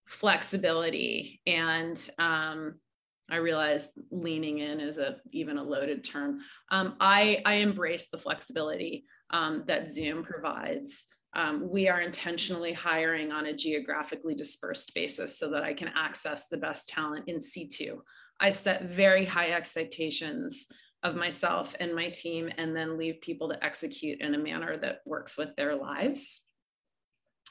flexibility 0.05 1.41
and 1.45 2.09
um, 2.19 2.75
I 3.29 3.37
realize 3.37 3.89
leaning 4.11 4.59
in 4.59 4.79
is 4.79 4.97
a 4.97 5.17
even 5.31 5.57
a 5.57 5.63
loaded 5.63 6.03
term. 6.03 6.39
Um, 6.69 6.95
I, 6.99 7.41
I 7.45 7.55
embrace 7.55 8.09
the 8.09 8.17
flexibility 8.17 9.05
um, 9.31 9.63
that 9.67 9.89
Zoom 9.89 10.23
provides. 10.23 11.05
Um, 11.35 11.69
we 11.69 11.89
are 11.89 12.01
intentionally 12.01 12.71
hiring 12.71 13.31
on 13.31 13.47
a 13.47 13.53
geographically 13.53 14.35
dispersed 14.35 14.93
basis 14.95 15.37
so 15.37 15.49
that 15.51 15.63
I 15.63 15.73
can 15.73 15.89
access 15.95 16.47
the 16.47 16.57
best 16.57 16.87
talent 16.87 17.27
in 17.27 17.41
situ. 17.41 18.01
I 18.39 18.51
set 18.51 18.83
very 18.83 19.25
high 19.25 19.51
expectations 19.51 20.65
of 21.03 21.15
myself 21.15 21.75
and 21.79 21.93
my 21.93 22.09
team, 22.09 22.49
and 22.57 22.75
then 22.75 22.97
leave 22.97 23.21
people 23.21 23.49
to 23.49 23.63
execute 23.63 24.21
in 24.21 24.33
a 24.33 24.39
manner 24.39 24.75
that 24.75 25.01
works 25.05 25.37
with 25.37 25.55
their 25.55 25.75
lives. 25.75 26.41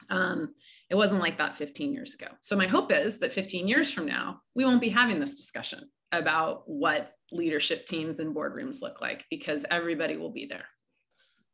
Um, 0.09 0.53
it 0.89 0.95
wasn't 0.95 1.21
like 1.21 1.37
that 1.37 1.55
15 1.55 1.93
years 1.93 2.13
ago. 2.13 2.27
So 2.41 2.57
my 2.57 2.67
hope 2.67 2.91
is 2.91 3.19
that 3.19 3.31
15 3.31 3.67
years 3.67 3.91
from 3.91 4.05
now, 4.05 4.41
we 4.55 4.65
won't 4.65 4.81
be 4.81 4.89
having 4.89 5.19
this 5.19 5.35
discussion 5.35 5.89
about 6.11 6.63
what 6.65 7.13
leadership 7.31 7.85
teams 7.85 8.19
and 8.19 8.35
boardrooms 8.35 8.81
look 8.81 8.99
like 8.99 9.25
because 9.29 9.65
everybody 9.71 10.17
will 10.17 10.31
be 10.31 10.45
there. 10.45 10.65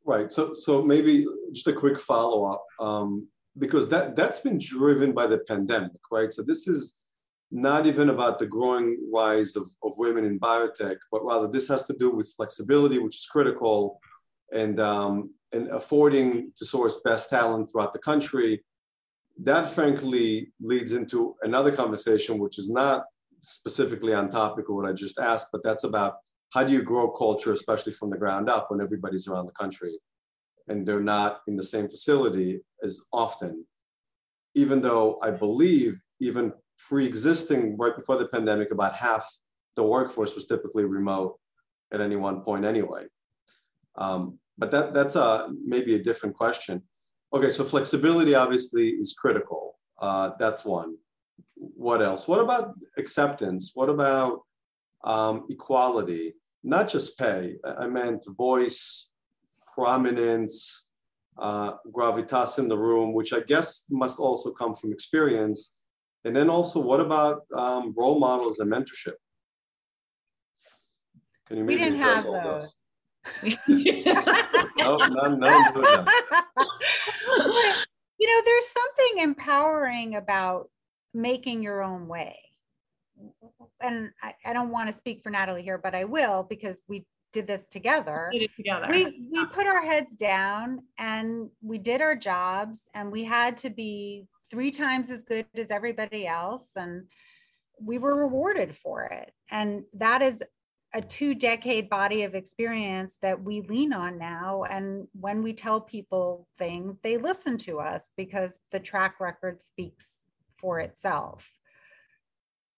Right. 0.05 0.31
So 0.31 0.53
so 0.53 0.81
maybe 0.81 1.25
just 1.53 1.67
a 1.67 1.73
quick 1.73 1.99
follow 1.99 2.45
up 2.45 2.65
um, 2.79 3.27
because 3.59 3.87
that 3.89 4.15
that's 4.15 4.39
been 4.39 4.57
driven 4.57 5.11
by 5.11 5.27
the 5.27 5.39
pandemic, 5.39 6.01
right? 6.11 6.33
So 6.33 6.41
this 6.41 6.67
is 6.67 7.01
not 7.51 7.85
even 7.85 8.09
about 8.09 8.39
the 8.39 8.45
growing 8.47 8.97
rise 9.13 9.55
of, 9.55 9.69
of 9.83 9.93
women 9.97 10.23
in 10.25 10.39
biotech, 10.39 10.95
but 11.11 11.23
rather 11.23 11.47
this 11.47 11.67
has 11.67 11.85
to 11.85 11.93
do 11.93 12.09
with 12.09 12.33
flexibility, 12.35 12.97
which 12.97 13.15
is 13.15 13.27
critical, 13.31 13.99
and 14.53 14.79
um, 14.79 15.31
and 15.53 15.67
affording 15.67 16.51
to 16.55 16.65
source 16.65 16.99
best 17.03 17.29
talent 17.29 17.69
throughout 17.69 17.93
the 17.93 17.99
country 17.99 18.63
that 19.43 19.67
frankly 19.67 20.51
leads 20.61 20.93
into 20.93 21.35
another 21.41 21.71
conversation, 21.71 22.37
which 22.37 22.59
is 22.59 22.69
not 22.69 23.05
specifically 23.41 24.13
on 24.13 24.29
topic 24.29 24.69
of 24.69 24.75
what 24.75 24.85
I 24.85 24.93
just 24.93 25.19
asked, 25.19 25.47
but 25.51 25.63
that's 25.63 25.83
about 25.83 26.17
how 26.53 26.63
do 26.63 26.71
you 26.71 26.81
grow 26.81 27.09
culture, 27.09 27.51
especially 27.51 27.93
from 27.93 28.09
the 28.09 28.17
ground 28.17 28.49
up 28.49 28.69
when 28.69 28.81
everybody's 28.81 29.27
around 29.27 29.45
the 29.45 29.53
country 29.53 29.97
and 30.67 30.85
they're 30.85 30.99
not 30.99 31.41
in 31.47 31.55
the 31.55 31.63
same 31.63 31.87
facility 31.87 32.61
as 32.83 33.01
often. 33.11 33.65
Even 34.55 34.81
though 34.81 35.19
I 35.21 35.31
believe 35.31 35.99
even 36.19 36.53
pre-existing 36.77 37.77
right 37.77 37.95
before 37.95 38.17
the 38.17 38.27
pandemic, 38.27 38.71
about 38.71 38.95
half 38.95 39.27
the 39.75 39.83
workforce 39.83 40.35
was 40.35 40.45
typically 40.45 40.83
remote 40.83 41.37
at 41.93 42.01
any 42.01 42.15
one 42.15 42.41
point 42.41 42.65
anyway. 42.65 43.05
Um, 43.95 44.39
but 44.57 44.71
that, 44.71 44.93
that's 44.93 45.15
a, 45.15 45.49
maybe 45.65 45.95
a 45.95 46.03
different 46.03 46.35
question. 46.35 46.81
Okay, 47.33 47.49
so 47.49 47.63
flexibility 47.63 48.35
obviously 48.35 48.89
is 48.89 49.13
critical. 49.13 49.79
Uh, 49.99 50.31
that's 50.37 50.65
one. 50.65 50.95
What 51.55 52.01
else? 52.01 52.27
What 52.27 52.41
about 52.41 52.73
acceptance? 52.97 53.71
What 53.73 53.89
about 53.89 54.41
um, 55.03 55.45
equality? 55.49 56.33
Not 56.63 56.89
just 56.89 57.17
pay. 57.17 57.55
I 57.65 57.87
meant 57.87 58.25
voice, 58.37 59.11
prominence, 59.73 60.87
uh, 61.37 61.73
gravitas 61.91 62.59
in 62.59 62.67
the 62.67 62.77
room, 62.77 63.13
which 63.13 63.33
I 63.33 63.39
guess 63.41 63.85
must 63.89 64.19
also 64.19 64.51
come 64.51 64.75
from 64.75 64.91
experience. 64.91 65.75
And 66.23 66.35
then 66.35 66.49
also, 66.49 66.79
what 66.79 66.99
about 66.99 67.41
um, 67.55 67.93
role 67.97 68.19
models 68.19 68.59
and 68.59 68.71
mentorship? 68.71 69.13
Can 71.47 71.57
you 71.57 71.63
maybe 71.63 71.81
we 71.81 71.89
didn't 71.89 71.99
have 71.99 72.23
those? 72.23 72.75
those? 73.43 73.57
no, 73.67 74.97
no, 74.97 75.35
no, 75.35 75.71
no. 75.75 76.05
You 78.19 78.27
know, 78.27 78.41
there's 78.45 78.67
something 78.67 79.23
empowering 79.23 80.15
about 80.15 80.69
making 81.13 81.63
your 81.63 81.81
own 81.81 82.07
way. 82.07 82.37
And 83.83 84.11
I, 84.21 84.33
I 84.45 84.53
don't 84.53 84.69
want 84.69 84.89
to 84.89 84.95
speak 84.95 85.21
for 85.23 85.29
Natalie 85.29 85.63
here, 85.63 85.77
but 85.77 85.95
I 85.95 86.03
will 86.03 86.43
because 86.43 86.81
we 86.87 87.05
did 87.33 87.47
this 87.47 87.63
together. 87.69 88.29
We 88.31 88.39
did 88.39 88.45
it 88.45 88.55
together. 88.55 88.87
We 88.89 89.27
we 89.31 89.45
put 89.47 89.65
our 89.67 89.81
heads 89.81 90.15
down 90.15 90.79
and 90.97 91.49
we 91.61 91.77
did 91.77 92.01
our 92.01 92.15
jobs 92.15 92.81
and 92.93 93.11
we 93.11 93.23
had 93.23 93.57
to 93.57 93.69
be 93.69 94.27
three 94.49 94.71
times 94.71 95.09
as 95.09 95.23
good 95.23 95.45
as 95.55 95.71
everybody 95.71 96.27
else 96.27 96.67
and 96.75 97.05
we 97.83 97.97
were 97.97 98.15
rewarded 98.15 98.75
for 98.75 99.03
it. 99.03 99.33
And 99.49 99.83
that 99.93 100.21
is 100.21 100.43
a 100.93 101.01
two 101.01 101.33
decade 101.33 101.89
body 101.89 102.23
of 102.23 102.35
experience 102.35 103.17
that 103.21 103.41
we 103.41 103.61
lean 103.61 103.93
on 103.93 104.17
now. 104.17 104.63
And 104.63 105.07
when 105.19 105.41
we 105.41 105.53
tell 105.53 105.79
people 105.79 106.47
things, 106.57 106.97
they 107.01 107.17
listen 107.17 107.57
to 107.59 107.79
us 107.79 108.11
because 108.17 108.59
the 108.71 108.79
track 108.79 109.19
record 109.19 109.61
speaks 109.61 110.07
for 110.57 110.79
itself. 110.79 111.49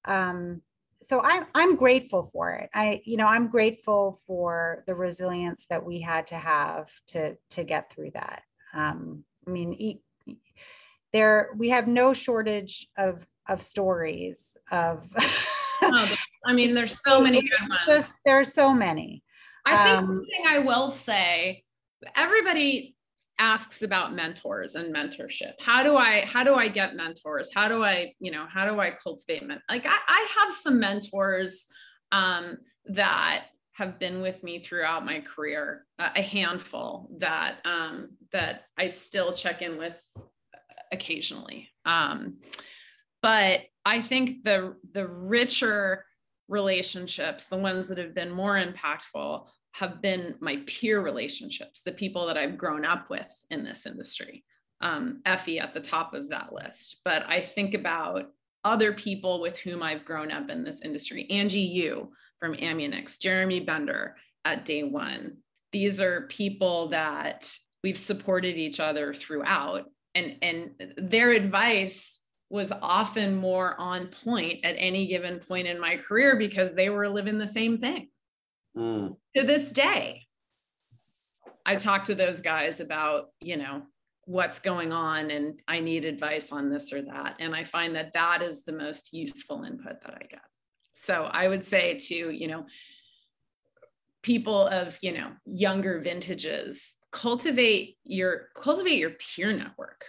Um, 0.06 0.62
so 1.04 1.22
I'm 1.22 1.46
I'm 1.54 1.76
grateful 1.76 2.30
for 2.32 2.52
it. 2.52 2.70
I 2.74 3.02
you 3.06 3.18
know 3.18 3.28
I'm 3.28 3.48
grateful 3.48 4.20
for 4.26 4.84
the 4.88 4.96
resilience 4.96 5.66
that 5.70 5.86
we 5.86 6.02
had 6.02 6.28
to 6.28 6.36
have 6.36 6.90
to 7.08 7.38
to 7.52 7.64
get 7.64 7.92
through 7.92 8.12
that. 8.12 8.44
Um, 8.74 9.24
I 9.48 9.52
mean, 9.52 10.00
there 11.12 11.50
we 11.58 11.70
have 11.70 11.88
no 11.88 12.14
shortage 12.14 12.88
of 12.98 13.26
of 13.48 13.64
stories 13.64 14.58
of 14.72 15.08
oh, 15.82 16.16
I 16.46 16.54
mean, 16.54 16.74
there's 16.74 17.02
so 17.02 17.22
many 17.22 17.42
good 17.42 17.70
ones. 17.70 17.82
Just 17.86 18.14
there's 18.26 18.54
so 18.54 18.74
many. 18.74 19.24
I 19.66 19.84
think 19.84 19.98
um, 20.00 20.08
one 20.08 20.26
thing 20.26 20.46
I 20.48 20.60
will 20.60 20.90
say, 20.90 21.64
everybody 22.16 22.93
asks 23.44 23.82
about 23.82 24.16
mentors 24.16 24.76
and 24.76 24.96
mentorship. 24.96 25.54
How 25.60 25.84
do 25.84 25.98
I 25.98 26.24
how 26.26 26.44
do 26.46 26.56
I 26.56 26.70
get 26.70 26.96
mentors? 26.96 27.52
How 27.54 27.68
do 27.68 27.84
I, 27.84 28.14
you 28.20 28.32
know, 28.32 28.46
how 28.48 28.66
do 28.66 28.80
I 28.80 28.92
cultivate 28.92 29.46
men? 29.46 29.62
Like 29.70 29.86
I, 29.86 29.98
I 30.08 30.28
have 30.38 30.54
some 30.54 30.80
mentors 30.80 31.66
um, 32.14 32.58
that 32.86 33.46
have 33.74 34.00
been 34.00 34.22
with 34.22 34.44
me 34.44 34.60
throughout 34.60 35.04
my 35.04 35.20
career, 35.20 35.86
a 36.00 36.22
handful 36.22 37.10
that 37.18 37.58
um, 37.66 38.12
that 38.32 38.64
I 38.78 38.88
still 38.88 39.34
check 39.34 39.62
in 39.62 39.78
with 39.78 40.02
occasionally. 40.94 41.70
Um, 41.86 42.38
but 43.22 43.62
I 43.84 44.02
think 44.02 44.44
the 44.44 44.76
the 44.94 45.06
richer 45.06 46.06
relationships, 46.48 47.46
the 47.46 47.58
ones 47.58 47.90
that 47.90 47.98
have 47.98 48.16
been 48.16 48.32
more 48.32 48.56
impactful, 48.56 49.50
have 49.74 50.02
been 50.02 50.36
my 50.40 50.58
peer 50.68 51.02
relationships, 51.02 51.82
the 51.82 51.92
people 51.92 52.28
that 52.28 52.38
I've 52.38 52.58
grown 52.58 52.86
up 52.86 53.10
with 53.10 53.30
in 53.50 53.64
this 53.64 53.86
industry. 53.86 54.44
Um, 54.82 55.22
Effie 55.26 55.60
at 55.60 55.74
the 55.74 55.80
top 55.80 56.14
of 56.14 56.30
that 56.30 56.52
list. 56.52 57.02
But 57.06 57.26
I 57.28 57.40
think 57.40 57.74
about 57.74 58.32
other 58.64 58.94
people 58.94 59.40
with 59.42 59.58
whom 59.58 59.82
I've 59.82 60.06
grown 60.06 60.32
up 60.32 60.50
in 60.50 60.64
this 60.64 60.82
industry 60.82 61.28
Angie 61.30 61.60
You 61.60 62.12
from 62.40 62.56
Amunix, 62.56 63.20
Jeremy 63.20 63.62
Bender 63.62 64.16
at 64.46 64.66
day 64.66 64.84
one. 64.84 65.38
These 65.72 66.00
are 66.02 66.28
people 66.28 66.90
that 66.90 67.58
we've 67.84 67.98
supported 67.98 68.58
each 68.58 68.80
other 68.80 69.14
throughout. 69.14 69.86
And, 70.16 70.38
and 70.42 70.94
their 70.98 71.32
advice 71.32 72.20
was 72.50 72.72
often 72.82 73.36
more 73.36 73.80
on 73.80 74.08
point 74.08 74.64
at 74.64 74.76
any 74.78 75.08
given 75.08 75.40
point 75.40 75.68
in 75.68 75.80
my 75.80 75.98
career 75.98 76.36
because 76.36 76.76
they 76.76 76.90
were 76.90 77.10
living 77.10 77.40
the 77.40 77.48
same 77.48 77.80
thing. 77.80 78.10
Mm. 78.78 79.16
To 79.36 79.44
this 79.44 79.72
day, 79.72 80.24
I 81.66 81.76
talk 81.76 82.06
to 82.06 82.16
those 82.16 82.42
guys 82.42 82.80
about, 82.80 83.28
you 83.42 83.58
know, 83.58 83.84
what's 84.26 84.60
going 84.60 84.92
on 84.92 85.32
and 85.32 85.60
I 85.68 85.80
need 85.80 86.06
advice 86.06 86.52
on 86.52 86.70
this 86.70 86.94
or 86.94 87.02
that. 87.04 87.36
And 87.40 87.56
I 87.56 87.64
find 87.64 87.96
that 87.96 88.14
that 88.14 88.42
is 88.42 88.64
the 88.64 88.72
most 88.72 89.14
useful 89.14 89.64
input 89.64 90.02
that 90.02 90.14
I 90.16 90.26
get. 90.30 90.42
So 90.94 91.24
I 91.24 91.48
would 91.48 91.66
say 91.66 91.98
to, 91.98 92.16
you 92.32 92.48
know, 92.48 92.66
people 94.22 94.68
of, 94.68 94.98
you 95.02 95.12
know, 95.12 95.32
younger 95.46 96.00
vintages, 96.00 96.96
cultivate 97.12 97.98
your 98.04 98.48
cultivate 98.56 98.98
your 98.98 99.12
peer 99.12 99.54
network 99.54 100.06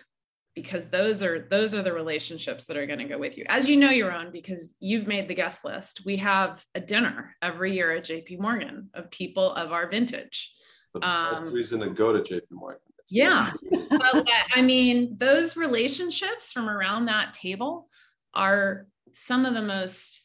because 0.54 0.86
those 0.88 1.22
are 1.22 1.46
those 1.50 1.74
are 1.74 1.82
the 1.82 1.92
relationships 1.92 2.64
that 2.64 2.76
are 2.76 2.86
going 2.86 2.98
to 2.98 3.04
go 3.04 3.18
with 3.18 3.36
you. 3.36 3.44
As 3.48 3.68
you 3.68 3.76
know 3.76 3.90
your 3.90 4.12
own 4.12 4.30
because 4.30 4.74
you've 4.80 5.06
made 5.06 5.28
the 5.28 5.34
guest 5.34 5.64
list 5.64 6.02
we 6.04 6.16
have 6.18 6.64
a 6.74 6.80
dinner 6.80 7.36
every 7.42 7.74
year 7.74 7.92
at 7.92 8.04
jp 8.04 8.38
morgan 8.38 8.88
of 8.94 9.10
people 9.10 9.52
of 9.54 9.72
our 9.72 9.88
vintage. 9.88 10.52
That's 10.92 10.92
the 10.92 11.00
best 11.32 11.44
um, 11.46 11.52
reason 11.52 11.80
to 11.80 11.90
go 11.90 12.12
to 12.12 12.20
jp 12.20 12.42
morgan. 12.50 12.80
Yeah. 13.10 13.52
well, 13.90 14.24
I 14.54 14.62
mean, 14.62 15.16
those 15.18 15.56
relationships 15.56 16.52
from 16.52 16.68
around 16.68 17.06
that 17.06 17.34
table 17.34 17.88
are 18.32 18.86
some 19.12 19.46
of 19.46 19.54
the 19.54 19.62
most 19.62 20.23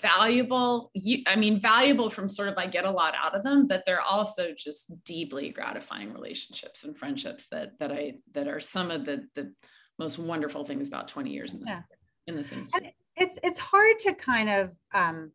valuable 0.00 0.90
i 1.26 1.36
mean 1.36 1.60
valuable 1.60 2.08
from 2.08 2.26
sort 2.26 2.48
of 2.48 2.54
i 2.56 2.66
get 2.66 2.84
a 2.84 2.90
lot 2.90 3.14
out 3.22 3.34
of 3.34 3.42
them 3.42 3.66
but 3.66 3.82
they're 3.84 4.00
also 4.00 4.52
just 4.56 4.92
deeply 5.04 5.50
gratifying 5.50 6.12
relationships 6.12 6.84
and 6.84 6.96
friendships 6.96 7.48
that 7.48 7.78
that 7.78 7.92
i 7.92 8.14
that 8.32 8.48
are 8.48 8.60
some 8.60 8.90
of 8.90 9.04
the 9.04 9.26
the 9.34 9.52
most 9.98 10.18
wonderful 10.18 10.64
things 10.64 10.88
about 10.88 11.08
20 11.08 11.30
years 11.30 11.54
in 11.54 11.60
this 11.60 11.70
yeah. 11.70 11.82
in 12.26 12.36
this 12.36 12.52
industry. 12.52 12.80
And 12.84 12.92
it's 13.16 13.38
it's 13.42 13.58
hard 13.58 13.98
to 14.00 14.14
kind 14.14 14.48
of 14.48 14.72
um 14.92 15.32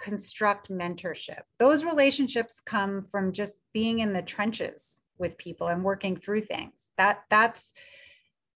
construct 0.00 0.70
mentorship. 0.70 1.42
Those 1.58 1.84
relationships 1.84 2.60
come 2.64 3.06
from 3.10 3.32
just 3.32 3.54
being 3.72 4.00
in 4.00 4.12
the 4.12 4.22
trenches 4.22 5.00
with 5.18 5.38
people 5.38 5.68
and 5.68 5.82
working 5.82 6.16
through 6.16 6.42
things. 6.42 6.74
That 6.98 7.22
that's 7.30 7.72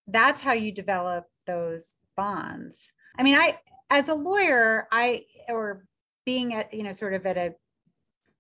that's 0.07 0.41
how 0.41 0.53
you 0.53 0.73
develop 0.73 1.25
those 1.47 1.87
bonds. 2.17 2.77
I 3.19 3.23
mean 3.23 3.35
i 3.35 3.59
as 3.91 4.09
a 4.09 4.15
lawyer 4.15 4.87
i 4.93 5.25
or 5.49 5.85
being 6.25 6.55
at 6.55 6.73
you 6.73 6.83
know 6.83 6.93
sort 6.93 7.15
of 7.15 7.25
at 7.27 7.37
a 7.37 7.55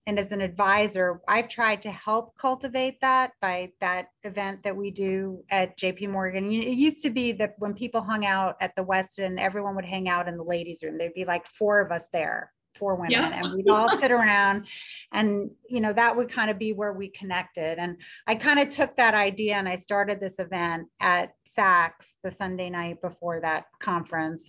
and 0.07 0.19
as 0.19 0.33
an 0.33 0.41
advisor 0.41 1.21
i've 1.29 1.49
tried 1.49 1.83
to 1.83 1.91
help 1.91 2.35
cultivate 2.37 3.01
that 3.01 3.33
by 3.41 3.71
that 3.81 4.07
event 4.25 4.63
that 4.63 4.77
we 4.77 4.91
do 4.91 5.43
at 5.51 5.79
jp 5.79 6.09
morgan 6.09 6.51
it 6.51 6.77
used 6.77 7.03
to 7.03 7.11
be 7.11 7.33
that 7.33 7.55
when 7.59 7.75
people 7.75 8.01
hung 8.01 8.25
out 8.25 8.57
at 8.61 8.75
the 8.77 8.85
westin 8.85 9.39
everyone 9.39 9.75
would 9.75 9.85
hang 9.85 10.09
out 10.09 10.29
in 10.29 10.37
the 10.37 10.43
ladies 10.43 10.83
room 10.83 10.99
there'd 10.99 11.15
be 11.15 11.25
like 11.25 11.47
four 11.47 11.81
of 11.81 11.93
us 11.93 12.05
there 12.13 12.53
four 12.79 12.95
women 12.95 13.11
yeah. 13.11 13.41
and 13.43 13.55
we'd 13.55 13.69
all 13.69 13.89
sit 13.89 14.11
around 14.11 14.65
and 15.13 15.51
you 15.69 15.81
know 15.81 15.93
that 15.93 16.17
would 16.17 16.31
kind 16.31 16.51
of 16.51 16.59
be 16.59 16.73
where 16.73 16.93
we 16.93 17.09
connected 17.09 17.79
and 17.79 17.97
i 18.27 18.35
kind 18.35 18.59
of 18.59 18.71
took 18.71 18.97
that 18.97 19.15
idea 19.15 19.55
and 19.55 19.69
i 19.69 19.77
started 19.77 20.21
this 20.21 20.39
event 20.39 20.87
at 21.01 21.33
saks 21.59 22.13
the 22.23 22.33
sunday 22.33 22.71
night 22.71 23.01
before 23.03 23.41
that 23.41 23.65
conference 23.81 24.49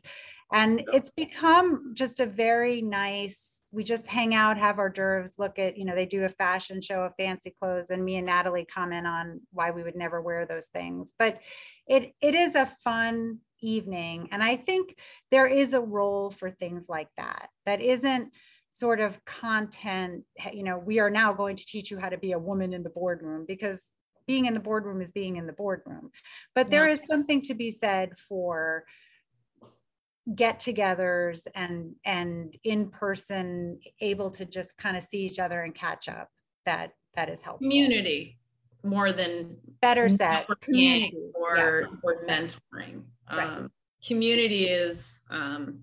and 0.51 0.81
it's 0.93 1.11
become 1.11 1.91
just 1.93 2.19
a 2.19 2.25
very 2.25 2.81
nice 2.81 3.39
we 3.71 3.83
just 3.83 4.07
hang 4.07 4.33
out 4.33 4.57
have 4.57 4.79
hors 4.79 4.89
d'oeuvres 4.89 5.33
look 5.37 5.59
at 5.59 5.77
you 5.77 5.85
know 5.85 5.93
they 5.93 6.05
do 6.05 6.25
a 6.25 6.29
fashion 6.29 6.81
show 6.81 7.01
of 7.01 7.13
fancy 7.15 7.53
clothes 7.59 7.91
and 7.91 8.03
me 8.03 8.15
and 8.15 8.25
natalie 8.25 8.65
comment 8.65 9.05
on 9.05 9.39
why 9.51 9.69
we 9.69 9.83
would 9.83 9.95
never 9.95 10.21
wear 10.21 10.45
those 10.45 10.67
things 10.67 11.13
but 11.19 11.39
it 11.87 12.13
it 12.21 12.33
is 12.33 12.55
a 12.55 12.71
fun 12.83 13.39
evening. 13.61 14.29
And 14.31 14.43
I 14.43 14.57
think 14.57 14.95
there 15.31 15.47
is 15.47 15.73
a 15.73 15.81
role 15.81 16.31
for 16.31 16.51
things 16.51 16.85
like 16.87 17.09
that, 17.17 17.49
that 17.65 17.81
isn't 17.81 18.31
sort 18.75 18.99
of 18.99 19.13
content, 19.25 20.23
you 20.53 20.63
know, 20.63 20.77
we 20.77 20.99
are 20.99 21.09
now 21.09 21.33
going 21.33 21.57
to 21.57 21.65
teach 21.65 21.91
you 21.91 21.99
how 21.99 22.09
to 22.09 22.17
be 22.17 22.31
a 22.31 22.39
woman 22.39 22.73
in 22.73 22.83
the 22.83 22.89
boardroom 22.89 23.45
because 23.47 23.79
being 24.25 24.45
in 24.45 24.53
the 24.53 24.59
boardroom 24.59 25.01
is 25.01 25.11
being 25.11 25.35
in 25.35 25.47
the 25.47 25.53
boardroom. 25.53 26.11
But 26.55 26.69
there 26.69 26.87
yeah. 26.87 26.93
is 26.93 27.01
something 27.09 27.41
to 27.43 27.53
be 27.53 27.71
said 27.71 28.11
for 28.27 28.85
get-togethers 30.35 31.41
and 31.55 31.95
and 32.05 32.55
in 32.63 32.89
person 32.89 33.79
able 34.01 34.29
to 34.29 34.45
just 34.45 34.77
kind 34.77 34.95
of 34.95 35.03
see 35.03 35.19
each 35.19 35.39
other 35.39 35.61
and 35.61 35.73
catch 35.73 36.07
up 36.07 36.29
that 36.65 36.91
that 37.15 37.29
is 37.29 37.41
helpful. 37.41 37.65
Community 37.65 38.39
more 38.83 39.11
than 39.11 39.57
better 39.81 40.09
said. 40.09 40.45
community. 40.61 41.17
or 41.33 41.57
yeah. 41.57 41.87
or 42.03 42.25
mentoring. 42.25 43.03
Right. 43.31 43.47
um, 43.47 43.71
community 44.05 44.65
is 44.65 45.23
um, 45.29 45.79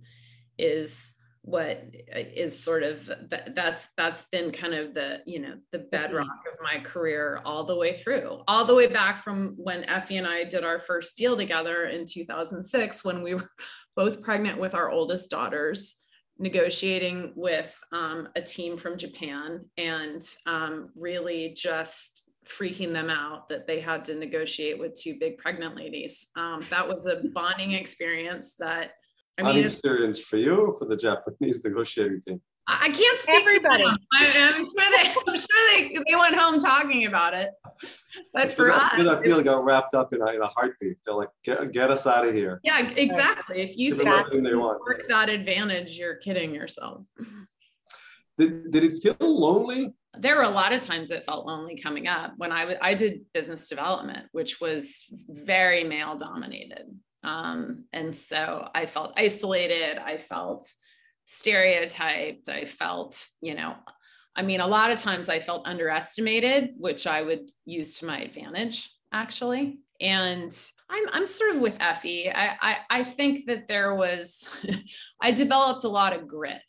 is 0.59 1.15
what 1.43 1.85
is 2.09 2.59
sort 2.59 2.83
of 2.83 3.07
that, 3.07 3.55
that's 3.55 3.89
that's 3.97 4.25
been 4.25 4.51
kind 4.51 4.75
of 4.75 4.95
the 4.95 5.21
you 5.27 5.39
know 5.39 5.55
the 5.71 5.79
bedrock 5.79 6.27
of 6.53 6.59
my 6.61 6.81
career 6.81 7.41
all 7.45 7.65
the 7.65 7.77
way 7.77 7.97
through. 7.97 8.43
All 8.49 8.65
the 8.65 8.75
way 8.75 8.89
back 8.89 9.23
from 9.23 9.55
when 9.57 9.85
effie 9.85 10.17
and 10.17 10.27
i 10.27 10.43
did 10.43 10.65
our 10.65 10.81
first 10.81 11.17
deal 11.17 11.37
together 11.37 11.85
in 11.87 12.05
2006 12.05 13.05
when 13.05 13.23
we 13.23 13.35
were 13.35 13.51
both 13.97 14.21
pregnant 14.21 14.59
with 14.59 14.75
our 14.75 14.91
oldest 14.91 15.31
daughters 15.31 15.97
negotiating 16.39 17.33
with 17.35 17.79
um, 17.93 18.29
a 18.37 18.43
team 18.43 18.77
from 18.77 18.99
japan 18.99 19.65
and 19.79 20.23
um, 20.47 20.91
really 20.95 21.55
just 21.57 22.23
freaking 22.49 22.93
them 22.93 23.11
out 23.11 23.49
that 23.49 23.67
they 23.67 23.81
had 23.81 24.05
to 24.05 24.15
negotiate 24.15 24.79
with 24.79 25.01
two 25.01 25.17
big 25.19 25.39
pregnant 25.39 25.77
ladies. 25.77 26.29
Um, 26.37 26.65
that 26.71 26.87
was 26.87 27.07
a 27.07 27.23
bonding 27.35 27.73
experience 27.73 28.55
that 28.59 28.93
I 29.39 29.43
mean, 29.43 29.65
experience 29.65 30.21
for 30.21 30.37
you 30.37 30.75
for 30.79 30.87
the 30.87 30.97
Japanese 30.97 31.65
negotiating 31.65 32.21
team. 32.21 32.41
I 32.69 32.91
can't 32.91 33.21
speak 33.21 33.43
Everybody. 33.43 33.85
to 33.85 33.91
them. 33.91 33.97
I, 34.15 34.25
am 34.25 34.65
sure 34.65 34.91
they, 34.91 35.15
I'm 35.27 35.37
sure 35.37 35.47
they, 35.73 35.95
they 36.09 36.17
went 36.17 36.35
home 36.35 36.59
talking 36.59 37.07
about 37.07 37.35
it. 37.35 37.51
But 38.33 38.53
for 38.53 38.67
that, 38.67 38.95
us, 38.95 39.05
that 39.05 39.23
deal 39.23 39.43
got 39.43 39.65
wrapped 39.65 39.95
up 39.95 40.13
in 40.13 40.21
a, 40.21 40.27
in 40.33 40.43
a 40.43 40.49
heartbeat. 40.49 40.97
They're 41.05 41.15
like, 41.15 41.29
get, 41.45 41.73
get 41.73 41.91
us 41.91 42.07
out 42.07 42.27
of 42.27 42.35
here. 42.35 42.61
Yeah, 42.65 42.89
exactly. 42.97 43.61
If 43.61 43.77
you 43.77 43.95
think 43.95 44.33
you 44.33 44.61
work 44.61 45.05
that 45.09 45.31
advantage, 45.31 45.97
you're 45.97 46.17
kidding 46.17 46.55
yourself. 46.55 47.03
Did, 48.39 48.71
did 48.71 48.85
it 48.85 48.95
feel 49.03 49.17
lonely 49.21 49.95
there 50.19 50.37
were 50.37 50.43
a 50.43 50.49
lot 50.49 50.73
of 50.73 50.81
times 50.81 51.11
it 51.11 51.25
felt 51.25 51.47
lonely 51.47 51.77
coming 51.77 52.07
up 52.07 52.33
when 52.37 52.53
I, 52.53 52.61
w- 52.61 52.79
I 52.81 52.95
did 52.95 53.21
business 53.33 53.69
development, 53.69 54.27
which 54.33 54.61
was 54.61 55.05
very 55.29 55.85
male 55.85 56.17
dominated. 56.17 56.85
Um, 57.23 57.85
and 57.93 58.15
so 58.15 58.69
I 58.75 58.87
felt 58.87 59.13
isolated. 59.17 59.99
I 59.99 60.19
felt 60.19 60.71
stereotyped. 61.27 62.49
I 62.49 62.65
felt, 62.65 63.29
you 63.41 63.55
know, 63.55 63.75
I 64.35 64.43
mean, 64.43 64.61
a 64.61 64.67
lot 64.67 64.91
of 64.91 64.99
times 64.99 65.29
I 65.29 65.41
felt 65.41 65.67
underestimated, 65.67 66.75
which 66.77 67.07
I 67.07 67.23
would 67.23 67.51
use 67.65 67.99
to 67.99 68.07
my 68.07 68.21
advantage, 68.21 68.91
actually. 69.13 69.79
And 70.01 70.55
I'm, 70.91 71.05
I'm 71.13 71.27
sort 71.27 71.55
of 71.55 71.63
with 71.63 71.81
Effie. 71.81 72.31
I, 72.31 72.57
I, 72.61 72.79
I 72.91 73.05
think 73.05 73.47
that 73.47 73.69
there 73.69 73.95
was, 73.95 74.47
I 75.23 75.31
developed 75.31 75.85
a 75.85 75.89
lot 75.89 76.15
of 76.15 76.29
grit, 76.29 76.61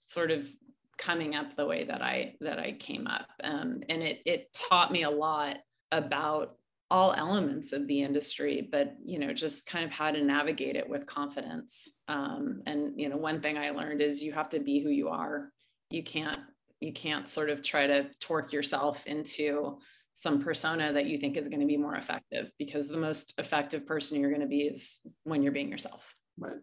sort 0.00 0.30
of 0.30 0.48
coming 0.96 1.34
up 1.34 1.56
the 1.56 1.66
way 1.66 1.84
that 1.84 2.02
I 2.02 2.34
that 2.40 2.58
I 2.58 2.72
came 2.72 3.06
up, 3.06 3.26
um, 3.42 3.82
and 3.88 4.02
it 4.02 4.20
it 4.24 4.52
taught 4.52 4.92
me 4.92 5.02
a 5.02 5.10
lot 5.10 5.58
about 5.90 6.52
all 6.90 7.12
elements 7.12 7.72
of 7.72 7.86
the 7.86 8.02
industry, 8.02 8.68
but 8.70 8.94
you 9.04 9.18
know, 9.18 9.32
just 9.32 9.66
kind 9.66 9.84
of 9.84 9.90
how 9.90 10.10
to 10.10 10.22
navigate 10.22 10.76
it 10.76 10.88
with 10.88 11.06
confidence. 11.06 11.88
Um, 12.08 12.62
and 12.66 12.98
you 13.00 13.08
know, 13.08 13.16
one 13.16 13.40
thing 13.40 13.58
I 13.58 13.70
learned 13.70 14.00
is 14.00 14.22
you 14.22 14.32
have 14.32 14.48
to 14.50 14.60
be 14.60 14.80
who 14.80 14.90
you 14.90 15.08
are. 15.08 15.50
You 15.90 16.02
can't 16.02 16.40
you 16.80 16.92
can't 16.92 17.28
sort 17.28 17.50
of 17.50 17.62
try 17.62 17.86
to 17.86 18.08
torque 18.20 18.52
yourself 18.52 19.06
into 19.06 19.78
some 20.12 20.40
persona 20.40 20.92
that 20.92 21.06
you 21.06 21.18
think 21.18 21.36
is 21.36 21.48
going 21.48 21.60
to 21.60 21.66
be 21.66 21.76
more 21.76 21.96
effective 21.96 22.50
because 22.58 22.88
the 22.88 22.96
most 22.96 23.34
effective 23.38 23.86
person 23.86 24.20
you're 24.20 24.30
going 24.30 24.40
to 24.42 24.46
be 24.46 24.62
is 24.62 25.00
when 25.24 25.42
you're 25.42 25.52
being 25.52 25.70
yourself. 25.70 26.12
Right. 26.38 26.58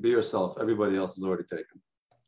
Be 0.00 0.08
yourself. 0.08 0.56
Everybody 0.60 0.96
else 0.96 1.18
is 1.18 1.24
already 1.24 1.44
taken. 1.44 1.82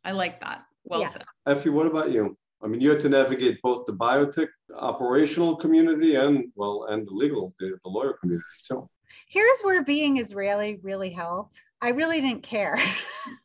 I 0.05 0.12
like 0.12 0.40
that. 0.40 0.62
Well 0.84 1.01
yeah. 1.01 1.11
said. 1.11 1.24
Effie, 1.47 1.70
what 1.70 1.86
about 1.86 2.11
you? 2.11 2.36
I 2.66 2.68
mean, 2.68 2.80
you 2.80 2.90
had 2.90 2.98
to 3.00 3.08
navigate 3.08 3.62
both 3.62 3.86
the 3.86 3.92
biotech 3.92 4.48
operational 4.74 5.54
community 5.54 6.16
and 6.16 6.50
well, 6.56 6.86
and 6.90 7.06
the 7.06 7.12
legal, 7.12 7.54
the, 7.60 7.78
the 7.84 7.88
lawyer 7.88 8.14
community 8.14 8.44
too. 8.66 8.90
Here's 9.28 9.60
where 9.62 9.84
being 9.84 10.16
Israeli 10.16 10.80
really 10.82 11.10
helped. 11.10 11.60
I 11.80 11.90
really 11.90 12.20
didn't 12.20 12.42
care. 12.42 12.76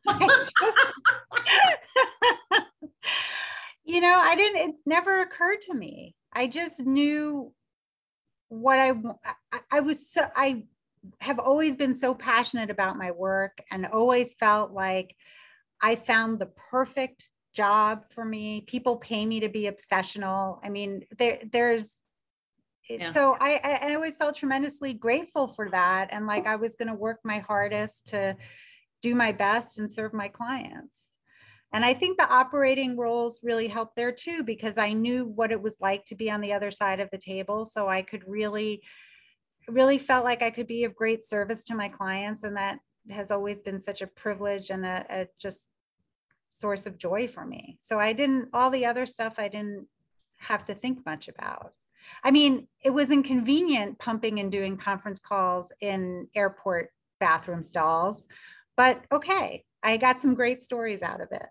you 3.84 4.00
know, 4.00 4.18
I 4.18 4.34
didn't. 4.34 4.70
It 4.70 4.74
never 4.86 5.20
occurred 5.20 5.60
to 5.68 5.74
me. 5.74 6.16
I 6.32 6.48
just 6.48 6.80
knew 6.80 7.52
what 8.48 8.80
I. 8.80 8.90
I, 9.52 9.60
I 9.70 9.80
was 9.80 10.10
so. 10.10 10.26
I 10.34 10.64
have 11.20 11.38
always 11.38 11.76
been 11.76 11.96
so 11.96 12.12
passionate 12.12 12.70
about 12.70 12.98
my 12.98 13.12
work 13.12 13.62
and 13.70 13.86
always 13.86 14.34
felt 14.34 14.72
like 14.72 15.14
I 15.80 15.94
found 15.94 16.40
the 16.40 16.50
perfect 16.70 17.28
job 17.54 18.04
for 18.10 18.24
me. 18.24 18.62
People 18.66 18.96
pay 18.96 19.26
me 19.26 19.40
to 19.40 19.48
be 19.48 19.70
obsessional. 19.70 20.58
I 20.64 20.68
mean, 20.68 21.04
there 21.18 21.40
there's 21.50 21.88
yeah. 22.88 23.12
so 23.12 23.36
I, 23.40 23.78
I 23.82 23.94
always 23.94 24.16
felt 24.16 24.36
tremendously 24.36 24.92
grateful 24.92 25.46
for 25.46 25.70
that 25.70 26.08
and 26.10 26.26
like 26.26 26.46
I 26.46 26.56
was 26.56 26.74
going 26.74 26.88
to 26.88 26.94
work 26.94 27.20
my 27.24 27.38
hardest 27.38 28.06
to 28.08 28.36
do 29.02 29.14
my 29.14 29.32
best 29.32 29.78
and 29.78 29.92
serve 29.92 30.12
my 30.12 30.28
clients. 30.28 30.96
And 31.72 31.84
I 31.84 31.94
think 31.94 32.18
the 32.18 32.28
operating 32.28 32.96
roles 32.96 33.40
really 33.42 33.66
helped 33.66 33.96
there 33.96 34.12
too, 34.12 34.42
because 34.42 34.76
I 34.76 34.92
knew 34.92 35.24
what 35.24 35.52
it 35.52 35.62
was 35.62 35.74
like 35.80 36.04
to 36.06 36.14
be 36.14 36.30
on 36.30 36.40
the 36.40 36.52
other 36.52 36.70
side 36.70 37.00
of 37.00 37.08
the 37.10 37.18
table. 37.18 37.64
So 37.64 37.88
I 37.88 38.02
could 38.02 38.22
really, 38.26 38.82
really 39.68 39.98
felt 39.98 40.24
like 40.24 40.42
I 40.42 40.50
could 40.50 40.66
be 40.66 40.84
of 40.84 40.94
great 40.94 41.24
service 41.24 41.62
to 41.64 41.74
my 41.74 41.88
clients. 41.88 42.42
And 42.42 42.56
that 42.56 42.78
has 43.10 43.30
always 43.30 43.58
been 43.60 43.80
such 43.80 44.02
a 44.02 44.06
privilege 44.06 44.70
and 44.70 44.84
a, 44.84 45.06
a 45.08 45.28
just 45.40 45.60
source 46.52 46.86
of 46.86 46.98
joy 46.98 47.26
for 47.26 47.44
me. 47.44 47.78
So 47.82 47.98
I 47.98 48.12
didn't, 48.12 48.48
all 48.52 48.70
the 48.70 48.86
other 48.86 49.06
stuff 49.06 49.34
I 49.38 49.48
didn't 49.48 49.88
have 50.38 50.64
to 50.66 50.74
think 50.74 51.04
much 51.04 51.28
about. 51.28 51.72
I 52.22 52.30
mean, 52.30 52.68
it 52.84 52.90
was 52.90 53.10
inconvenient 53.10 53.98
pumping 53.98 54.38
and 54.38 54.52
doing 54.52 54.76
conference 54.76 55.18
calls 55.18 55.66
in 55.80 56.28
airport 56.34 56.90
bathroom 57.20 57.64
stalls, 57.64 58.26
but 58.76 59.02
okay, 59.12 59.64
I 59.82 59.96
got 59.96 60.20
some 60.20 60.34
great 60.34 60.62
stories 60.62 61.02
out 61.02 61.20
of 61.20 61.28
it. 61.32 61.46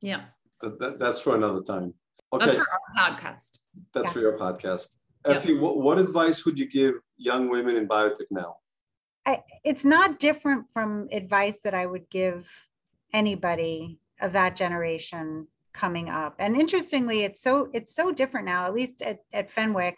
Yeah. 0.00 0.22
That, 0.60 0.78
that, 0.78 0.98
that's 0.98 1.20
for 1.20 1.34
another 1.34 1.60
time. 1.60 1.94
Okay. 2.32 2.44
That's 2.44 2.56
for 2.56 2.66
our 2.70 3.10
podcast. 3.10 3.58
That's 3.92 4.06
yeah. 4.06 4.12
for 4.12 4.20
your 4.20 4.38
podcast. 4.38 4.96
Effie, 5.24 5.52
yep. 5.52 5.60
what, 5.60 5.78
what 5.78 5.98
advice 5.98 6.44
would 6.44 6.58
you 6.58 6.66
give 6.66 6.94
young 7.16 7.48
women 7.48 7.76
in 7.76 7.86
biotech 7.86 8.26
now? 8.30 8.56
I, 9.26 9.42
it's 9.64 9.84
not 9.84 10.20
different 10.20 10.66
from 10.72 11.08
advice 11.10 11.58
that 11.64 11.74
I 11.74 11.86
would 11.86 12.08
give 12.10 12.48
anybody 13.12 13.98
of 14.20 14.32
that 14.32 14.56
generation 14.56 15.46
coming 15.72 16.08
up. 16.08 16.36
And 16.38 16.56
interestingly, 16.56 17.22
it's 17.22 17.42
so 17.42 17.68
it's 17.72 17.94
so 17.94 18.12
different 18.12 18.46
now, 18.46 18.66
at 18.66 18.74
least 18.74 19.02
at, 19.02 19.18
at 19.32 19.50
Fenwick. 19.50 19.96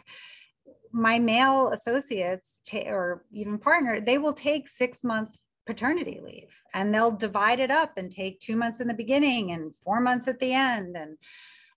My 0.91 1.19
male 1.19 1.71
associates 1.73 2.51
or 2.75 3.25
even 3.33 3.59
partner, 3.59 4.01
they 4.01 4.19
will 4.19 4.33
take 4.33 4.69
six 4.69 5.05
month 5.05 5.31
paternity 5.66 6.19
leave 6.25 6.49
and 6.73 6.95
they'll 6.95 7.11
divide 7.11 7.61
it 7.61 7.71
up 7.71 7.93
and 7.99 8.11
take 8.11 8.41
two 8.41 8.57
months 8.57 8.81
in 8.81 8.89
the 8.89 8.95
beginning 8.95 9.51
and 9.51 9.73
four 9.85 10.01
months 10.01 10.27
at 10.27 10.41
the 10.41 10.53
end. 10.55 10.97
And 10.97 11.19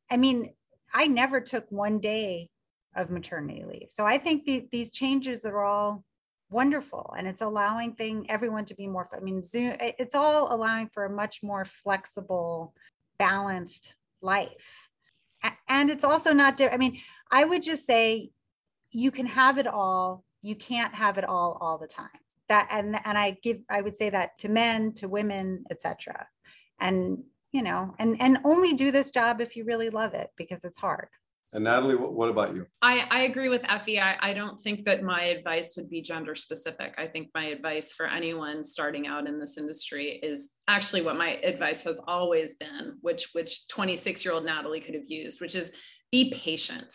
I 0.09 0.15
mean, 0.15 0.53
I 0.93 1.07
never 1.07 1.41
took 1.41 1.69
one 1.69 1.99
day 1.99 2.49
of 2.95 3.09
maternity 3.09 3.63
leave. 3.67 3.89
So 3.91 4.05
I 4.05 4.17
think 4.17 4.45
the, 4.45 4.65
these 4.71 4.91
changes 4.91 5.45
are 5.45 5.63
all 5.63 6.05
wonderful 6.51 7.13
and 7.17 7.27
it's 7.27 7.41
allowing 7.41 7.93
thing 7.93 8.25
everyone 8.29 8.65
to 8.65 8.75
be 8.75 8.85
more 8.85 9.07
i 9.15 9.19
mean 9.21 9.41
zoom 9.43 9.73
it's 9.79 10.13
all 10.13 10.53
allowing 10.53 10.87
for 10.89 11.05
a 11.05 11.09
much 11.09 11.41
more 11.41 11.65
flexible 11.65 12.73
balanced 13.17 13.93
life. 14.21 14.89
And 15.67 15.89
it's 15.89 16.03
also 16.03 16.33
not 16.33 16.59
i 16.61 16.77
mean 16.77 16.99
i 17.31 17.43
would 17.43 17.63
just 17.63 17.85
say 17.85 18.29
you 18.91 19.11
can 19.11 19.25
have 19.25 19.57
it 19.57 19.67
all 19.67 20.23
you 20.41 20.55
can't 20.55 20.93
have 20.95 21.17
it 21.17 21.23
all 21.23 21.57
all 21.61 21.77
the 21.77 21.87
time. 21.87 22.19
That 22.49 22.67
and 22.71 22.97
and 23.05 23.17
i 23.17 23.37
give 23.43 23.59
i 23.69 23.81
would 23.81 23.97
say 23.97 24.09
that 24.09 24.37
to 24.39 24.49
men 24.49 24.93
to 24.95 25.07
women 25.07 25.65
etc 25.71 26.27
and 26.79 27.23
you 27.51 27.61
know 27.61 27.95
and 27.97 28.19
and 28.19 28.39
only 28.43 28.73
do 28.73 28.91
this 28.91 29.09
job 29.09 29.39
if 29.39 29.55
you 29.55 29.63
really 29.63 29.89
love 29.89 30.13
it 30.13 30.29
because 30.35 30.63
it's 30.63 30.77
hard 30.77 31.07
and 31.53 31.65
Natalie, 31.65 31.95
what 31.95 32.29
about 32.29 32.55
you? 32.55 32.65
I, 32.81 33.05
I 33.11 33.21
agree 33.21 33.49
with 33.49 33.69
Effie. 33.69 33.99
I, 33.99 34.15
I 34.21 34.33
don't 34.33 34.57
think 34.59 34.85
that 34.85 35.03
my 35.03 35.23
advice 35.23 35.73
would 35.75 35.89
be 35.89 36.01
gender 36.01 36.33
specific. 36.33 36.95
I 36.97 37.07
think 37.07 37.29
my 37.35 37.45
advice 37.45 37.93
for 37.93 38.07
anyone 38.07 38.63
starting 38.63 39.05
out 39.07 39.27
in 39.27 39.37
this 39.37 39.57
industry 39.57 40.19
is 40.23 40.51
actually 40.69 41.01
what 41.01 41.17
my 41.17 41.31
advice 41.43 41.83
has 41.83 41.99
always 42.07 42.55
been, 42.55 42.97
which 43.01 43.29
which 43.33 43.67
26 43.67 44.23
year 44.23 44.33
old 44.33 44.45
Natalie 44.45 44.79
could 44.79 44.95
have 44.95 45.09
used, 45.09 45.41
which 45.41 45.55
is 45.55 45.75
be 46.11 46.31
patient. 46.31 46.93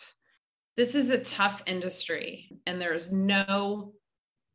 This 0.76 0.94
is 0.94 1.10
a 1.10 1.18
tough 1.18 1.62
industry, 1.66 2.50
and 2.66 2.80
there's 2.80 3.12
no 3.12 3.92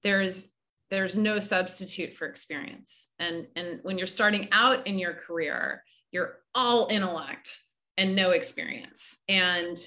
there's 0.02 0.50
there's 0.90 1.18
no 1.18 1.38
substitute 1.40 2.18
for 2.18 2.28
experience. 2.28 3.08
And 3.20 3.46
and 3.56 3.80
when 3.84 4.00
you're 4.00 4.08
starting 4.08 4.48
out 4.52 4.88
in 4.88 4.98
your 4.98 5.14
career, 5.14 5.84
you're 6.12 6.40
all 6.56 6.88
intellect 6.90 7.60
and 8.02 8.16
no 8.16 8.32
experience. 8.32 9.20
And 9.30 9.78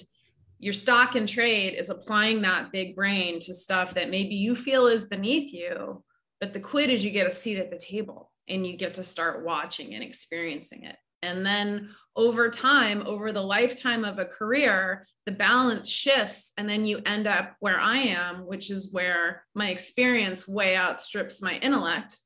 your 0.57 0.71
stock 0.71 1.15
and 1.15 1.27
trade 1.27 1.73
is 1.73 1.89
applying 1.89 2.41
that 2.41 2.71
big 2.71 2.95
brain 2.95 3.41
to 3.41 3.53
stuff 3.53 3.93
that 3.95 4.09
maybe 4.09 4.35
you 4.35 4.55
feel 4.55 4.87
is 4.87 5.05
beneath 5.05 5.53
you, 5.53 6.01
but 6.39 6.53
the 6.53 6.61
quid 6.61 6.89
is 6.89 7.03
you 7.03 7.11
get 7.11 7.27
a 7.27 7.31
seat 7.31 7.57
at 7.57 7.71
the 7.71 7.77
table 7.77 8.31
and 8.47 8.65
you 8.65 8.77
get 8.77 8.93
to 8.93 9.03
start 9.03 9.43
watching 9.43 9.93
and 9.93 10.01
experiencing 10.01 10.85
it. 10.85 10.95
And 11.23 11.45
then 11.45 11.89
over 12.15 12.49
time, 12.49 13.03
over 13.05 13.33
the 13.33 13.41
lifetime 13.41 14.05
of 14.05 14.17
a 14.17 14.25
career, 14.25 15.05
the 15.25 15.33
balance 15.33 15.89
shifts. 15.89 16.53
And 16.57 16.69
then 16.69 16.85
you 16.85 17.01
end 17.05 17.27
up 17.27 17.57
where 17.59 17.79
I 17.79 17.97
am, 17.97 18.45
which 18.45 18.71
is 18.71 18.93
where 18.93 19.43
my 19.55 19.71
experience 19.71 20.47
way 20.47 20.77
outstrips 20.77 21.41
my 21.41 21.55
intellect. 21.57 22.17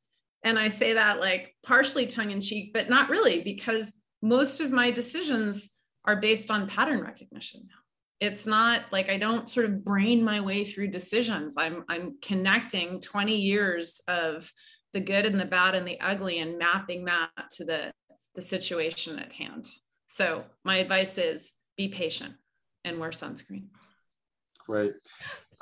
And 0.44 0.60
I 0.60 0.68
say 0.68 0.94
that 0.94 1.20
like 1.20 1.56
partially 1.66 2.06
tongue 2.06 2.30
in 2.30 2.42
cheek, 2.42 2.74
but 2.74 2.90
not 2.90 3.10
really, 3.10 3.42
because 3.42 3.92
most 4.22 4.60
of 4.60 4.72
my 4.72 4.92
decisions 4.92 5.74
are 6.06 6.16
based 6.16 6.52
on 6.52 6.68
pattern 6.68 7.02
recognition 7.02 7.62
now. 7.68 7.76
It's 8.20 8.46
not 8.46 8.84
like 8.92 9.10
i 9.10 9.18
don't 9.18 9.48
sort 9.48 9.66
of 9.66 9.84
brain 9.84 10.24
my 10.24 10.42
way 10.42 10.64
through 10.66 10.88
decisions. 10.90 11.56
I'm 11.58 11.84
i'm 11.90 12.18
connecting 12.22 13.00
20 13.00 13.36
years 13.36 14.02
of 14.08 14.52
the 14.94 15.00
good 15.00 15.26
and 15.26 15.40
the 15.40 15.46
bad 15.46 15.76
and 15.76 15.88
the 15.88 16.00
ugly 16.02 16.40
and 16.40 16.58
mapping 16.58 17.06
that 17.06 17.30
to 17.52 17.66
the 17.66 17.92
the 18.36 18.42
situation 18.42 19.20
at 19.20 19.32
hand. 19.32 19.68
So 20.08 20.46
my 20.64 20.78
advice 20.78 21.18
is 21.18 21.54
be 21.78 21.88
patient 21.88 22.34
and 22.84 23.00
wear 23.00 23.10
sunscreen. 23.10 23.68
Great. 24.66 24.94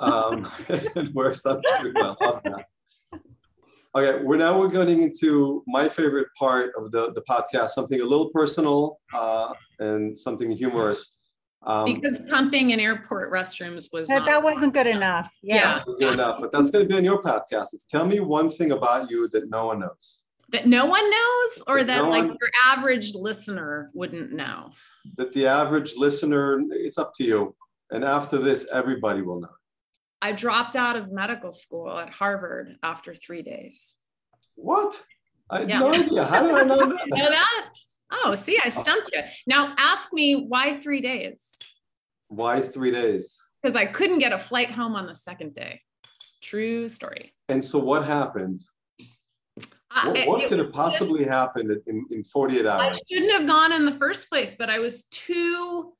Um, 0.00 0.48
and 0.96 1.14
wear 1.14 1.30
sunscreen. 1.30 1.94
I 1.96 2.14
love 2.24 2.42
that 2.44 2.66
Okay, 3.98 4.22
we're 4.22 4.36
now 4.36 4.56
we're 4.56 4.68
getting 4.68 5.02
into 5.02 5.64
my 5.66 5.88
favorite 5.88 6.28
part 6.38 6.72
of 6.76 6.92
the, 6.92 7.12
the 7.14 7.22
podcast, 7.22 7.70
something 7.70 8.00
a 8.00 8.04
little 8.04 8.30
personal 8.30 9.00
uh, 9.12 9.52
and 9.80 10.16
something 10.16 10.50
humorous. 10.50 11.16
Um, 11.64 11.86
because 11.86 12.20
pumping 12.30 12.70
in 12.70 12.78
airport 12.78 13.32
restrooms 13.32 13.92
was 13.92 14.06
that, 14.08 14.24
that 14.26 14.40
wasn't 14.40 14.72
good 14.72 14.86
enough. 14.86 15.28
Yeah, 15.42 15.82
yeah. 15.88 15.94
good 15.98 16.12
enough. 16.14 16.40
But 16.40 16.52
that's 16.52 16.70
going 16.70 16.84
to 16.84 16.88
be 16.88 16.96
on 16.96 17.04
your 17.04 17.20
podcast. 17.20 17.74
It's 17.74 17.84
tell 17.84 18.06
me 18.06 18.20
one 18.20 18.48
thing 18.48 18.70
about 18.70 19.10
you 19.10 19.28
that 19.30 19.50
no 19.50 19.66
one 19.66 19.80
knows. 19.80 20.22
That 20.50 20.66
no 20.66 20.86
one 20.86 21.10
knows, 21.10 21.62
or 21.66 21.78
that, 21.78 21.86
that 21.86 22.04
no 22.04 22.10
like 22.10 22.24
one, 22.24 22.36
your 22.40 22.50
average 22.64 23.14
listener 23.14 23.90
wouldn't 23.94 24.32
know. 24.32 24.70
That 25.16 25.32
the 25.32 25.46
average 25.46 25.94
listener, 25.96 26.62
it's 26.70 26.98
up 26.98 27.12
to 27.14 27.24
you. 27.24 27.56
And 27.90 28.04
after 28.04 28.38
this, 28.38 28.68
everybody 28.72 29.22
will 29.22 29.40
know. 29.40 29.57
I 30.20 30.32
dropped 30.32 30.76
out 30.76 30.96
of 30.96 31.12
medical 31.12 31.52
school 31.52 31.98
at 31.98 32.12
Harvard 32.12 32.76
after 32.82 33.14
three 33.14 33.42
days. 33.42 33.96
What? 34.56 35.00
I 35.50 35.60
had 35.60 35.70
yeah. 35.70 35.78
no 35.78 35.94
idea. 35.94 36.24
How 36.24 36.42
did 36.42 36.54
I 36.54 36.64
know 36.64 36.78
that? 36.78 36.98
know 37.06 37.30
that? 37.30 37.70
Oh, 38.10 38.34
see, 38.34 38.58
I 38.62 38.68
stumped 38.68 39.10
you. 39.12 39.22
Now 39.46 39.74
ask 39.78 40.12
me 40.12 40.46
why 40.48 40.78
three 40.78 41.00
days? 41.00 41.56
Why 42.28 42.60
three 42.60 42.90
days? 42.90 43.46
Because 43.62 43.76
I 43.76 43.86
couldn't 43.86 44.18
get 44.18 44.32
a 44.32 44.38
flight 44.38 44.70
home 44.70 44.94
on 44.94 45.06
the 45.06 45.14
second 45.14 45.54
day. 45.54 45.82
True 46.42 46.88
story. 46.88 47.32
And 47.48 47.64
so 47.64 47.78
what 47.78 48.04
happened? 48.04 48.60
Uh, 49.90 50.12
what, 50.12 50.28
what 50.28 50.48
could 50.48 50.58
have 50.58 50.72
possibly 50.72 51.20
just, 51.20 51.30
happened 51.30 51.72
in, 51.86 52.06
in 52.10 52.24
48 52.24 52.66
hours? 52.66 52.80
I 52.80 53.14
shouldn't 53.14 53.32
have 53.32 53.46
gone 53.46 53.72
in 53.72 53.86
the 53.86 53.92
first 53.92 54.28
place, 54.28 54.54
but 54.54 54.68
I 54.68 54.78
was 54.78 55.04
too 55.04 55.94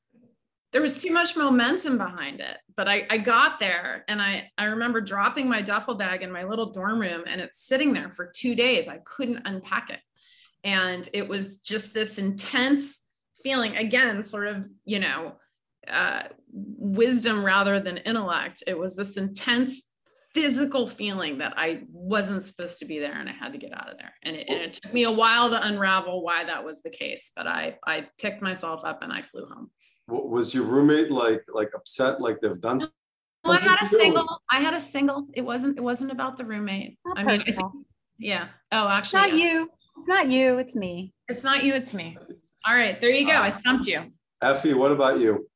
there 0.71 0.81
was 0.81 1.01
too 1.01 1.11
much 1.11 1.35
momentum 1.35 1.97
behind 1.97 2.39
it 2.39 2.57
but 2.79 2.87
I, 2.87 3.05
I 3.09 3.17
got 3.17 3.59
there 3.59 4.05
and 4.07 4.21
I, 4.21 4.49
I 4.57 4.63
remember 4.63 5.01
dropping 5.01 5.49
my 5.49 5.61
duffel 5.61 5.95
bag 5.95 6.23
in 6.23 6.31
my 6.31 6.45
little 6.45 6.71
dorm 6.71 7.01
room 7.01 7.23
and 7.27 7.41
it's 7.41 7.67
sitting 7.67 7.91
there 7.91 8.09
for 8.09 8.31
two 8.33 8.55
days. 8.55 8.87
I 8.87 8.99
couldn't 8.99 9.41
unpack 9.45 9.89
it. 9.89 9.99
And 10.63 11.05
it 11.13 11.27
was 11.27 11.57
just 11.57 11.93
this 11.93 12.17
intense 12.19 13.01
feeling 13.43 13.75
again 13.75 14.23
sort 14.23 14.47
of 14.47 14.65
you 14.85 14.99
know 14.99 15.33
uh, 15.89 16.23
wisdom 16.53 17.43
rather 17.43 17.81
than 17.81 17.97
intellect. 17.97 18.63
It 18.65 18.79
was 18.79 18.95
this 18.95 19.17
intense 19.17 19.89
physical 20.33 20.87
feeling 20.87 21.39
that 21.39 21.55
i 21.57 21.81
wasn't 21.91 22.43
supposed 22.43 22.77
to 22.77 22.85
be 22.85 22.99
there 22.99 23.19
and 23.19 23.27
i 23.27 23.33
had 23.33 23.51
to 23.51 23.57
get 23.57 23.73
out 23.73 23.89
of 23.89 23.97
there. 23.97 24.13
And 24.21 24.35
it, 24.35 24.47
and 24.47 24.59
it 24.59 24.73
took 24.73 24.93
me 24.93 25.03
a 25.03 25.11
while 25.11 25.49
to 25.49 25.67
unravel 25.67 26.23
why 26.23 26.43
that 26.43 26.63
was 26.63 26.83
the 26.83 26.91
case 26.91 27.31
but 27.35 27.47
i 27.47 27.79
i 27.87 28.07
picked 28.19 28.39
myself 28.39 28.85
up 28.85 29.01
and 29.01 29.11
i 29.11 29.23
flew 29.23 29.47
home 29.47 29.71
was 30.09 30.53
your 30.53 30.65
roommate 30.65 31.11
like 31.11 31.43
like 31.53 31.71
upset 31.75 32.19
like 32.19 32.39
they've 32.41 32.59
done 32.61 32.79
well, 33.43 33.53
I 33.53 33.59
had 33.61 33.81
a 33.81 33.87
single. 33.87 34.41
I 34.51 34.59
had 34.59 34.73
a 34.73 34.81
single. 34.81 35.27
It 35.33 35.41
wasn't. 35.41 35.77
It 35.77 35.81
wasn't 35.81 36.11
about 36.11 36.37
the 36.37 36.45
roommate. 36.45 36.97
Not 37.05 37.19
I 37.19 37.23
mean, 37.23 37.41
I 37.41 37.43
think, 37.43 37.57
yeah. 38.17 38.47
Oh, 38.71 38.87
actually, 38.87 39.21
not 39.21 39.37
yeah. 39.37 39.45
you. 39.45 39.69
It's 39.97 40.07
not 40.07 40.31
you. 40.31 40.57
It's 40.57 40.75
me. 40.75 41.13
It's 41.27 41.43
not 41.43 41.63
you. 41.63 41.73
It's 41.73 41.93
me. 41.93 42.17
All 42.67 42.75
right, 42.75 42.99
there 42.99 43.09
you 43.09 43.25
go. 43.25 43.33
Uh, 43.33 43.43
I 43.43 43.49
stumped 43.49 43.87
you. 43.87 44.11
Effie, 44.41 44.73
what 44.73 44.91
about 44.91 45.19
you? 45.19 45.47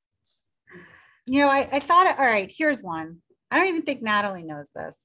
You 1.27 1.41
know, 1.41 1.49
I, 1.49 1.67
I 1.71 1.79
thought. 1.79 2.17
All 2.17 2.25
right, 2.25 2.51
here's 2.55 2.81
one. 2.81 3.17
I 3.51 3.57
don't 3.57 3.67
even 3.67 3.83
think 3.83 4.01
Natalie 4.01 4.43
knows 4.43 4.67
this. 4.73 4.95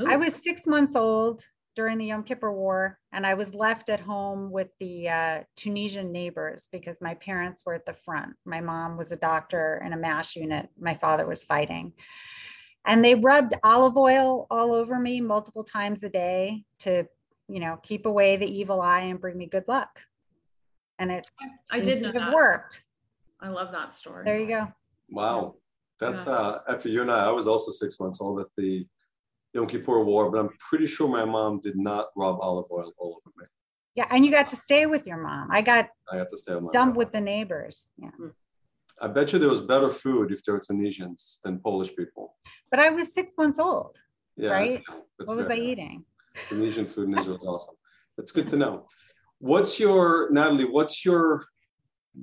Ooh. 0.00 0.06
I 0.10 0.16
was 0.16 0.34
six 0.34 0.66
months 0.66 0.94
old 0.94 1.42
during 1.76 1.98
the 1.98 2.06
Yom 2.06 2.24
Kippur 2.24 2.50
War, 2.50 2.98
and 3.12 3.26
I 3.26 3.34
was 3.34 3.54
left 3.54 3.90
at 3.90 4.00
home 4.00 4.50
with 4.50 4.68
the 4.80 5.08
uh, 5.08 5.40
Tunisian 5.56 6.10
neighbors 6.10 6.68
because 6.72 7.00
my 7.02 7.14
parents 7.14 7.62
were 7.64 7.74
at 7.74 7.84
the 7.84 7.92
front. 7.92 8.34
My 8.46 8.60
mom 8.62 8.96
was 8.96 9.12
a 9.12 9.16
doctor 9.16 9.80
in 9.84 9.92
a 9.92 9.96
MASH 9.96 10.34
unit. 10.36 10.70
My 10.80 10.94
father 10.94 11.26
was 11.26 11.44
fighting. 11.44 11.92
And 12.86 13.04
they 13.04 13.14
rubbed 13.14 13.54
olive 13.62 13.96
oil 13.96 14.46
all 14.50 14.72
over 14.72 14.98
me 14.98 15.20
multiple 15.20 15.64
times 15.64 16.02
a 16.02 16.08
day 16.08 16.64
to, 16.80 17.04
you 17.48 17.60
know, 17.60 17.78
keep 17.82 18.06
away 18.06 18.36
the 18.36 18.46
evil 18.46 18.80
eye 18.80 19.00
and 19.02 19.20
bring 19.20 19.36
me 19.36 19.46
good 19.46 19.68
luck. 19.68 20.00
and 20.98 21.12
it 21.12 21.26
I 21.70 21.80
did 21.80 22.02
know 22.02 22.12
have 22.18 22.32
worked. 22.32 22.82
I 23.38 23.48
love 23.50 23.70
that 23.72 23.92
story. 23.92 24.24
There 24.24 24.38
you 24.38 24.46
go. 24.48 24.68
Wow. 25.10 25.56
That's 26.00 26.26
Yeah. 26.26 26.32
uh 26.32 26.60
Effie, 26.68 26.90
you 26.90 27.02
and 27.02 27.10
I, 27.12 27.26
I 27.26 27.30
was 27.30 27.46
also 27.46 27.70
six 27.70 28.00
months 28.00 28.20
old 28.22 28.40
at 28.40 28.46
the 28.56 28.86
Yom 29.56 29.66
Kippur 29.66 30.04
War, 30.04 30.30
but 30.30 30.38
I'm 30.38 30.50
pretty 30.58 30.86
sure 30.86 31.08
my 31.08 31.24
mom 31.24 31.60
did 31.60 31.76
not 31.76 32.08
rub 32.14 32.38
olive 32.40 32.66
oil 32.70 32.92
all 32.98 33.20
over 33.24 33.32
me. 33.38 33.46
Yeah, 33.94 34.06
and 34.10 34.24
you 34.24 34.30
got 34.30 34.48
to 34.48 34.56
stay 34.56 34.84
with 34.84 35.06
your 35.06 35.16
mom. 35.16 35.48
I 35.50 35.62
got 35.62 35.88
I 36.12 36.18
got 36.18 36.28
to 36.30 36.38
stay 36.38 36.52
on 36.52 36.64
my 36.64 36.72
dumped 36.72 36.92
own. 36.92 36.98
with 36.98 37.12
the 37.12 37.20
neighbors. 37.20 37.86
Yeah. 37.98 38.10
Hmm. 38.10 38.28
I 39.00 39.08
bet 39.08 39.32
you 39.32 39.38
there 39.38 39.48
was 39.48 39.60
better 39.60 39.88
food 39.90 40.30
if 40.32 40.42
they 40.44 40.52
were 40.52 40.60
Tunisians 40.60 41.40
than 41.42 41.58
Polish 41.58 41.94
people. 41.96 42.34
But 42.70 42.80
I 42.80 42.90
was 42.90 43.12
six 43.14 43.32
months 43.38 43.58
old. 43.58 43.96
Yeah. 44.36 44.50
Right? 44.50 44.82
That's 45.18 45.28
What 45.28 45.36
was 45.38 45.50
I 45.50 45.56
eating? 45.56 46.04
Tunisian 46.48 46.86
food 46.86 47.08
in 47.08 47.18
Israel 47.18 47.38
is 47.38 47.46
awesome. 47.46 47.74
That's 48.18 48.32
good 48.32 48.48
to 48.48 48.56
know. 48.56 48.86
What's 49.38 49.80
your 49.80 50.30
Natalie? 50.30 50.64
What's 50.64 51.04
your 51.04 51.44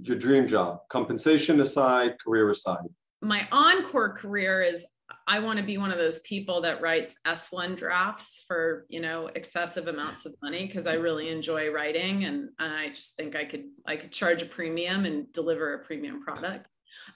your 0.03 0.17
dream 0.17 0.45
job? 0.47 0.79
Compensation 0.89 1.59
aside, 1.61 2.15
career 2.23 2.49
aside. 2.51 2.85
my 3.21 3.47
encore 3.51 4.13
career 4.13 4.61
is 4.61 4.85
I 5.27 5.39
want 5.39 5.57
to 5.59 5.65
be 5.65 5.77
one 5.77 5.91
of 5.91 5.97
those 5.97 6.19
people 6.19 6.61
that 6.61 6.81
writes 6.81 7.15
S1 7.25 7.77
drafts 7.77 8.43
for, 8.47 8.85
you 8.89 8.99
know, 8.99 9.27
excessive 9.35 9.87
amounts 9.87 10.25
of 10.25 10.33
money 10.41 10.65
because 10.67 10.87
I 10.87 10.93
really 10.93 11.29
enjoy 11.29 11.71
writing 11.71 12.25
and, 12.25 12.49
and 12.59 12.73
I 12.73 12.89
just 12.89 13.15
think 13.15 13.35
I 13.35 13.45
could 13.45 13.65
I 13.87 13.95
could 13.95 14.11
charge 14.11 14.41
a 14.41 14.45
premium 14.45 15.05
and 15.05 15.31
deliver 15.31 15.75
a 15.75 15.79
premium 15.79 16.21
product. 16.21 16.67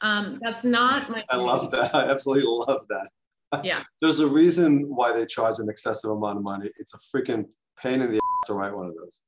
Um, 0.01 0.39
that's 0.41 0.63
not 0.63 1.09
my 1.09 1.23
I 1.29 1.35
love 1.35 1.69
that. 1.71 1.93
I 1.95 2.09
absolutely 2.09 2.45
love 2.47 2.85
that. 2.89 3.63
Yeah. 3.63 3.81
There's 4.01 4.19
a 4.19 4.27
reason 4.27 4.83
why 4.87 5.11
they 5.11 5.25
charge 5.25 5.59
an 5.59 5.69
excessive 5.69 6.11
amount 6.11 6.37
of 6.37 6.43
money. 6.43 6.71
It's 6.77 6.93
a 6.93 6.97
freaking 6.97 7.45
pain 7.77 8.01
in 8.01 8.11
the 8.11 8.15
ass 8.15 8.47
to 8.47 8.53
write 8.53 8.75
one 8.75 8.87
of 8.87 8.95
those. 8.95 9.21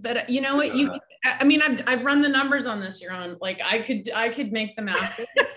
But 0.00 0.28
you 0.28 0.40
know 0.40 0.56
what 0.56 0.74
you 0.74 0.92
I 1.24 1.44
mean 1.44 1.62
I've, 1.62 1.82
I've 1.86 2.04
run 2.04 2.20
the 2.20 2.28
numbers 2.28 2.66
on 2.66 2.80
this 2.80 3.02
Yaron 3.02 3.36
like 3.40 3.60
I 3.64 3.78
could 3.78 4.10
I 4.12 4.28
could 4.28 4.50
make 4.50 4.74
the 4.76 4.82
math 4.82 5.20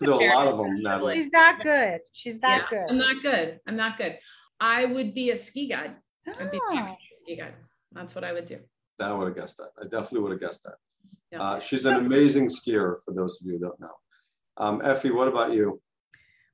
have 0.00 0.18
to 0.18 0.18
do 0.18 0.24
a 0.26 0.34
lot 0.34 0.46
of 0.48 0.58
them, 0.58 0.82
Natalie. 0.82 1.16
She's 1.16 1.32
not 1.32 1.62
good. 1.62 2.00
She's 2.12 2.38
that 2.40 2.68
Yeah, 2.72 2.86
I'm 2.88 2.98
not 2.98 3.22
good 3.22 3.60
I'm 3.66 3.76
not 3.76 3.98
good 3.98 4.18
I 4.60 4.84
would 4.84 5.14
be 5.14 5.30
a 5.30 5.36
ski 5.36 5.68
guide 5.68 5.96
I'd 6.38 6.50
be 6.50 6.60
Oh. 6.70 6.76
a 6.76 6.96
ski 7.24 7.36
guide 7.36 7.54
that's 7.92 8.14
what 8.14 8.24
I 8.24 8.32
would 8.32 8.46
do 8.46 8.58
I 9.00 9.12
would 9.12 9.26
have 9.26 9.36
guessed 9.36 9.56
that. 9.56 9.70
I 9.80 9.84
definitely 9.84 10.20
would 10.20 10.30
have 10.32 10.40
guessed 10.40 10.62
that. 10.64 10.76
Yeah. 11.32 11.42
Uh, 11.42 11.58
she's 11.58 11.84
an 11.84 11.96
amazing 11.96 12.46
skier, 12.46 12.94
for 13.04 13.12
those 13.12 13.40
of 13.40 13.46
you 13.48 13.54
who 13.54 13.58
don't 13.58 13.80
know. 13.80 13.90
Um, 14.56 14.80
Effie, 14.84 15.10
what 15.10 15.26
about 15.26 15.52
you? 15.52 15.82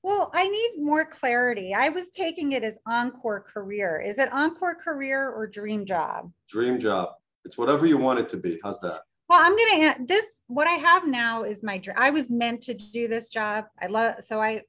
Well, 0.03 0.31
I 0.33 0.49
need 0.49 0.71
more 0.79 1.05
clarity. 1.05 1.75
I 1.75 1.91
was 1.91 2.09
taking 2.15 2.53
it 2.53 2.65
as 2.65 2.79
encore 2.87 3.41
career. 3.43 4.01
Is 4.01 4.19
it 4.19 4.33
encore 4.33 4.75
career 4.75 5.29
or 5.29 5.47
dream 5.47 5.85
job? 5.85 6.33
Dream 6.49 6.79
job. 6.79 7.11
It's 7.45 7.59
whatever 7.59 7.85
you 7.85 7.99
want 7.99 8.19
it 8.21 8.29
to 8.31 8.39
be. 8.39 8.59
How's 8.65 8.81
that? 8.81 9.03
Well, 9.31 9.39
I'm 9.41 9.57
gonna 9.57 9.93
an- 9.93 10.07
this. 10.07 10.27
What 10.49 10.67
I 10.67 10.73
have 10.73 11.07
now 11.07 11.45
is 11.45 11.63
my. 11.63 11.81
I 11.97 12.11
was 12.11 12.29
meant 12.29 12.63
to 12.63 12.75
do 12.75 13.07
this 13.07 13.29
job. 13.29 13.67
I 13.81 13.87
love 13.87 14.17
so 14.25 14.43
I 14.43 14.63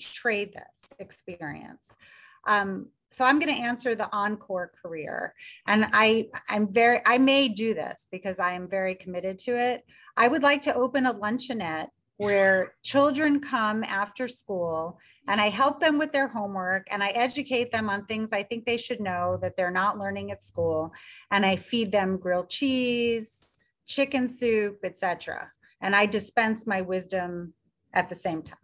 trade 0.00 0.54
this 0.54 0.90
experience. 0.98 1.84
Um, 2.44 2.88
so 3.12 3.24
I'm 3.24 3.38
going 3.38 3.54
to 3.54 3.62
answer 3.62 3.94
the 3.94 4.12
encore 4.12 4.72
career, 4.82 5.34
and 5.68 5.86
I 5.92 6.30
I'm 6.48 6.66
very 6.72 7.00
I 7.06 7.18
may 7.18 7.48
do 7.48 7.74
this 7.74 8.08
because 8.10 8.40
I 8.40 8.54
am 8.54 8.68
very 8.68 8.96
committed 8.96 9.38
to 9.40 9.56
it. 9.56 9.84
I 10.16 10.26
would 10.26 10.42
like 10.42 10.62
to 10.62 10.74
open 10.74 11.06
a 11.06 11.14
luncheonette 11.14 11.90
where 12.16 12.74
children 12.82 13.40
come 13.40 13.84
after 13.84 14.26
school 14.26 14.98
and 15.28 15.40
I 15.40 15.50
help 15.50 15.78
them 15.78 15.98
with 15.98 16.10
their 16.10 16.26
homework 16.26 16.88
and 16.90 17.00
I 17.00 17.10
educate 17.10 17.70
them 17.70 17.88
on 17.88 18.06
things 18.06 18.30
I 18.32 18.42
think 18.42 18.64
they 18.64 18.76
should 18.76 18.98
know 18.98 19.38
that 19.40 19.56
they're 19.56 19.70
not 19.70 19.98
learning 19.98 20.32
at 20.32 20.42
school 20.42 20.92
and 21.30 21.46
I 21.46 21.54
feed 21.54 21.92
them 21.92 22.16
grilled 22.16 22.50
cheese, 22.50 23.37
chicken 23.88 24.28
soup, 24.28 24.78
etc. 24.84 25.50
And 25.80 25.96
I 25.96 26.06
dispense 26.06 26.66
my 26.66 26.82
wisdom 26.82 27.54
at 27.94 28.08
the 28.08 28.14
same 28.16 28.42
time. 28.42 28.56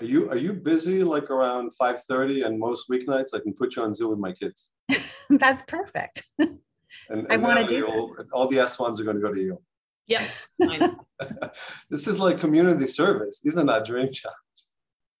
Are 0.00 0.04
you 0.06 0.28
are 0.30 0.36
you 0.36 0.52
busy 0.52 1.02
like 1.04 1.30
around 1.30 1.72
5:30 1.80 2.44
and 2.46 2.58
most 2.58 2.88
weeknights? 2.90 3.34
I 3.34 3.38
can 3.40 3.54
put 3.54 3.76
you 3.76 3.82
on 3.82 3.94
Zoom 3.94 4.10
with 4.10 4.18
my 4.18 4.32
kids. 4.32 4.70
That's 5.30 5.62
perfect. 5.68 6.22
And, 7.08 7.26
I 7.30 7.34
and 7.34 7.42
wanna 7.42 7.66
do 7.66 7.86
all, 7.86 8.16
all 8.32 8.48
the 8.48 8.58
S 8.58 8.78
ones 8.78 9.00
are 9.00 9.04
going 9.04 9.16
to 9.16 9.22
go 9.22 9.32
to 9.32 9.40
you. 9.40 9.62
yeah. 10.08 10.28
This 11.90 12.08
is 12.08 12.18
like 12.18 12.38
community 12.40 12.86
service. 12.86 13.40
These 13.42 13.58
are 13.58 13.64
not 13.64 13.84
dream 13.84 14.08
jobs. 14.10 14.76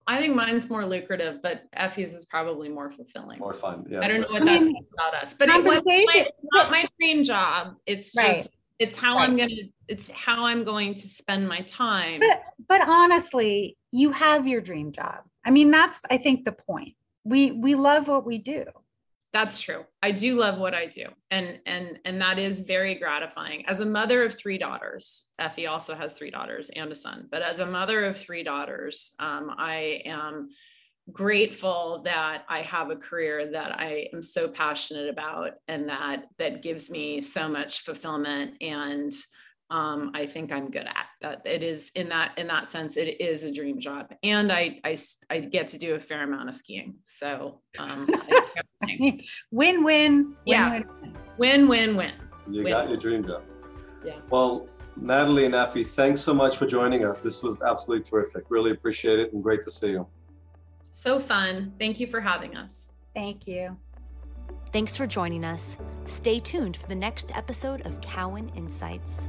I 0.08 0.18
think 0.18 0.36
mine's 0.36 0.68
more 0.70 0.84
lucrative, 0.84 1.42
but 1.42 1.64
Effie's 1.72 2.14
is 2.14 2.26
probably 2.26 2.68
more 2.68 2.90
fulfilling. 2.90 3.38
More 3.40 3.52
fun. 3.52 3.84
Yes. 3.88 4.02
I 4.04 4.06
don't 4.08 4.20
know 4.20 4.32
what 4.34 4.42
I 4.42 4.44
that 4.44 4.62
mean, 4.62 4.74
says 4.74 4.84
about 4.94 5.14
us, 5.22 5.34
but 5.34 5.48
it 5.48 5.64
was 5.64 5.82
my, 5.84 6.28
not 6.52 6.70
my 6.70 6.86
dream 7.00 7.24
job. 7.24 7.74
It's 7.86 8.12
just 8.12 8.16
Right. 8.16 8.48
It's 8.78 8.96
how 8.96 9.16
Right. 9.16 9.28
I'm 9.28 9.36
gonna 9.36 9.54
it's 9.88 10.10
how 10.10 10.46
I'm 10.46 10.64
going 10.64 10.94
to 10.94 11.08
spend 11.08 11.48
my 11.48 11.60
time. 11.62 12.20
But 12.20 12.42
but 12.68 12.88
honestly, 12.88 13.76
you 13.90 14.10
have 14.12 14.46
your 14.46 14.60
dream 14.60 14.92
job. 14.92 15.20
I 15.44 15.50
mean, 15.50 15.70
that's 15.70 15.98
I 16.10 16.18
think 16.18 16.44
the 16.44 16.52
point. 16.52 16.94
We 17.24 17.52
we 17.52 17.74
love 17.74 18.08
what 18.08 18.26
we 18.26 18.38
do. 18.38 18.64
That's 19.32 19.60
true. 19.60 19.84
I 20.02 20.12
do 20.12 20.36
love 20.36 20.58
what 20.58 20.74
I 20.74 20.86
do. 20.86 21.06
And 21.30 21.60
and 21.66 21.98
and 22.04 22.20
that 22.20 22.38
is 22.38 22.62
very 22.62 22.94
gratifying. 22.94 23.66
As 23.66 23.80
a 23.80 23.86
mother 23.86 24.22
of 24.22 24.34
three 24.34 24.58
daughters, 24.58 25.28
Effie 25.38 25.66
also 25.66 25.94
has 25.94 26.14
three 26.14 26.30
daughters 26.30 26.70
and 26.74 26.90
a 26.90 26.94
son. 26.94 27.28
But 27.30 27.42
as 27.42 27.58
a 27.58 27.66
mother 27.66 28.04
of 28.06 28.16
three 28.16 28.42
daughters, 28.42 29.12
um, 29.18 29.54
I 29.58 30.02
am 30.06 30.48
grateful 31.12 32.02
that 32.04 32.44
I 32.48 32.62
have 32.62 32.90
a 32.90 32.96
career 32.96 33.50
that 33.52 33.78
I 33.78 34.08
am 34.12 34.22
so 34.22 34.48
passionate 34.48 35.08
about 35.08 35.52
and 35.68 35.88
that 35.88 36.24
that 36.38 36.62
gives 36.62 36.90
me 36.90 37.20
so 37.20 37.48
much 37.48 37.82
fulfillment 37.82 38.54
and 38.60 39.12
um, 39.68 40.12
I 40.14 40.26
think 40.26 40.52
I'm 40.52 40.70
good 40.70 40.86
at 40.86 41.06
that. 41.22 41.42
It 41.44 41.64
is 41.64 41.90
in 41.96 42.08
that 42.10 42.38
in 42.38 42.46
that 42.46 42.70
sense, 42.70 42.96
it 42.96 43.20
is 43.20 43.42
a 43.42 43.52
dream 43.52 43.80
job, 43.80 44.14
and 44.22 44.52
I 44.52 44.78
I, 44.84 44.96
I 45.28 45.40
get 45.40 45.66
to 45.68 45.78
do 45.78 45.96
a 45.96 45.98
fair 45.98 46.22
amount 46.22 46.48
of 46.48 46.54
skiing. 46.54 46.98
So 47.02 47.62
um, 47.76 48.08
I- 48.84 49.18
win 49.50 49.82
win. 49.82 50.36
Yeah. 50.44 50.70
Win, 50.70 50.86
win, 51.00 51.12
win. 51.38 51.66
win 51.66 51.68
win 51.68 51.96
win. 51.96 52.12
You 52.48 52.62
Win. 52.62 52.72
got 52.72 52.88
your 52.88 52.96
dream 52.96 53.26
job. 53.26 53.42
Yeah. 54.04 54.18
Well, 54.30 54.68
Natalie 54.96 55.46
and 55.46 55.54
Effie, 55.54 55.82
thanks 55.82 56.20
so 56.20 56.32
much 56.32 56.56
for 56.56 56.66
joining 56.66 57.04
us. 57.04 57.20
This 57.22 57.42
was 57.42 57.60
absolutely 57.62 58.04
terrific. 58.04 58.44
Really 58.48 58.70
appreciate 58.70 59.18
it 59.18 59.32
and 59.32 59.42
great 59.42 59.62
to 59.64 59.70
see 59.70 59.90
you. 59.90 60.06
So 60.96 61.18
fun. 61.18 61.74
Thank 61.78 62.00
you 62.00 62.06
for 62.06 62.22
having 62.22 62.56
us. 62.56 62.94
Thank 63.14 63.46
you. 63.46 63.76
Thanks 64.72 64.96
for 64.96 65.06
joining 65.06 65.44
us. 65.44 65.76
Stay 66.06 66.40
tuned 66.40 66.74
for 66.74 66.86
the 66.86 66.94
next 66.94 67.36
episode 67.36 67.84
of 67.84 68.00
Cowen 68.00 68.48
Insights. 68.56 69.28